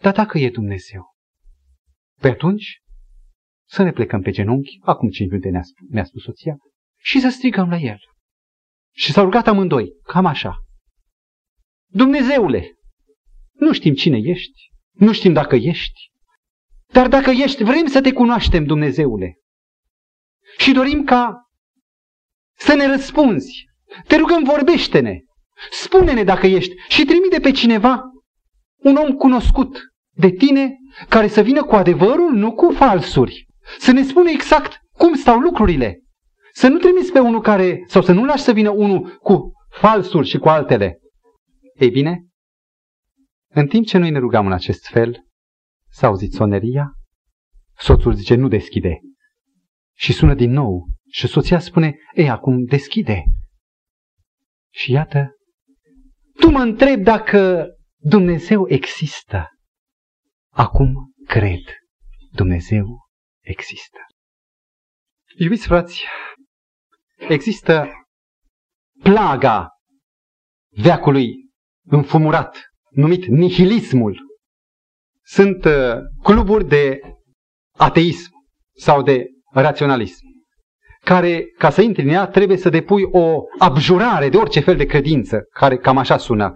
dar 0.00 0.12
dacă 0.12 0.38
e 0.38 0.50
Dumnezeu, 0.50 1.14
pe 2.20 2.28
atunci 2.28 2.81
să 3.72 3.82
ne 3.82 3.92
plecăm 3.92 4.20
pe 4.20 4.30
genunchi, 4.30 4.78
acum 4.80 5.08
cinci 5.08 5.30
minute 5.30 5.50
mi-a 5.50 5.62
spus, 5.62 5.88
mi 5.90 6.06
spus 6.06 6.22
soția, 6.22 6.56
și 6.98 7.20
să 7.20 7.28
strigăm 7.28 7.68
la 7.68 7.76
el. 7.76 7.98
Și 8.94 9.12
s-au 9.12 9.24
rugat 9.24 9.46
amândoi, 9.46 9.88
cam 10.02 10.26
așa. 10.26 10.56
Dumnezeule, 11.90 12.72
nu 13.52 13.72
știm 13.72 13.94
cine 13.94 14.18
ești, 14.22 14.70
nu 14.90 15.12
știm 15.12 15.32
dacă 15.32 15.56
ești, 15.56 16.10
dar 16.86 17.08
dacă 17.08 17.30
ești, 17.30 17.64
vrem 17.64 17.86
să 17.86 18.00
te 18.00 18.12
cunoaștem, 18.12 18.64
Dumnezeule. 18.64 19.36
Și 20.58 20.72
dorim 20.72 21.04
ca 21.04 21.50
să 22.58 22.74
ne 22.74 22.86
răspunzi. 22.86 23.64
Te 24.06 24.16
rugăm, 24.16 24.44
vorbește-ne. 24.44 25.18
Spune-ne 25.70 26.24
dacă 26.24 26.46
ești 26.46 26.74
și 26.88 27.04
trimite 27.04 27.40
pe 27.40 27.50
cineva, 27.50 28.00
un 28.76 28.96
om 28.96 29.16
cunoscut 29.16 29.80
de 30.10 30.30
tine, 30.30 30.76
care 31.08 31.28
să 31.28 31.40
vină 31.42 31.64
cu 31.64 31.74
adevărul, 31.74 32.32
nu 32.32 32.54
cu 32.54 32.70
falsuri. 32.72 33.50
Să 33.78 33.92
ne 33.92 34.02
spune 34.02 34.30
exact 34.30 34.80
cum 34.92 35.14
stau 35.14 35.38
lucrurile. 35.38 36.02
Să 36.52 36.68
nu 36.68 36.78
trimiți 36.78 37.12
pe 37.12 37.18
unul 37.18 37.40
care, 37.40 37.84
sau 37.86 38.02
să 38.02 38.12
nu 38.12 38.24
lași 38.24 38.42
să 38.42 38.52
vină 38.52 38.70
unul 38.70 39.16
cu 39.16 39.52
falsuri 39.68 40.28
și 40.28 40.38
cu 40.38 40.48
altele. 40.48 40.98
Ei 41.74 41.90
bine, 41.90 42.26
în 43.48 43.66
timp 43.66 43.86
ce 43.86 43.98
noi 43.98 44.10
ne 44.10 44.18
rugam 44.18 44.46
în 44.46 44.52
acest 44.52 44.86
fel, 44.86 45.26
s-a 45.88 46.06
auzit 46.06 46.32
soneria, 46.32 46.92
soțul 47.76 48.14
zice, 48.14 48.34
nu 48.34 48.48
deschide. 48.48 49.00
Și 49.96 50.12
sună 50.12 50.34
din 50.34 50.50
nou 50.50 50.88
și 51.10 51.26
soția 51.26 51.58
spune, 51.58 51.96
ei, 52.14 52.30
acum 52.30 52.64
deschide. 52.64 53.22
Și 54.74 54.92
iată, 54.92 55.36
tu 56.40 56.50
mă 56.50 56.58
întreb 56.58 57.02
dacă 57.02 57.66
Dumnezeu 57.96 58.68
există. 58.68 59.48
Acum 60.52 61.12
cred, 61.26 61.60
Dumnezeu 62.30 62.98
există. 63.42 63.98
Iubiți 65.36 65.66
frați, 65.66 66.04
există 67.28 67.86
plaga 69.02 69.68
veacului 70.68 71.50
înfumurat, 71.86 72.70
numit 72.90 73.26
nihilismul. 73.26 74.20
Sunt 75.24 75.64
uh, 75.64 75.96
cluburi 76.22 76.68
de 76.68 77.00
ateism 77.78 78.30
sau 78.76 79.02
de 79.02 79.26
raționalism, 79.52 80.26
care, 81.04 81.44
ca 81.58 81.70
să 81.70 81.82
intri 81.82 82.02
în 82.02 82.08
ea, 82.08 82.26
trebuie 82.26 82.56
să 82.56 82.68
depui 82.68 83.02
o 83.02 83.42
abjurare 83.58 84.28
de 84.28 84.36
orice 84.36 84.60
fel 84.60 84.76
de 84.76 84.84
credință, 84.84 85.42
care 85.52 85.76
cam 85.76 85.98
așa 85.98 86.16
sună. 86.16 86.54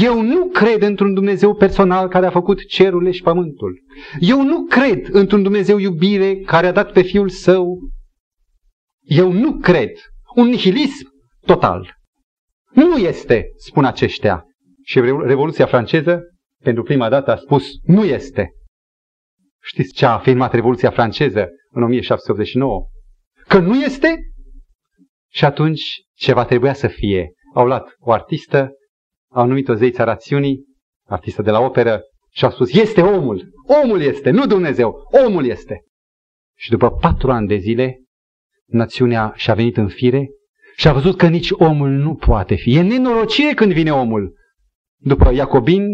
Eu 0.00 0.22
nu 0.22 0.46
cred 0.46 0.82
într-un 0.82 1.14
Dumnezeu 1.14 1.54
personal 1.54 2.08
care 2.08 2.26
a 2.26 2.30
făcut 2.30 2.66
cerurile 2.66 3.10
și 3.10 3.22
pământul. 3.22 3.82
Eu 4.18 4.42
nu 4.42 4.64
cred 4.64 5.08
într-un 5.10 5.42
Dumnezeu 5.42 5.78
iubire 5.78 6.36
care 6.36 6.66
a 6.66 6.72
dat 6.72 6.92
pe 6.92 7.02
Fiul 7.02 7.28
Său. 7.28 7.78
Eu 9.02 9.32
nu 9.32 9.52
cred. 9.58 9.90
Un 10.34 10.48
nihilism 10.48 11.08
total. 11.46 11.94
Nu 12.72 12.96
este, 12.96 13.46
spun 13.56 13.84
aceștia. 13.84 14.44
Și 14.84 15.00
Revoluția 15.00 15.66
franceză, 15.66 16.20
pentru 16.62 16.82
prima 16.82 17.08
dată, 17.08 17.32
a 17.32 17.36
spus, 17.36 17.66
nu 17.82 18.04
este. 18.04 18.50
Știți 19.62 19.94
ce 19.94 20.06
a 20.06 20.12
afirmat 20.12 20.52
Revoluția 20.54 20.90
franceză 20.90 21.48
în 21.70 21.82
1789? 21.82 22.86
Că 23.48 23.58
nu 23.58 23.74
este? 23.74 24.20
Și 25.28 25.44
atunci 25.44 26.02
ceva 26.14 26.44
trebuia 26.44 26.72
să 26.74 26.88
fie. 26.88 27.32
Au 27.54 27.66
luat 27.66 27.96
o 27.98 28.12
artistă, 28.12 28.70
au 29.32 29.46
numit-o 29.46 29.74
zeița 29.74 30.04
rațiunii, 30.04 30.64
artistă 31.06 31.42
de 31.42 31.50
la 31.50 31.60
operă, 31.60 32.00
și 32.30 32.44
au 32.44 32.50
spus, 32.50 32.72
este 32.72 33.00
omul, 33.00 33.50
omul 33.82 34.00
este, 34.00 34.30
nu 34.30 34.46
Dumnezeu, 34.46 34.94
omul 35.26 35.46
este. 35.46 35.84
Și 36.58 36.70
după 36.70 36.90
patru 36.90 37.30
ani 37.30 37.46
de 37.46 37.56
zile, 37.56 38.00
națiunea 38.66 39.32
și-a 39.36 39.54
venit 39.54 39.76
în 39.76 39.88
fire 39.88 40.28
și 40.76 40.88
a 40.88 40.92
văzut 40.92 41.16
că 41.16 41.28
nici 41.28 41.50
omul 41.50 41.90
nu 41.90 42.14
poate 42.14 42.54
fi. 42.54 42.76
E 42.76 42.82
nenorocire 42.82 43.54
când 43.54 43.72
vine 43.72 43.92
omul. 43.92 44.34
După 44.96 45.32
Iacobin, 45.32 45.86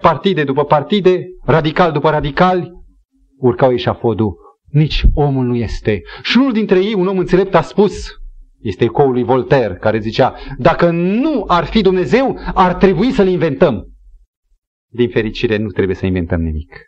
partide 0.00 0.44
după 0.44 0.64
partide, 0.64 1.26
radical 1.42 1.92
după 1.92 2.10
radicali, 2.10 2.70
urcau 3.38 3.72
eșafodul. 3.72 4.45
Nici 4.66 5.04
omul 5.14 5.46
nu 5.46 5.54
este. 5.54 6.02
Și 6.22 6.36
unul 6.36 6.52
dintre 6.52 6.84
ei, 6.84 6.94
un 6.94 7.06
om 7.06 7.18
înțelept, 7.18 7.54
a 7.54 7.62
spus, 7.62 8.06
este 8.60 8.84
ecoul 8.84 9.12
lui 9.12 9.24
Voltaire, 9.24 9.74
care 9.74 9.98
zicea, 9.98 10.34
dacă 10.58 10.90
nu 10.90 11.44
ar 11.46 11.64
fi 11.64 11.80
Dumnezeu, 11.80 12.38
ar 12.54 12.74
trebui 12.74 13.10
să-L 13.10 13.28
inventăm. 13.28 13.90
Din 14.88 15.08
fericire, 15.08 15.56
nu 15.56 15.68
trebuie 15.68 15.96
să 15.96 16.06
inventăm 16.06 16.40
nimic. 16.40 16.78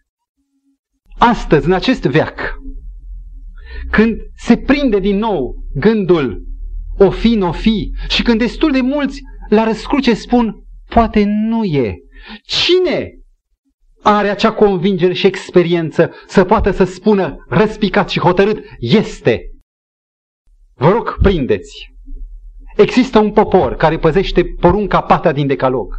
Astăzi, 1.19 1.67
în 1.67 1.73
acest 1.73 2.03
veac, 2.03 2.59
când 3.91 4.17
se 4.37 4.57
prinde 4.57 4.99
din 4.99 5.17
nou 5.17 5.55
gândul 5.75 6.43
o 6.99 7.11
fi, 7.11 7.35
n-o 7.35 7.53
fi, 7.53 7.93
și 8.09 8.23
când 8.23 8.39
destul 8.39 8.73
de 8.73 8.81
mulți 8.81 9.21
la 9.49 9.65
răscruce 9.65 10.15
spun, 10.15 10.65
poate 10.89 11.25
nu 11.25 11.65
e. 11.65 11.97
Cine 12.43 13.18
are 14.03 14.29
acea 14.29 14.53
convingere 14.53 15.13
și 15.13 15.27
experiență 15.27 16.11
să 16.27 16.45
poată 16.45 16.71
să 16.71 16.85
spună 16.85 17.45
răspicat 17.49 18.11
și 18.11 18.21
hotărât, 18.21 18.65
este. 18.79 19.43
Vă 20.75 20.91
rog, 20.91 21.19
prindeți. 21.23 21.93
Există 22.77 23.19
un 23.19 23.33
popor 23.33 23.77
care 23.77 23.99
păzește 23.99 24.45
porunca 24.45 25.01
pata 25.01 25.33
din 25.33 25.47
decalog, 25.47 25.95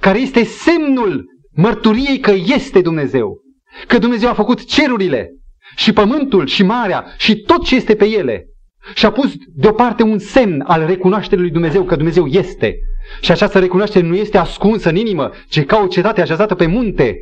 care 0.00 0.18
este 0.18 0.44
semnul 0.44 1.24
mărturiei 1.52 2.18
că 2.18 2.30
este 2.30 2.80
Dumnezeu, 2.80 3.40
că 3.86 3.98
Dumnezeu 3.98 4.28
a 4.28 4.34
făcut 4.34 4.64
cerurile 4.64 5.30
și 5.76 5.92
pământul 5.92 6.46
și 6.46 6.62
marea 6.62 7.06
și 7.16 7.36
tot 7.36 7.64
ce 7.64 7.74
este 7.74 7.94
pe 7.94 8.04
ele 8.04 8.46
și 8.94 9.06
a 9.06 9.10
pus 9.10 9.32
deoparte 9.54 10.02
un 10.02 10.18
semn 10.18 10.60
al 10.60 10.86
recunoașterii 10.86 11.44
lui 11.44 11.52
Dumnezeu 11.52 11.84
că 11.84 11.96
Dumnezeu 11.96 12.26
este. 12.26 12.76
Și 13.20 13.30
această 13.30 13.58
recunoaștere 13.58 14.06
nu 14.06 14.14
este 14.14 14.38
ascunsă 14.38 14.88
în 14.88 14.96
inimă, 14.96 15.30
ci 15.48 15.64
ca 15.64 15.80
o 15.82 15.86
cetate 15.86 16.20
așezată 16.20 16.54
pe 16.54 16.66
munte. 16.66 17.16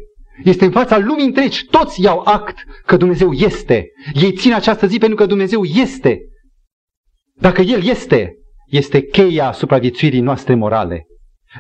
Este 0.45 0.65
în 0.65 0.71
fața 0.71 0.99
lumii 0.99 1.25
întregi. 1.25 1.65
Toți 1.65 2.03
iau 2.03 2.23
act 2.25 2.57
că 2.87 2.97
Dumnezeu 2.97 3.33
este. 3.33 3.91
Ei 4.13 4.33
țin 4.33 4.55
această 4.55 4.87
zi 4.87 4.99
pentru 4.99 5.17
că 5.17 5.27
Dumnezeu 5.27 5.65
este. 5.65 6.19
Dacă 7.35 7.61
El 7.61 7.85
este, 7.85 8.35
este 8.67 9.03
cheia 9.03 9.53
supraviețuirii 9.53 10.21
noastre 10.21 10.55
morale. 10.55 11.07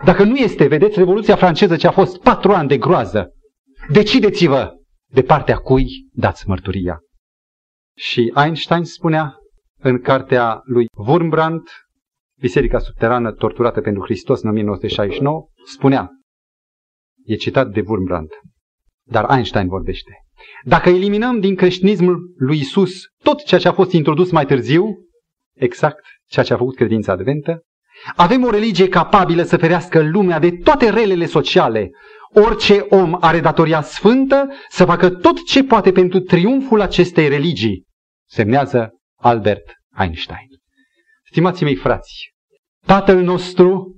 Dacă 0.04 0.24
nu 0.24 0.36
este, 0.36 0.66
vedeți 0.66 0.98
Revoluția 0.98 1.36
franceză 1.36 1.76
ce 1.76 1.86
a 1.86 1.90
fost 1.90 2.20
patru 2.20 2.52
ani 2.52 2.68
de 2.68 2.78
groază. 2.78 3.32
Decideți-vă 3.88 4.72
de 5.10 5.22
partea 5.22 5.56
cui 5.56 5.86
dați 6.12 6.48
mărturia. 6.48 7.00
Și 7.96 8.32
Einstein 8.36 8.84
spunea 8.84 9.36
în 9.80 10.00
cartea 10.00 10.60
lui 10.64 10.86
Wurmbrand, 11.06 11.62
Biserica 12.40 12.78
Subterană 12.78 13.32
Torturată 13.32 13.80
pentru 13.80 14.02
Hristos 14.02 14.42
în 14.42 14.48
1969, 14.48 15.46
spunea, 15.66 16.10
e 17.24 17.34
citat 17.34 17.68
de 17.68 17.82
Wurmbrand, 17.86 18.28
Dar 19.04 19.30
Einstein 19.30 19.68
vorbește. 19.68 20.10
Dacă 20.64 20.88
eliminăm 20.88 21.40
din 21.40 21.54
creștinismul 21.54 22.34
lui 22.36 22.58
Isus 22.58 22.92
tot 23.22 23.44
ceea 23.44 23.60
ce 23.60 23.68
a 23.68 23.72
fost 23.72 23.92
introdus 23.92 24.30
mai 24.30 24.46
târziu, 24.46 24.84
exact 25.54 26.04
ceea 26.26 26.44
ce 26.44 26.52
a 26.52 26.56
făcut 26.56 26.74
credința 26.74 27.12
adventă, 27.12 27.62
avem 28.16 28.44
o 28.44 28.50
religie 28.50 28.88
capabilă 28.88 29.42
să 29.42 29.56
ferească 29.56 30.02
lumea 30.02 30.38
de 30.38 30.50
toate 30.50 30.90
relele 30.90 31.26
sociale. 31.26 31.90
Orice 32.46 32.86
om 32.88 33.16
are 33.20 33.40
datoria 33.40 33.82
sfântă 33.82 34.48
să 34.68 34.84
facă 34.84 35.10
tot 35.10 35.44
ce 35.44 35.64
poate 35.64 35.92
pentru 35.92 36.20
triumful 36.20 36.80
acestei 36.80 37.28
religii, 37.28 37.84
semnează 38.28 38.90
Albert 39.16 39.72
Einstein. 39.98 40.47
Stimații 41.30 41.64
mei 41.64 41.76
frați, 41.76 42.32
Tatăl 42.86 43.22
nostru, 43.22 43.96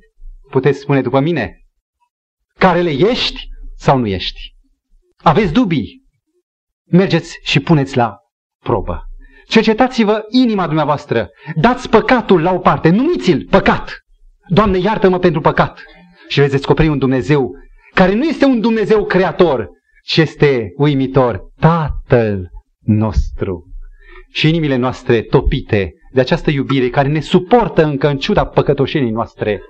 puteți 0.51 0.79
spune 0.79 1.01
după 1.01 1.21
mine, 1.21 1.61
care 2.59 2.81
le 2.81 2.91
ești 2.91 3.49
sau 3.77 3.99
nu 3.99 4.07
ești? 4.07 4.55
Aveți 5.17 5.53
dubii? 5.53 6.03
Mergeți 6.85 7.39
și 7.43 7.61
puneți 7.61 7.97
la 7.97 8.17
probă. 8.65 9.05
Cercetați-vă 9.49 10.25
inima 10.29 10.67
dumneavoastră. 10.67 11.29
Dați 11.55 11.89
păcatul 11.89 12.43
la 12.43 12.53
o 12.53 12.59
parte. 12.59 12.89
Numiți-l 12.89 13.47
păcat. 13.51 13.99
Doamne, 14.49 14.79
iartă-mă 14.79 15.19
pentru 15.19 15.41
păcat. 15.41 15.83
Și 16.29 16.41
veți 16.41 16.53
descoperi 16.53 16.89
un 16.89 16.99
Dumnezeu 16.99 17.51
care 17.95 18.15
nu 18.15 18.25
este 18.25 18.45
un 18.45 18.61
Dumnezeu 18.61 19.07
creator, 19.07 19.69
ci 20.05 20.17
este 20.17 20.73
uimitor. 20.77 21.41
Tatăl 21.61 22.51
nostru. 22.79 23.65
Și 24.33 24.49
inimile 24.49 24.77
noastre 24.77 25.23
topite 25.23 25.93
de 26.13 26.21
această 26.21 26.51
iubire 26.51 26.89
care 26.89 27.09
ne 27.09 27.21
suportă 27.21 27.85
încă 27.85 28.09
în 28.09 28.17
ciuda 28.17 28.45
păcătoșenii 28.45 29.11
noastre, 29.11 29.61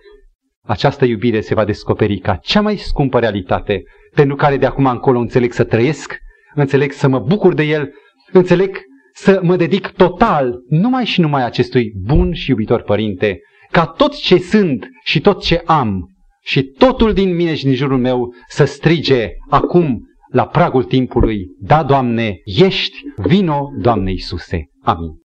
această 0.63 1.05
iubire 1.05 1.41
se 1.41 1.55
va 1.55 1.65
descoperi 1.65 2.19
ca 2.19 2.35
cea 2.35 2.61
mai 2.61 2.77
scumpă 2.77 3.19
realitate 3.19 3.83
pentru 4.15 4.37
care 4.37 4.57
de 4.57 4.67
acum 4.67 4.87
încolo 4.87 5.19
înțeleg 5.19 5.53
să 5.53 5.65
trăiesc, 5.65 6.19
înțeleg 6.55 6.93
să 6.93 7.09
mă 7.09 7.19
bucur 7.19 7.55
de 7.55 7.63
el, 7.63 7.91
înțeleg 8.33 8.81
să 9.13 9.41
mă 9.43 9.57
dedic 9.57 9.89
total 9.89 10.59
numai 10.69 11.05
și 11.05 11.21
numai 11.21 11.45
acestui 11.45 11.93
bun 12.05 12.33
și 12.33 12.51
iubitor 12.51 12.83
părinte, 12.83 13.41
ca 13.71 13.87
tot 13.87 14.17
ce 14.17 14.39
sunt 14.39 14.89
și 15.05 15.21
tot 15.21 15.43
ce 15.43 15.63
am 15.65 16.15
și 16.43 16.63
totul 16.63 17.13
din 17.13 17.35
mine 17.35 17.55
și 17.55 17.65
din 17.65 17.75
jurul 17.75 17.99
meu 17.99 18.35
să 18.49 18.65
strige 18.65 19.29
acum 19.49 20.05
la 20.33 20.47
pragul 20.47 20.85
timpului, 20.85 21.47
da, 21.59 21.83
Doamne, 21.83 22.41
ești, 22.45 22.97
vino, 23.17 23.69
Doamne 23.81 24.11
Iisuse. 24.11 24.69
Amin. 24.83 25.21